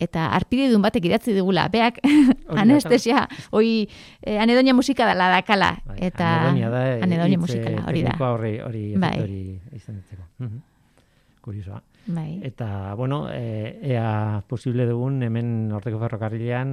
eta 0.00 0.30
arpididun 0.36 0.82
batek 0.82 1.10
idatzi 1.10 1.34
digula, 1.36 1.68
beak 1.72 2.00
anestesia, 2.62 3.26
oi, 3.52 3.84
eh, 4.24 4.38
anedonia 4.40 4.74
musika 4.74 5.06
dala 5.08 5.30
dakala, 5.36 5.74
bai, 5.86 6.00
eta 6.10 6.32
anedonia, 6.40 6.72
da, 6.72 6.82
anedonia 7.06 7.38
musikala, 7.38 7.84
hori 7.86 8.04
da. 8.08 8.16
Hori, 8.30 8.56
hori, 8.64 8.84
bai. 8.96 9.14
hori 9.20 9.44
izan 9.76 10.00
ditzeko. 10.00 10.26
kuriosoa. 11.40 11.80
Bai. 12.06 12.40
Eta, 12.42 12.94
bueno, 12.94 13.28
e, 13.30 13.78
ea 13.82 14.42
posible 14.48 14.86
dugun 14.88 15.22
hemen 15.22 15.70
Horteko 15.72 16.00
Ferrokarrilean 16.00 16.72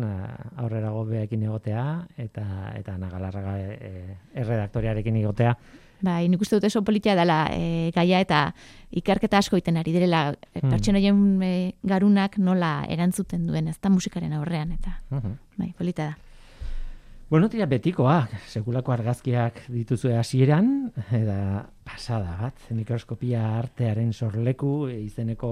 aurrera 0.64 0.90
gobeekin 0.96 1.44
egotea 1.44 1.84
eta 2.18 2.46
eta 2.80 2.96
nagalarraga 2.98 3.58
e, 3.60 3.92
erredaktoriarekin 4.34 5.20
egotea. 5.22 5.54
Bai, 6.02 6.28
nik 6.30 6.42
uste 6.42 6.60
dut 6.60 6.68
oso 6.70 6.84
politia 6.86 7.16
dela 7.18 7.48
e, 7.50 7.90
gaia 7.96 8.20
eta 8.22 8.42
ikerketa 8.94 9.40
asko 9.42 9.58
iten 9.58 9.80
ari 9.82 9.96
direla 9.96 10.30
e, 10.36 10.60
hmm. 10.60 10.70
pertsonaien 10.70 11.26
e, 11.42 11.52
garunak 11.82 12.38
nola 12.38 12.86
erantzuten 12.90 13.48
duen, 13.50 13.72
ez 13.72 13.80
da 13.82 13.90
musikaren 13.90 14.36
aurrean, 14.38 14.76
eta 14.78 15.00
hmm. 15.10 15.36
bai, 15.58 15.74
polita 15.78 16.12
da. 16.12 16.16
Bueno, 17.28 17.50
tira 17.52 17.66
betikoa, 17.68 18.22
sekulako 18.48 18.94
argazkiak 18.94 19.66
dituzue 19.74 20.14
hasieran 20.16 20.94
eta 21.12 21.66
pasada 21.84 22.38
bat, 22.40 22.62
mikroskopia 22.72 23.42
artearen 23.58 24.14
sorleku, 24.14 24.88
izeneko, 24.94 25.50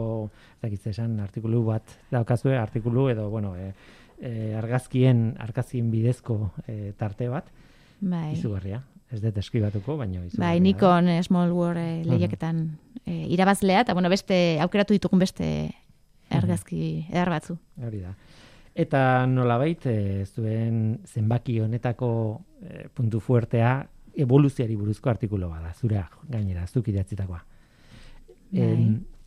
ez 0.63 0.79
esan, 0.93 1.19
artikulu 1.19 1.65
bat 1.67 1.97
daukazue, 2.13 2.55
artikulu 2.55 3.09
edo, 3.11 3.27
bueno, 3.33 3.57
e, 3.59 3.73
e, 4.21 4.53
argazkien, 4.55 5.33
argazkien 5.41 5.91
bidezko 5.91 6.53
e, 6.63 6.93
tarte 6.95 7.27
bat, 7.33 7.51
bai. 7.99 8.29
izugarria. 8.37 8.85
Ez 9.15 9.21
dut 9.23 9.37
eskribatuko, 9.39 9.95
baina. 10.01 10.25
Bai, 10.41 10.59
Nikon 10.59 11.07
Small 11.23 11.53
War 11.55 11.77
e, 11.79 12.03
lehiaketan 12.03 12.65
e, 13.05 13.21
irabazlea, 13.31 13.85
eta 13.85 13.95
bueno, 13.95 14.11
beste, 14.11 14.59
aukeratu 14.63 14.95
ditugun 14.97 15.21
beste 15.23 15.47
argazki 16.35 17.05
edar 17.07 17.31
batzu. 17.31 17.55
Hori 17.79 18.01
da. 18.03 18.11
Eta 18.75 19.01
nolabait, 19.31 19.85
ez 19.87 20.33
duen 20.35 20.99
zenbaki 21.07 21.61
honetako 21.63 22.09
e, 22.59 22.89
puntu 22.91 23.21
fuertea 23.23 23.77
evoluziari 24.15 24.75
buruzko 24.75 25.11
artikulo 25.11 25.47
bada, 25.51 25.71
zure 25.73 26.01
gainera, 26.31 26.65
zuk 26.67 26.89
idatzitakoa. 26.91 27.39
E, 28.51 28.67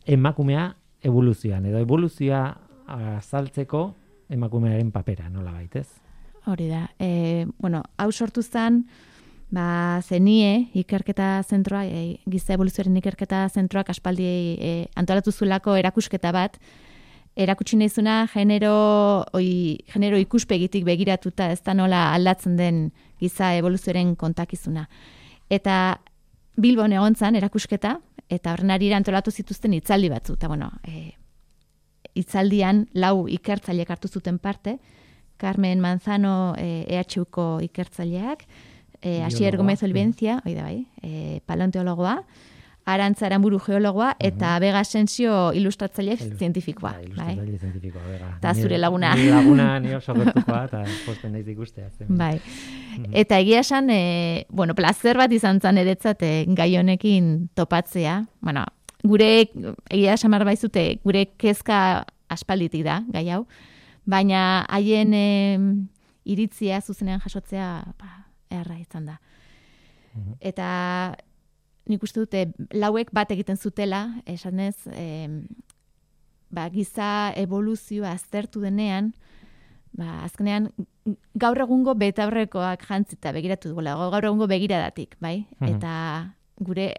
emakumea 0.05 0.69
evoluzioan, 1.05 1.65
edo 1.69 1.81
evoluzioa 1.81 2.43
azaltzeko 3.17 3.83
emakumearen 4.29 4.93
papera, 4.93 5.29
nolabait, 5.33 5.75
ez? 5.81 5.87
Hori 6.49 6.69
da. 6.69 6.87
E, 7.01 7.45
bueno, 7.57 7.81
hau 7.97 8.11
sortu 8.11 8.43
zen, 8.45 8.83
ba, 9.51 10.01
zenie, 10.05 10.69
ikerketa 10.77 11.41
zentroa, 11.43 11.85
e, 11.85 12.19
giza 12.29 12.53
evoluzioaren 12.53 12.97
ikerketa 13.01 13.47
zentroak 13.49 13.89
aspaldi 13.89 14.27
e, 14.59 14.73
antolatu 14.99 15.31
zulako 15.31 15.75
erakusketa 15.79 16.31
bat, 16.35 16.59
erakutsi 17.39 17.77
nahizuna 17.79 18.27
genero, 18.33 18.73
oi, 19.33 19.79
genero 19.93 20.19
ikuspegitik 20.19 20.85
begiratuta 20.85 21.49
ez 21.53 21.61
da 21.63 21.73
nola 21.73 22.09
aldatzen 22.13 22.57
den 22.59 22.89
giza 23.21 23.53
evoluzioaren 23.57 24.15
kontakizuna. 24.19 24.87
Eta 25.49 25.99
Bilbon 26.59 26.91
egon 26.93 27.15
erakusketa, 27.35 27.99
eta 28.29 28.53
horren 28.53 28.71
ari 28.71 28.91
antolatu 28.93 29.31
zituzten 29.31 29.73
itzaldi 29.73 30.09
batzu. 30.09 30.33
Eta 30.33 30.47
bueno, 30.47 30.71
e, 30.85 31.13
itzaldian 32.15 32.87
lau 32.93 33.27
ikertzaileak 33.27 33.89
hartu 33.89 34.07
zuten 34.07 34.37
parte, 34.39 34.77
Carmen 35.37 35.79
Manzano 35.79 36.53
e, 36.57 36.83
EHUko 36.89 37.61
ikertzaileak, 37.63 38.45
e, 39.01 39.23
Asier 39.23 39.57
Gomez 39.57 39.81
Olbentzia, 39.83 40.41
oida 40.45 40.63
bai, 40.63 40.85
e, 41.01 41.41
paleonteologoa, 41.45 42.23
Arantza 42.89 43.27
Aramburu 43.27 43.59
geologoa 43.61 44.15
eta 44.19 44.55
uh 44.55 44.59
Bega 44.59 44.83
Sensio 44.83 45.51
ilustratzaile 45.53 46.15
zientifikoa. 46.17 46.91
Bai, 46.93 47.03
ilustratzaile 47.05 47.51
bai. 47.51 47.59
zientifikoa, 47.59 48.01
Bega. 48.07 48.29
Ta 48.41 48.53
zure 48.53 48.77
laguna. 48.77 49.13
Ni 49.15 49.29
laguna 49.29 49.79
ni 49.79 49.93
oso 49.93 50.15
gertukoa 50.17 50.63
eta 50.65 50.83
posten 51.05 51.33
naiz 51.33 51.47
ikustea. 51.47 51.89
Bai. 52.09 52.39
Eta 53.13 53.39
egia 53.39 53.61
esan, 53.61 53.89
e, 53.93 54.45
bueno, 54.49 54.75
placer 54.75 55.17
bat 55.17 55.31
izan 55.31 55.61
zan 55.61 55.77
eretzat 55.77 56.23
e, 56.23 56.45
gai 56.57 56.71
honekin 56.77 57.49
topatzea. 57.55 58.23
Bueno, 58.41 58.65
gure 59.03 59.29
egia 59.89 60.17
esan 60.17 60.31
baizute, 60.31 60.99
gure 61.03 61.27
kezka 61.37 62.05
aspalditik 62.29 62.83
da, 62.83 63.03
gai 63.13 63.29
hau. 63.29 63.45
Baina 64.05 64.65
haien 64.69 65.13
e, 65.13 65.27
iritzia 66.25 66.81
zuzenean 66.81 67.21
jasotzea, 67.21 67.93
ba, 67.99 68.28
erra 68.49 68.77
izan 68.79 69.05
da. 69.05 69.19
Eta 70.41 70.69
nik 71.89 72.03
uste 72.03 72.23
dute 72.25 72.45
lauek 72.75 73.11
bat 73.15 73.31
egiten 73.33 73.57
zutela, 73.57 74.03
esanez, 74.29 74.75
e, 74.93 75.27
ba, 76.53 76.67
giza 76.73 77.31
evoluzioa 77.39 78.13
aztertu 78.13 78.61
denean, 78.61 79.13
ba, 79.97 80.23
azkenean 80.25 80.69
gaur 81.39 81.61
egungo 81.65 81.95
beta 81.97 82.27
horrekoak 82.29 82.85
jantzita 82.85 83.33
begiratu 83.33 83.71
dugula, 83.73 83.95
gaur 84.13 84.29
egungo 84.29 84.49
begiradatik, 84.49 85.15
bai? 85.21 85.47
Mhm. 85.59 85.75
Eta 85.75 85.93
gure 86.59 86.91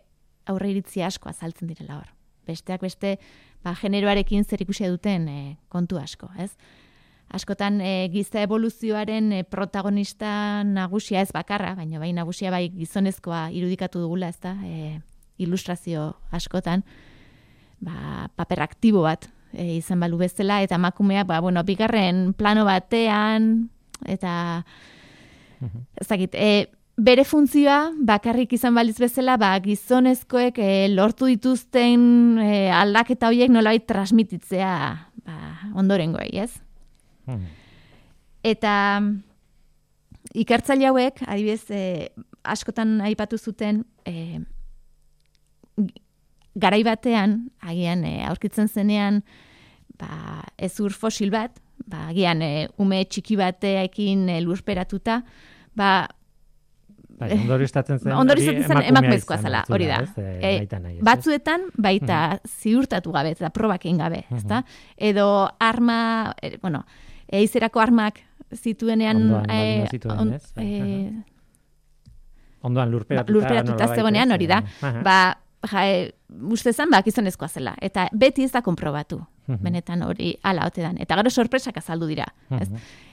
aurre 0.50 0.72
iritzi 0.72 1.04
asko 1.06 1.30
azaltzen 1.30 1.70
direla 1.70 2.00
hor. 2.00 2.10
Besteak 2.48 2.82
beste, 2.82 3.18
ba, 3.62 3.76
generoarekin 3.78 4.44
zer 4.44 4.62
ikusia 4.64 4.90
duten 4.90 5.28
e, 5.28 5.40
kontu 5.68 6.00
asko, 6.00 6.30
ez? 6.38 6.50
Askotan 7.30 7.80
e, 7.80 8.08
giza 8.12 8.42
evoluzioaren 8.42 9.32
e, 9.32 9.44
protagonista 9.44 10.64
nagusia 10.66 11.22
ez 11.22 11.30
bakarra, 11.32 11.74
baina 11.78 12.00
bai 12.02 12.12
nagusia 12.12 12.50
bai 12.50 12.68
gizonezkoa 12.74 13.48
irudikatu 13.54 14.02
dugula, 14.02 14.28
ez 14.28 14.40
da, 14.42 14.56
e, 14.66 14.98
ilustrazio 15.40 16.14
askotan, 16.34 16.82
ba, 17.80 18.28
paper 18.36 18.64
aktibo 18.66 19.04
bat 19.06 19.28
e, 19.52 19.76
izan 19.78 20.02
balu 20.02 20.18
bezala, 20.20 20.60
eta 20.66 20.78
makumea, 20.78 21.24
ba, 21.24 21.40
bueno, 21.40 21.62
bigarren 21.64 22.32
plano 22.34 22.66
batean, 22.68 23.70
eta 24.10 24.64
ezagit, 26.00 26.34
e, 26.34 26.66
bere 27.00 27.24
funtzioa 27.24 27.92
bakarrik 28.06 28.52
izan 28.56 28.74
baliz 28.76 28.98
bezala, 29.00 29.36
ba, 29.40 29.52
gizonezkoek 29.64 30.58
e, 30.60 30.72
lortu 30.92 31.30
dituzten 31.30 32.40
e, 32.42 32.50
aldaketa 32.74 33.30
horiek 33.30 33.52
nolabait 33.54 33.86
transmititzea 33.88 34.74
ba, 35.24 35.38
ondorengoei, 35.78 36.34
ez? 36.42 36.52
Eta 38.42 38.74
ikertzaile 40.34 40.88
hauek, 40.90 41.22
adibidez, 41.26 41.64
e, 41.70 42.08
askotan 42.44 43.00
aipatu 43.04 43.38
zuten, 43.38 43.84
e, 44.06 44.40
garai 46.60 46.82
batean, 46.86 47.50
agian 47.60 48.04
e, 48.04 48.20
aurkitzen 48.28 48.68
zenean, 48.68 49.22
ba, 50.00 50.44
ezur 50.58 50.94
fosil 50.96 51.32
bat, 51.34 51.58
ba, 51.86 52.08
agian 52.10 52.42
e, 52.42 52.68
ume 52.80 53.02
txiki 53.04 53.38
bateekin 53.40 54.28
e, 54.30 54.40
lurperatuta, 54.44 55.20
ba, 55.76 55.92
Bai, 57.20 57.36
ondori 57.44 57.66
zen, 58.46 58.62
zen 58.64 58.78
emakumezkoa 58.88 59.36
zela, 59.44 59.58
hori 59.68 59.90
da. 59.90 59.98
e, 60.40 60.54
batzuetan, 61.04 61.66
baita 61.76 62.38
ziurtatu 62.48 63.12
gabe, 63.12 63.34
eta 63.36 63.50
probakin 63.52 64.00
gabe, 64.00 64.22
uh 64.30 64.38
ezta? 64.38 64.62
Edo 64.96 65.26
arma, 65.60 66.32
e, 66.40 66.54
bueno, 66.62 66.80
eizerako 67.32 67.80
armak 67.80 68.20
zituenean... 68.54 69.16
Ondoan, 69.16 69.50
e, 69.50 69.86
zituen, 69.90 70.32
ez? 70.34 70.52
E, 70.56 71.10
Ondoan 72.62 72.90
lurperatuta. 72.92 73.32
Lurperatuta 73.32 73.88
zegoenean 73.94 74.32
hori 74.34 74.48
da. 74.50 74.60
Ba, 75.04 75.18
ja, 75.70 75.84
e, 75.86 76.10
uste 76.52 76.72
zen, 76.72 76.90
bak 76.92 77.06
izonezkoa 77.08 77.48
zela. 77.48 77.74
Eta 77.80 78.08
beti 78.12 78.44
ez 78.44 78.52
da 78.52 78.62
konprobatu. 78.62 79.20
Benetan 79.50 80.04
hori 80.06 80.36
ala 80.46 80.68
ote 80.68 80.82
dan. 80.84 80.98
Eta 81.02 81.16
gero 81.18 81.30
sorpresak 81.30 81.80
azaldu 81.80 82.06
dira. 82.06 82.28
Ez? 82.54 82.68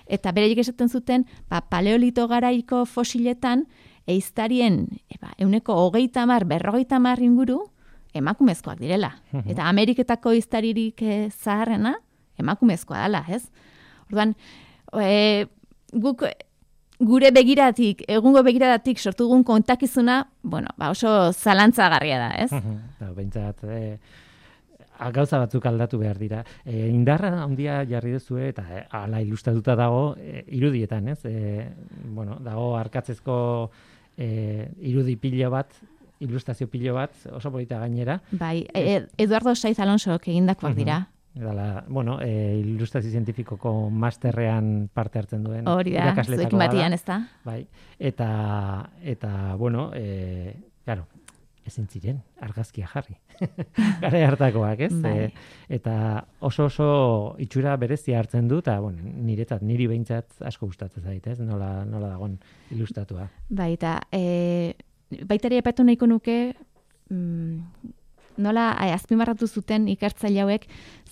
Eta 0.05 0.31
bere 0.35 0.51
esaten 0.61 0.89
zuten, 0.89 1.25
ba, 1.49 1.61
paleolito 1.61 2.27
garaiko 2.27 2.85
fosiletan, 2.85 3.65
eiztarien, 4.07 4.85
eba, 5.09 5.33
euneko 5.37 5.73
hogeita 5.73 6.25
mar, 6.29 6.45
berrogeita 6.45 6.99
mar 6.99 7.19
inguru, 7.19 7.63
emakumezkoak 8.13 8.79
direla. 8.79 9.15
Eta 9.45 9.65
Ameriketako 9.67 10.31
eiztaririk 10.37 11.01
zaharrena, 11.31 11.95
emakumezkoa 12.37 13.01
dela, 13.07 13.23
ez? 13.27 13.49
Orduan, 14.09 14.35
e, 15.01 15.47
guk 15.93 16.23
gure 16.99 17.31
begiratik, 17.31 18.03
egungo 18.09 18.41
begiratik 18.45 18.99
sortu 18.99 19.27
dugun 19.27 19.43
kontakizuna, 19.45 20.23
bueno, 20.41 20.71
ba 20.77 20.89
oso 20.89 21.31
zalantzagarria 21.33 22.17
da, 22.17 22.29
ez? 22.41 22.49
Ba, 22.51 23.11
Beintzat, 23.13 23.63
e, 23.63 23.99
gauza 25.13 25.37
batzuk 25.43 25.65
aldatu 25.69 25.99
behar 26.01 26.17
dira. 26.17 26.43
E, 26.65 26.87
indarra 26.89 27.29
handia 27.43 27.83
jarri 27.89 28.15
duzu 28.15 28.39
eta 28.41 28.65
e, 28.71 28.85
ala 28.97 29.21
ilustratuta 29.21 29.75
dago 29.77 30.15
e, 30.17 30.43
irudietan, 30.57 31.11
ez? 31.13 31.19
E, 31.25 31.67
bueno, 32.15 32.39
dago 32.43 32.71
arkatzezko 32.79 33.37
e, 34.17 34.71
irudi 34.89 35.15
pilo 35.21 35.51
bat, 35.53 35.77
ilustrazio 36.19 36.65
pilo 36.67 36.95
bat, 36.97 37.13
oso 37.31 37.51
polita 37.53 37.77
gainera. 37.83 38.19
Bai, 38.31 38.65
e, 38.73 39.03
Eduardo 39.21 39.53
Saiz 39.55 39.77
Alonso 39.79 40.17
egindakoak 40.17 40.75
dira. 40.75 41.03
Dala, 41.37 41.83
bueno, 41.87 42.17
e, 42.21 42.57
ilustrazio 42.59 43.11
zientifikoko 43.11 43.89
masterrean 43.89 44.89
parte 44.93 45.19
hartzen 45.19 45.43
duen. 45.45 45.67
Hori 45.67 45.93
da, 45.93 46.13
zuekin 46.23 46.59
batian 46.59 46.95
ez 46.95 47.03
da. 47.05 47.21
Bai, 47.45 47.61
eta, 47.99 48.29
eta 49.03 49.31
bueno, 49.59 49.91
e, 49.93 50.55
claro, 50.85 51.05
ezin 51.67 51.87
ziren, 51.91 52.21
argazkia 52.41 52.87
jarri. 52.87 53.17
Gare 54.03 54.23
hartakoak, 54.25 54.81
ez? 54.87 54.93
Bai. 55.03 55.13
E, 55.25 55.29
eta 55.77 55.95
oso 56.47 56.67
oso 56.71 56.89
itxura 57.43 57.75
berezia 57.79 58.21
hartzen 58.21 58.47
du, 58.47 58.61
eta 58.63 58.79
bueno, 58.83 59.03
niretzat, 59.03 59.65
niri 59.67 59.89
behintzat 59.91 60.41
asko 60.47 60.69
gustatzen 60.71 61.03
zait, 61.03 61.27
ez? 61.27 61.39
Nola, 61.43 61.83
nola 61.85 62.13
dagon 62.15 62.37
ilustratua. 62.75 63.27
Bai, 63.49 63.73
eta 63.75 63.99
e, 64.11 64.73
baitari 65.27 65.59
epatu 65.61 65.85
nahiko 65.87 66.09
nuke, 66.09 66.39
mm, 67.11 67.93
nola 68.37 68.69
azpimarratu 68.93 69.47
zuten 69.47 69.87
ikertzaile 69.91 70.43
hauek 70.45 70.67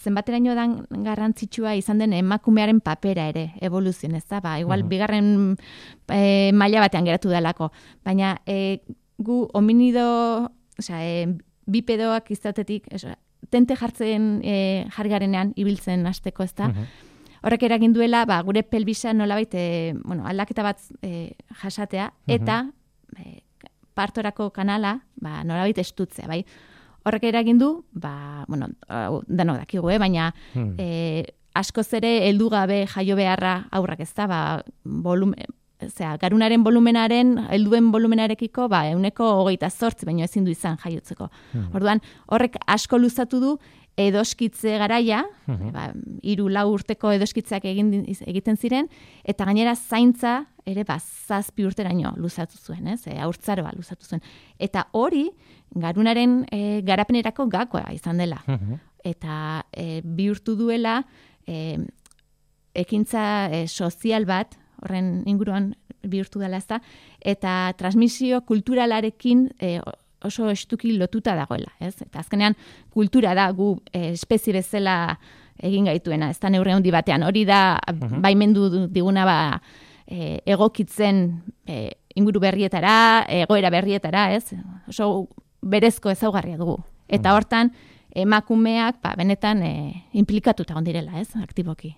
zenbateraino 0.06 0.54
dan 0.58 0.78
garrantzitsua 1.06 1.76
izan 1.80 2.00
den 2.02 2.14
emakumearen 2.14 2.82
papera 2.86 3.28
ere 3.32 3.50
evoluzioen, 3.66 4.16
ez 4.20 4.26
da? 4.30 4.42
Ba, 4.44 4.58
igual 4.62 4.86
bigarren 4.90 5.56
e, 6.08 6.52
maila 6.54 6.84
batean 6.86 7.08
geratu 7.08 7.34
delako, 7.34 7.72
baina 8.06 8.36
e, 8.46 8.82
gu 9.18 9.46
hominido, 9.58 10.06
osea, 10.80 11.02
e, 11.02 11.26
bipedoak 11.72 12.30
izatetik, 12.36 12.90
osea, 12.94 13.18
tente 13.50 13.78
jartzen 13.80 14.40
e, 14.44 14.86
jargarenean 14.96 15.54
ibiltzen 15.60 16.06
hasteko, 16.10 16.46
ez 16.46 16.54
da? 16.58 16.72
Horrek 17.46 17.66
eragin 17.68 17.94
duela, 17.94 18.24
ba, 18.26 18.40
gure 18.46 18.64
pelbisa 18.66 19.14
nolabait, 19.14 19.54
e, 19.54 19.94
bueno, 20.04 20.26
aldaketa 20.26 20.66
bat 20.66 20.82
e, 21.06 21.34
jasatea, 21.62 22.12
eta 22.26 22.64
e, 23.22 23.42
partorako 23.96 24.50
kanala, 24.54 25.00
ba, 25.22 25.44
nolabait 25.46 25.78
estutzea, 25.82 26.28
bai? 26.30 26.44
Horrek 27.06 27.28
eragin 27.30 27.60
du, 27.62 27.86
ba, 27.94 28.46
bueno, 28.48 28.70
dano 29.28 29.58
dakigu, 29.60 29.92
eh? 29.94 30.00
baina 30.02 30.32
hmm. 30.54 30.74
e, 30.80 31.36
askoz 31.54 31.88
ere 32.00 32.16
heldu 32.30 32.50
gabe 32.50 32.86
jaio 32.90 33.16
beharra 33.16 33.60
aurrak 33.72 34.02
ez 34.02 34.12
da, 34.18 34.26
ba, 34.28 34.42
volumen, 34.84 35.54
Osea, 35.86 36.14
garunaren 36.18 36.64
volumenaren, 36.64 37.34
helduen 37.52 37.90
volumenarekiko, 37.92 38.70
ba, 38.72 38.86
euneko 38.94 39.28
hogeita 39.42 39.70
zortzi, 39.70 40.08
baino 40.08 40.24
ezin 40.24 40.46
du 40.48 40.54
izan 40.54 40.78
jaiotzeko. 40.80 41.28
Hmm. 41.52 41.66
Orduan, 41.76 42.02
horrek 42.32 42.56
asko 42.72 42.98
luzatu 42.98 43.42
du, 43.42 43.56
edoskitze 44.00 44.78
garaia, 44.80 45.22
hmm. 45.46 45.72
ba, 45.76 45.90
iru 46.24 46.48
lau 46.52 46.70
urteko 46.74 47.12
edoskitzeak 47.16 47.68
egin, 47.72 47.92
egiten 48.28 48.60
ziren, 48.60 48.90
eta 49.24 49.48
gainera 49.48 49.76
zaintza, 49.76 50.42
ere, 50.68 50.84
ba, 50.88 50.98
zazpi 51.00 51.68
urteraino 51.68 52.16
luzatu 52.20 52.58
zuen, 52.58 52.88
ez? 52.96 53.02
E, 53.12 53.20
aurtzaroa 53.24 53.76
luzatu 53.76 54.08
zuen. 54.08 54.24
Eta 54.60 54.88
hori, 54.98 55.28
garunaren 55.72 56.44
e, 56.52 56.82
garapenerako 56.86 57.48
gakoa 57.52 57.92
izan 57.94 58.18
dela. 58.22 58.42
Hmm. 58.46 58.80
Eta 59.06 59.66
e, 59.72 60.02
bihurtu 60.04 60.56
duela, 60.56 61.04
e, 61.48 61.78
ekintza 62.76 63.50
e, 63.52 63.66
sozial 63.68 64.26
bat, 64.26 64.58
horren 64.84 65.24
inguruan 65.30 65.74
bihurtu 66.06 66.40
dela 66.40 66.58
ezta, 66.58 66.82
eta 67.22 67.74
transmisio 67.78 68.42
kulturalarekin 68.46 69.48
e, 69.60 69.80
oso 70.26 70.50
estuki 70.50 70.96
lotuta 70.98 71.36
dagoela, 71.38 71.72
ez? 71.80 71.96
Eta 72.02 72.22
azkenean 72.22 72.56
kultura 72.94 73.36
da 73.38 73.50
gu 73.54 73.76
e, 73.92 74.12
espezie 74.14 74.54
bezala 74.56 75.16
egin 75.64 75.88
gaituena, 75.88 76.30
ez 76.34 76.40
da 76.42 76.52
neurre 76.52 76.74
handi 76.76 76.92
batean, 76.92 77.24
hori 77.24 77.46
da 77.48 77.78
uh 77.80 78.22
baimendu 78.22 78.88
diguna 78.92 79.26
ba 79.26 79.38
e, 80.08 80.42
egokitzen 80.46 81.42
e, 81.68 81.92
inguru 82.16 82.40
berrietara, 82.40 83.26
egoera 83.30 83.70
berrietara, 83.70 84.32
ez? 84.36 84.54
Oso 84.90 85.28
berezko 85.66 86.14
ezaugarria 86.14 86.58
dugu. 86.62 86.78
Eta 87.10 87.34
hortan, 87.36 87.72
emakumeak, 88.16 89.02
ba, 89.04 89.14
benetan, 89.18 89.62
e, 89.66 89.74
implikatuta 90.18 90.80
direla, 90.86 91.20
ez? 91.20 91.30
Aktiboki. 91.42 91.96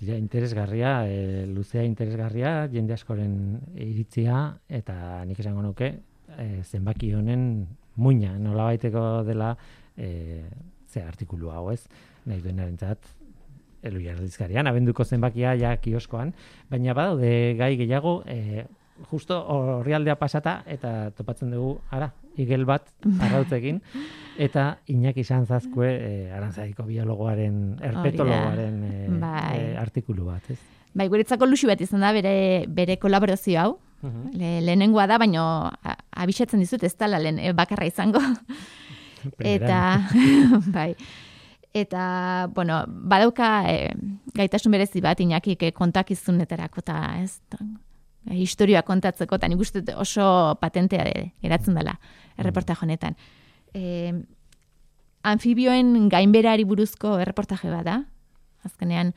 Dira, 0.00 0.16
interesgarria, 0.18 1.06
e, 1.06 1.46
luzea 1.46 1.84
interesgarria, 1.86 2.66
jende 2.72 2.96
askoren 2.96 3.60
iritzia, 3.78 4.58
eta 4.68 5.24
nik 5.28 5.38
esango 5.40 5.62
nuke, 5.62 5.92
e, 6.36 6.48
zenbaki 6.64 7.12
honen 7.14 7.66
muina, 7.96 8.34
nola 8.38 8.72
baiteko 8.72 9.22
dela, 9.24 9.54
e, 9.96 10.42
ze 10.90 11.02
artikulu 11.02 11.52
hau 11.54 11.68
ez, 11.72 11.84
nahi 12.26 12.42
duen 12.42 12.58
erentzat, 12.58 13.06
elu 13.84 14.00
jardizkarian, 14.00 14.66
abenduko 14.66 15.04
zenbakia 15.04 15.54
ja 15.60 15.76
kioskoan, 15.76 16.32
baina 16.70 16.94
badaude 16.96 17.54
gai 17.60 17.74
gehiago, 17.78 18.22
e, 18.26 18.64
justo 19.10 19.38
horrialdea 19.48 20.16
pasata, 20.16 20.62
eta 20.66 21.10
topatzen 21.16 21.50
dugu, 21.50 21.78
ara, 21.90 22.12
igel 22.36 22.64
bat 22.66 22.90
arrautzekin 23.22 23.80
eta 24.46 24.78
Iñaki 24.90 25.24
Sanzazkue 25.24 25.88
eh, 25.94 26.32
arantzaiko 26.34 26.86
biologoaren 26.88 27.78
erpetologoaren 27.82 28.78
eh, 28.90 29.08
bai. 29.20 29.58
eh, 29.58 29.74
artikulu 29.78 30.30
bat, 30.30 30.50
ez? 30.50 30.58
Bai, 30.94 31.08
guretzako 31.10 31.46
luxu 31.50 31.66
bat 31.66 31.80
izan 31.82 32.04
da 32.06 32.12
bere 32.14 32.64
bere 32.70 32.98
kolaborazio 33.02 33.60
hau. 33.60 33.72
Uh 34.04 34.30
lehenengoa 34.36 35.06
da, 35.08 35.16
baino 35.18 35.42
abisatzen 36.12 36.60
dizut 36.60 36.82
ez 36.84 36.92
da 37.00 37.08
lehen 37.08 37.38
eh, 37.38 37.52
bakarra 37.56 37.86
izango. 37.88 38.20
eta 39.54 39.78
bai. 40.76 40.92
Eta, 41.74 42.48
bueno, 42.54 42.84
badauka 42.86 43.64
eh, 43.66 43.94
gaitasun 44.36 44.76
berezi 44.76 45.00
bat 45.02 45.18
Iñakik 45.18 45.64
eh, 45.66 45.72
kontakizunetarako 45.74 46.84
ta, 46.86 47.00
ez? 47.18 47.40
Historia 48.32 48.82
kontatzeko, 48.82 49.36
eta 49.36 49.48
nik 49.48 49.60
uste 49.60 49.82
oso 49.96 50.56
patentea 50.60 51.04
geratzen 51.42 51.76
dela 51.76 51.98
erreportaje 52.38 52.86
honetan. 52.86 53.16
E, 53.74 54.12
anfibioen 55.22 56.08
gainberari 56.12 56.64
buruzko 56.64 57.18
erreportaje 57.20 57.70
bada. 57.72 58.02
Azkenean, 58.64 59.10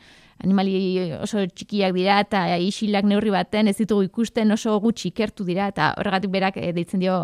animali 0.43 1.12
oso 1.22 1.45
txikiak 1.47 1.93
dira 1.95 2.20
eta 2.20 2.41
isilak 2.60 3.05
neurri 3.08 3.32
baten 3.32 3.72
ez 3.72 3.78
ditugu 3.78 4.03
ikusten 4.10 4.51
oso 4.51 4.76
gutxi 4.84 5.14
ikertu 5.14 5.45
dira 5.47 5.70
eta 5.72 5.93
horregatik 5.97 6.34
berak 6.34 6.58
e, 6.60 6.74
deitzen 6.76 6.99
dio 6.99 7.22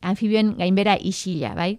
anfibioen 0.00 0.54
gainbera 0.56 0.96
isila, 0.96 1.52
bai? 1.54 1.74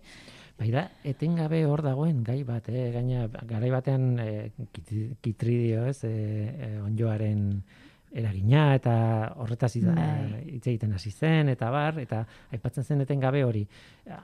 Bai 0.61 0.69
da, 0.69 0.83
etengabe 1.09 1.63
hor 1.65 1.81
dagoen 1.81 2.19
gai 2.21 2.43
bat, 2.45 2.67
eh? 2.69 2.91
gaina 2.93 3.25
garai 3.49 3.71
batean 3.73 4.19
eh, 4.21 4.51
kitridio 5.25 5.87
ez, 5.89 6.03
eh, 6.05 6.75
onjoaren 6.85 7.63
eragina 8.11 8.75
eta 8.75 8.93
horretaz 9.39 9.73
bai. 9.85 10.43
hitz 10.55 10.67
egiten 10.67 10.93
hasi 10.93 11.11
zen 11.11 11.49
eta 11.49 11.69
bar 11.71 11.99
eta 11.99 12.25
aipatzen 12.51 12.83
zen 12.83 13.01
eten 13.01 13.19
gabe 13.19 13.43
hori 13.43 13.67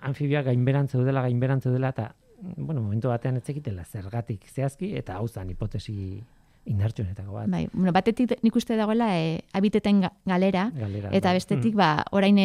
anfibia 0.02 0.42
gainberan 0.44 0.88
zeudela 0.88 1.22
gainberan 1.22 1.62
zeudela 1.62 1.90
eta 1.90 2.14
bueno 2.58 2.82
momentu 2.82 3.10
batean 3.10 3.38
ez 3.38 3.44
zergatik 3.86 4.46
zehazki 4.48 4.96
eta 4.96 5.16
hau 5.16 5.28
zan 5.28 5.50
hipotesi 5.50 6.24
indartsuenetako 6.68 7.34
bat. 7.34 7.50
Bai, 7.52 7.64
bueno, 7.74 7.92
batetik 7.96 8.34
nik 8.44 8.56
uste 8.60 8.78
dagoela 8.78 9.10
e, 9.18 9.42
abiteten 9.58 10.02
galera, 10.28 10.68
eta 10.76 11.30
bai. 11.30 11.36
bestetik 11.38 11.74
mm. 11.74 11.78
ba, 11.80 11.90
orain 12.16 12.40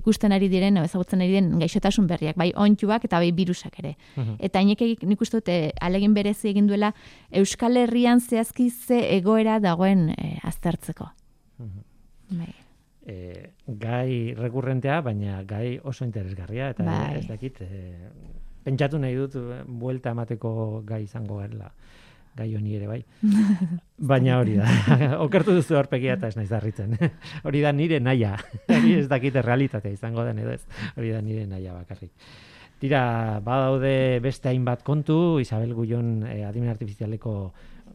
ikusten 0.00 0.34
ari 0.34 0.50
diren, 0.52 0.80
ezagutzen 0.82 1.22
ari 1.22 1.36
diren 1.36 1.52
gaixotasun 1.62 2.08
berriak, 2.10 2.38
bai 2.40 2.50
ontsuak 2.56 3.06
eta 3.06 3.20
bai 3.22 3.30
virusak 3.36 3.78
ere. 3.82 3.96
Mm 4.16 4.38
Eta 4.50 4.62
inek 4.64 5.04
nik 5.04 5.20
uste 5.20 5.40
dute 5.40 5.56
alegin 5.84 6.14
berezi 6.14 6.48
egin 6.50 6.66
duela 6.70 6.92
Euskal 7.30 7.76
Herrian 7.76 8.20
zehazki 8.20 8.70
ze 8.70 9.00
egoera 9.16 9.58
dagoen 9.60 10.10
e, 10.16 10.38
aztertzeko. 10.42 11.10
Mm 11.58 11.86
bai. 12.40 12.52
E, 13.10 13.16
gai 13.66 14.34
rekurrentea, 14.38 15.00
baina 15.02 15.42
gai 15.42 15.80
oso 15.82 16.04
interesgarria, 16.04 16.70
eta 16.70 16.84
bai. 16.86 17.18
ez 17.18 17.26
dakit, 17.26 17.60
e, 17.60 17.94
pentsatu 18.62 19.00
nahi 19.02 19.16
dut, 19.16 19.34
buelta 19.66 20.12
emateko 20.14 20.82
gai 20.86 21.02
izango 21.08 21.40
garela 21.40 21.72
gai 22.36 22.48
honi 22.56 22.76
ere 22.76 22.86
bai. 22.88 23.00
Baina 24.12 24.38
hori 24.40 24.56
da. 24.58 24.68
Okertu 25.26 25.54
duzu 25.56 25.78
horpegia 25.78 26.16
eta 26.18 26.30
ez 26.30 26.36
naiz 26.38 26.50
darritzen. 26.50 26.96
hori 27.46 27.64
da 27.64 27.72
nire 27.72 28.00
naia. 28.00 28.36
Hori 28.68 28.94
ez 29.00 29.08
dakite 29.10 29.42
realitatea 29.42 29.92
izango 29.92 30.24
den 30.28 30.40
edo 30.44 30.54
ez. 30.54 30.62
Hori 30.96 31.12
da 31.14 31.20
nire 31.24 31.46
naia 31.50 31.74
bakarrik. 31.76 32.12
Tira, 32.80 33.02
badaude 33.44 34.20
beste 34.24 34.48
hainbat 34.48 34.82
kontu, 34.86 35.38
Isabel 35.42 35.74
Gullon 35.76 36.22
eh, 36.24 36.46
adimen 36.48 36.72
artifizialeko 36.72 37.34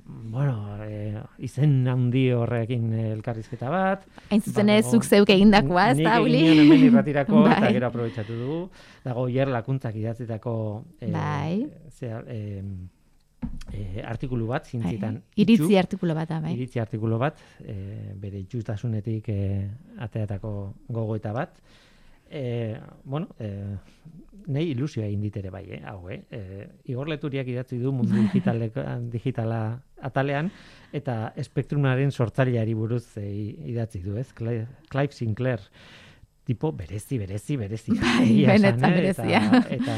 bueno, 0.06 0.78
eh, 0.86 1.18
izen 1.42 1.88
handi 1.90 2.28
horrekin 2.36 2.92
elkarrizketa 2.94 3.70
bat. 3.74 4.04
Hain 4.30 4.42
zuzen 4.42 4.70
ez, 4.70 4.84
zuk 4.86 5.06
zeuk 5.06 5.32
egindakoa, 5.34 5.88
ez 5.94 6.04
da, 6.04 6.20
Uli? 6.22 6.44
Nik 6.46 6.62
egin 6.66 6.86
irratirako, 6.92 7.42
bai. 7.48 7.56
eta 7.58 7.72
gero 7.78 7.88
aprobetsatu 7.90 8.38
dugu. 8.38 8.60
Dago, 9.06 9.26
hier 9.32 9.50
lakuntzak 9.50 9.98
idatzetako... 9.98 10.56
Eh, 11.00 11.10
bai. 11.14 11.66
Zea, 11.90 12.22
eh, 12.30 12.62
e, 13.76 14.04
artikulu 14.06 14.48
bat, 14.50 14.68
zintzitan. 14.68 15.20
Bai, 15.22 15.44
iritzi 15.44 15.78
artikulu 15.80 16.16
bat, 16.18 16.36
bai. 16.44 16.54
Iritzi 16.56 16.82
artikulu 16.84 17.20
bat, 17.22 17.42
e, 17.62 17.76
bere 18.22 18.42
itxutasunetik 18.46 19.30
e, 19.34 19.40
ateatako 20.08 20.54
gogoeta 20.90 21.34
bat. 21.36 21.60
E, 22.30 22.78
bueno, 23.04 23.30
e, 23.40 23.52
nahi 24.48 24.72
ilusioa 24.74 25.06
egin 25.08 25.22
ditere 25.26 25.52
bai, 25.54 25.64
eh, 25.78 25.82
hau, 25.90 26.08
eh? 26.10 26.22
E, 26.30 26.68
Igor 26.92 27.10
Leturiak 27.10 27.48
idatzi 27.50 27.80
du 27.82 27.94
mundu 27.96 28.16
digitala 29.16 29.62
atalean, 30.06 30.52
eta 30.96 31.34
espektrumaren 31.42 32.12
sortzaileari 32.12 32.74
buruz 32.78 33.06
e, 33.22 33.28
idatzi 33.72 34.02
du, 34.06 34.18
ez? 34.22 34.32
Clive 34.34 35.12
Sinclair 35.14 35.64
tipo 36.46 36.72
berezi, 36.78 37.18
berezi, 37.18 37.56
berezi. 37.58 37.96
Bai, 37.98 38.46
benetan 38.46 38.92
berezia. 38.94 39.40
Eta, 39.42 39.62
eta, 39.74 39.96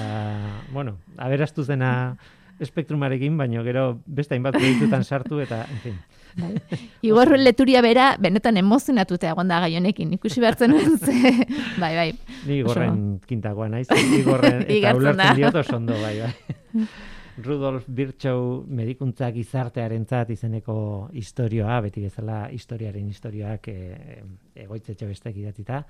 bueno, 0.71 0.97
aberastu 1.17 1.65
zena 1.67 1.89
espektrumarekin, 2.59 3.37
baino 3.37 3.63
gero 3.65 3.99
beste 4.05 4.35
hainbat 4.35 4.57
proiektutan 4.57 5.03
sartu 5.03 5.41
eta, 5.43 5.63
en 5.71 5.81
fin. 5.83 5.97
Bai. 6.37 6.79
Igor 7.01 7.33
leturia 7.39 7.81
bera, 7.81 8.11
benetan 8.21 8.57
emozionatuta 8.61 9.31
egon 9.31 9.49
da 9.49 9.59
gaionekin, 9.63 10.13
ikusi 10.19 10.43
behartzen 10.43 10.73
nuen 10.73 10.97
ze, 10.97 11.33
bai, 11.81 11.93
bai. 11.97 12.09
Ni 12.45 12.59
igorren 12.61 13.19
kintakoa 13.27 13.69
naiz, 13.73 13.87
igorren, 14.19 14.65
eta 14.69 14.95
ulertzen 14.97 15.39
diot 15.39 15.61
ondo, 15.79 16.01
bai, 16.03 16.17
bai. 16.25 16.85
Rudolf 17.37 17.85
Virchow 17.87 18.63
medikuntzak 18.73 19.35
izartearen 19.37 20.07
zat 20.09 20.31
izeneko 20.33 20.77
historioa, 21.13 21.79
beti 21.85 22.01
bezala 22.07 22.47
historiaren 22.53 23.11
historioak 23.11 23.69
e, 23.69 23.75
egoitzetxe 24.63 25.05
bestek 25.05 25.37
idatita. 25.43 25.83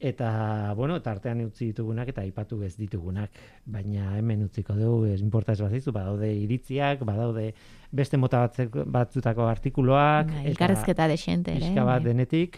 Eta 0.00 0.72
bueno, 0.76 0.96
tartean 1.04 1.42
utzi 1.44 1.70
ditugunak 1.70 2.08
eta 2.08 2.22
aipatu 2.24 2.62
ez 2.64 2.72
ditugunak, 2.78 3.34
baina 3.68 4.16
hemen 4.16 4.46
utziko 4.46 4.74
dugu, 4.74 5.10
ez 5.12 5.20
importa 5.20 5.52
ez 5.52 5.60
bazizu, 5.60 5.92
badaude 5.92 6.30
iritziak, 6.32 7.04
badaude 7.04 7.50
beste 7.92 8.16
mota 8.16 8.40
batzek, 8.46 8.78
batzutako 8.86 9.44
artikuloak, 9.50 10.32
Bai, 10.32 10.46
elkarrezketa 10.54 11.08
de 11.10 11.18
xente, 11.20 11.52
ere. 11.52 11.66
pixka 11.66 11.84
bat 11.84 12.00
bai. 12.00 12.08
denetik, 12.08 12.56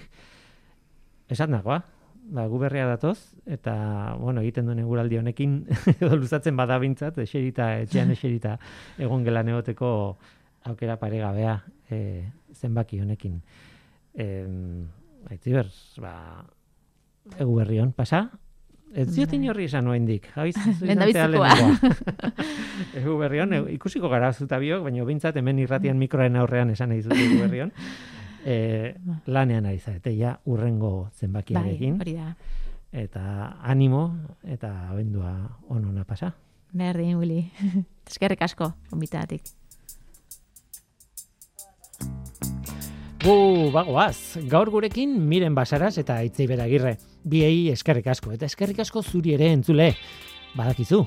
esan 1.35 1.51
dagoa, 1.57 1.81
ba, 2.31 2.47
gu 2.47 2.63
berria 2.63 2.87
datoz, 2.87 3.19
eta, 3.47 3.75
bueno, 4.21 4.47
egiten 4.47 4.71
duen 4.71 4.85
eguraldi 4.85 5.19
honekin, 5.19 5.59
edo 5.99 6.15
luzatzen 6.15 6.57
bada 6.57 6.79
bintzat, 6.79 7.19
eserita, 7.27 7.73
etxean 7.83 8.15
eserita, 8.15 8.55
egon 9.03 9.27
gelan 9.27 9.51
egoteko 9.51 9.93
aukera 10.71 10.95
paregabea 11.01 11.59
e, 11.91 11.99
zenbaki 12.55 13.03
honekin. 13.03 13.41
E, 14.15 14.27
Aitziber, 15.31 15.69
ba, 16.03 16.13
egu 17.39 17.55
berri 17.57 17.79
hon, 17.81 17.93
pasa? 17.93 18.31
Ez 18.93 19.07
ziot 19.15 19.31
Bai. 19.31 19.39
inorri 19.39 19.65
esan 19.65 19.87
noen 19.89 20.05
dik. 20.07 20.27
Lehendabizikoa. 20.37 21.53
egu 23.01 23.15
berri 23.19 23.41
hon, 23.41 23.53
e- 23.57 23.63
ikusiko 23.77 24.09
gara 24.13 24.33
zuta 24.33 24.59
biok, 24.61 24.83
baina 24.85 25.05
bintzat 25.09 25.37
hemen 25.41 25.59
irratian 25.65 25.97
mikroen 25.99 26.37
aurrean 26.37 26.71
esan 26.75 26.93
nahi 26.93 27.01
dut 27.03 27.17
egu 27.17 27.41
berri 27.45 27.65
hon. 27.67 27.73
E, 28.43 28.97
lanean 29.31 29.69
ari 29.71 29.79
zarete, 29.79 30.11
ja, 30.19 30.33
urrengo 30.51 31.05
Bai, 31.05 31.13
zenbakiarekin. 31.15 32.01
hori 32.03 32.15
da. 32.17 32.33
eta 32.91 33.23
animo, 33.63 34.01
eta 34.43 34.89
abendua 34.91 35.31
onona 35.71 36.03
pasa. 36.05 36.33
Berdin, 36.73 37.21
Willy. 37.21 37.45
Eskerrik 38.11 38.43
asko, 38.43 38.73
gombitatik. 38.91 39.45
Gu 43.23 43.71
bagoaz, 43.71 44.43
gaur 44.51 44.67
gurekin 44.75 45.13
miren 45.31 45.55
basaraz 45.55 45.93
eta 46.01 46.17
itzei 46.27 46.49
beragirre. 46.51 46.97
Biei 47.23 47.69
eskerrik 47.71 48.09
asko, 48.11 48.33
eta 48.35 48.49
eskerrik 48.51 48.81
asko 48.83 48.99
zuri 49.03 49.37
ere 49.37 49.53
entzule. 49.55 49.93
Badakizu, 50.59 51.05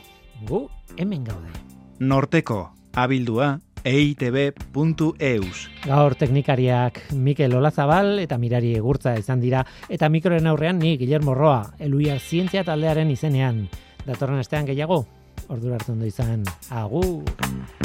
gu 0.48 0.62
hemen 0.96 1.26
gaude. 1.28 1.52
Norteko, 2.00 2.70
abildua, 2.96 3.58
eitb.eus. 3.84 5.66
Gaur 5.84 6.16
teknikariak 6.16 7.02
Mikel 7.20 7.58
Olazabal 7.60 8.22
eta 8.24 8.40
Mirari 8.40 8.72
Egurtza 8.80 9.18
izan 9.20 9.44
dira, 9.44 9.66
eta 9.90 10.08
mikroren 10.08 10.48
aurrean 10.48 10.80
ni 10.80 10.96
Guillermo 10.96 11.36
Roa, 11.36 11.74
eluia 11.84 12.16
zientzia 12.16 12.64
taldearen 12.64 13.12
izenean. 13.12 13.66
Datorren 14.08 14.40
astean 14.40 14.72
gehiago, 14.72 15.04
ordura 15.50 15.82
hartu 15.82 15.92
ondo 15.98 16.08
izan, 16.08 16.48
agur! 16.72 17.85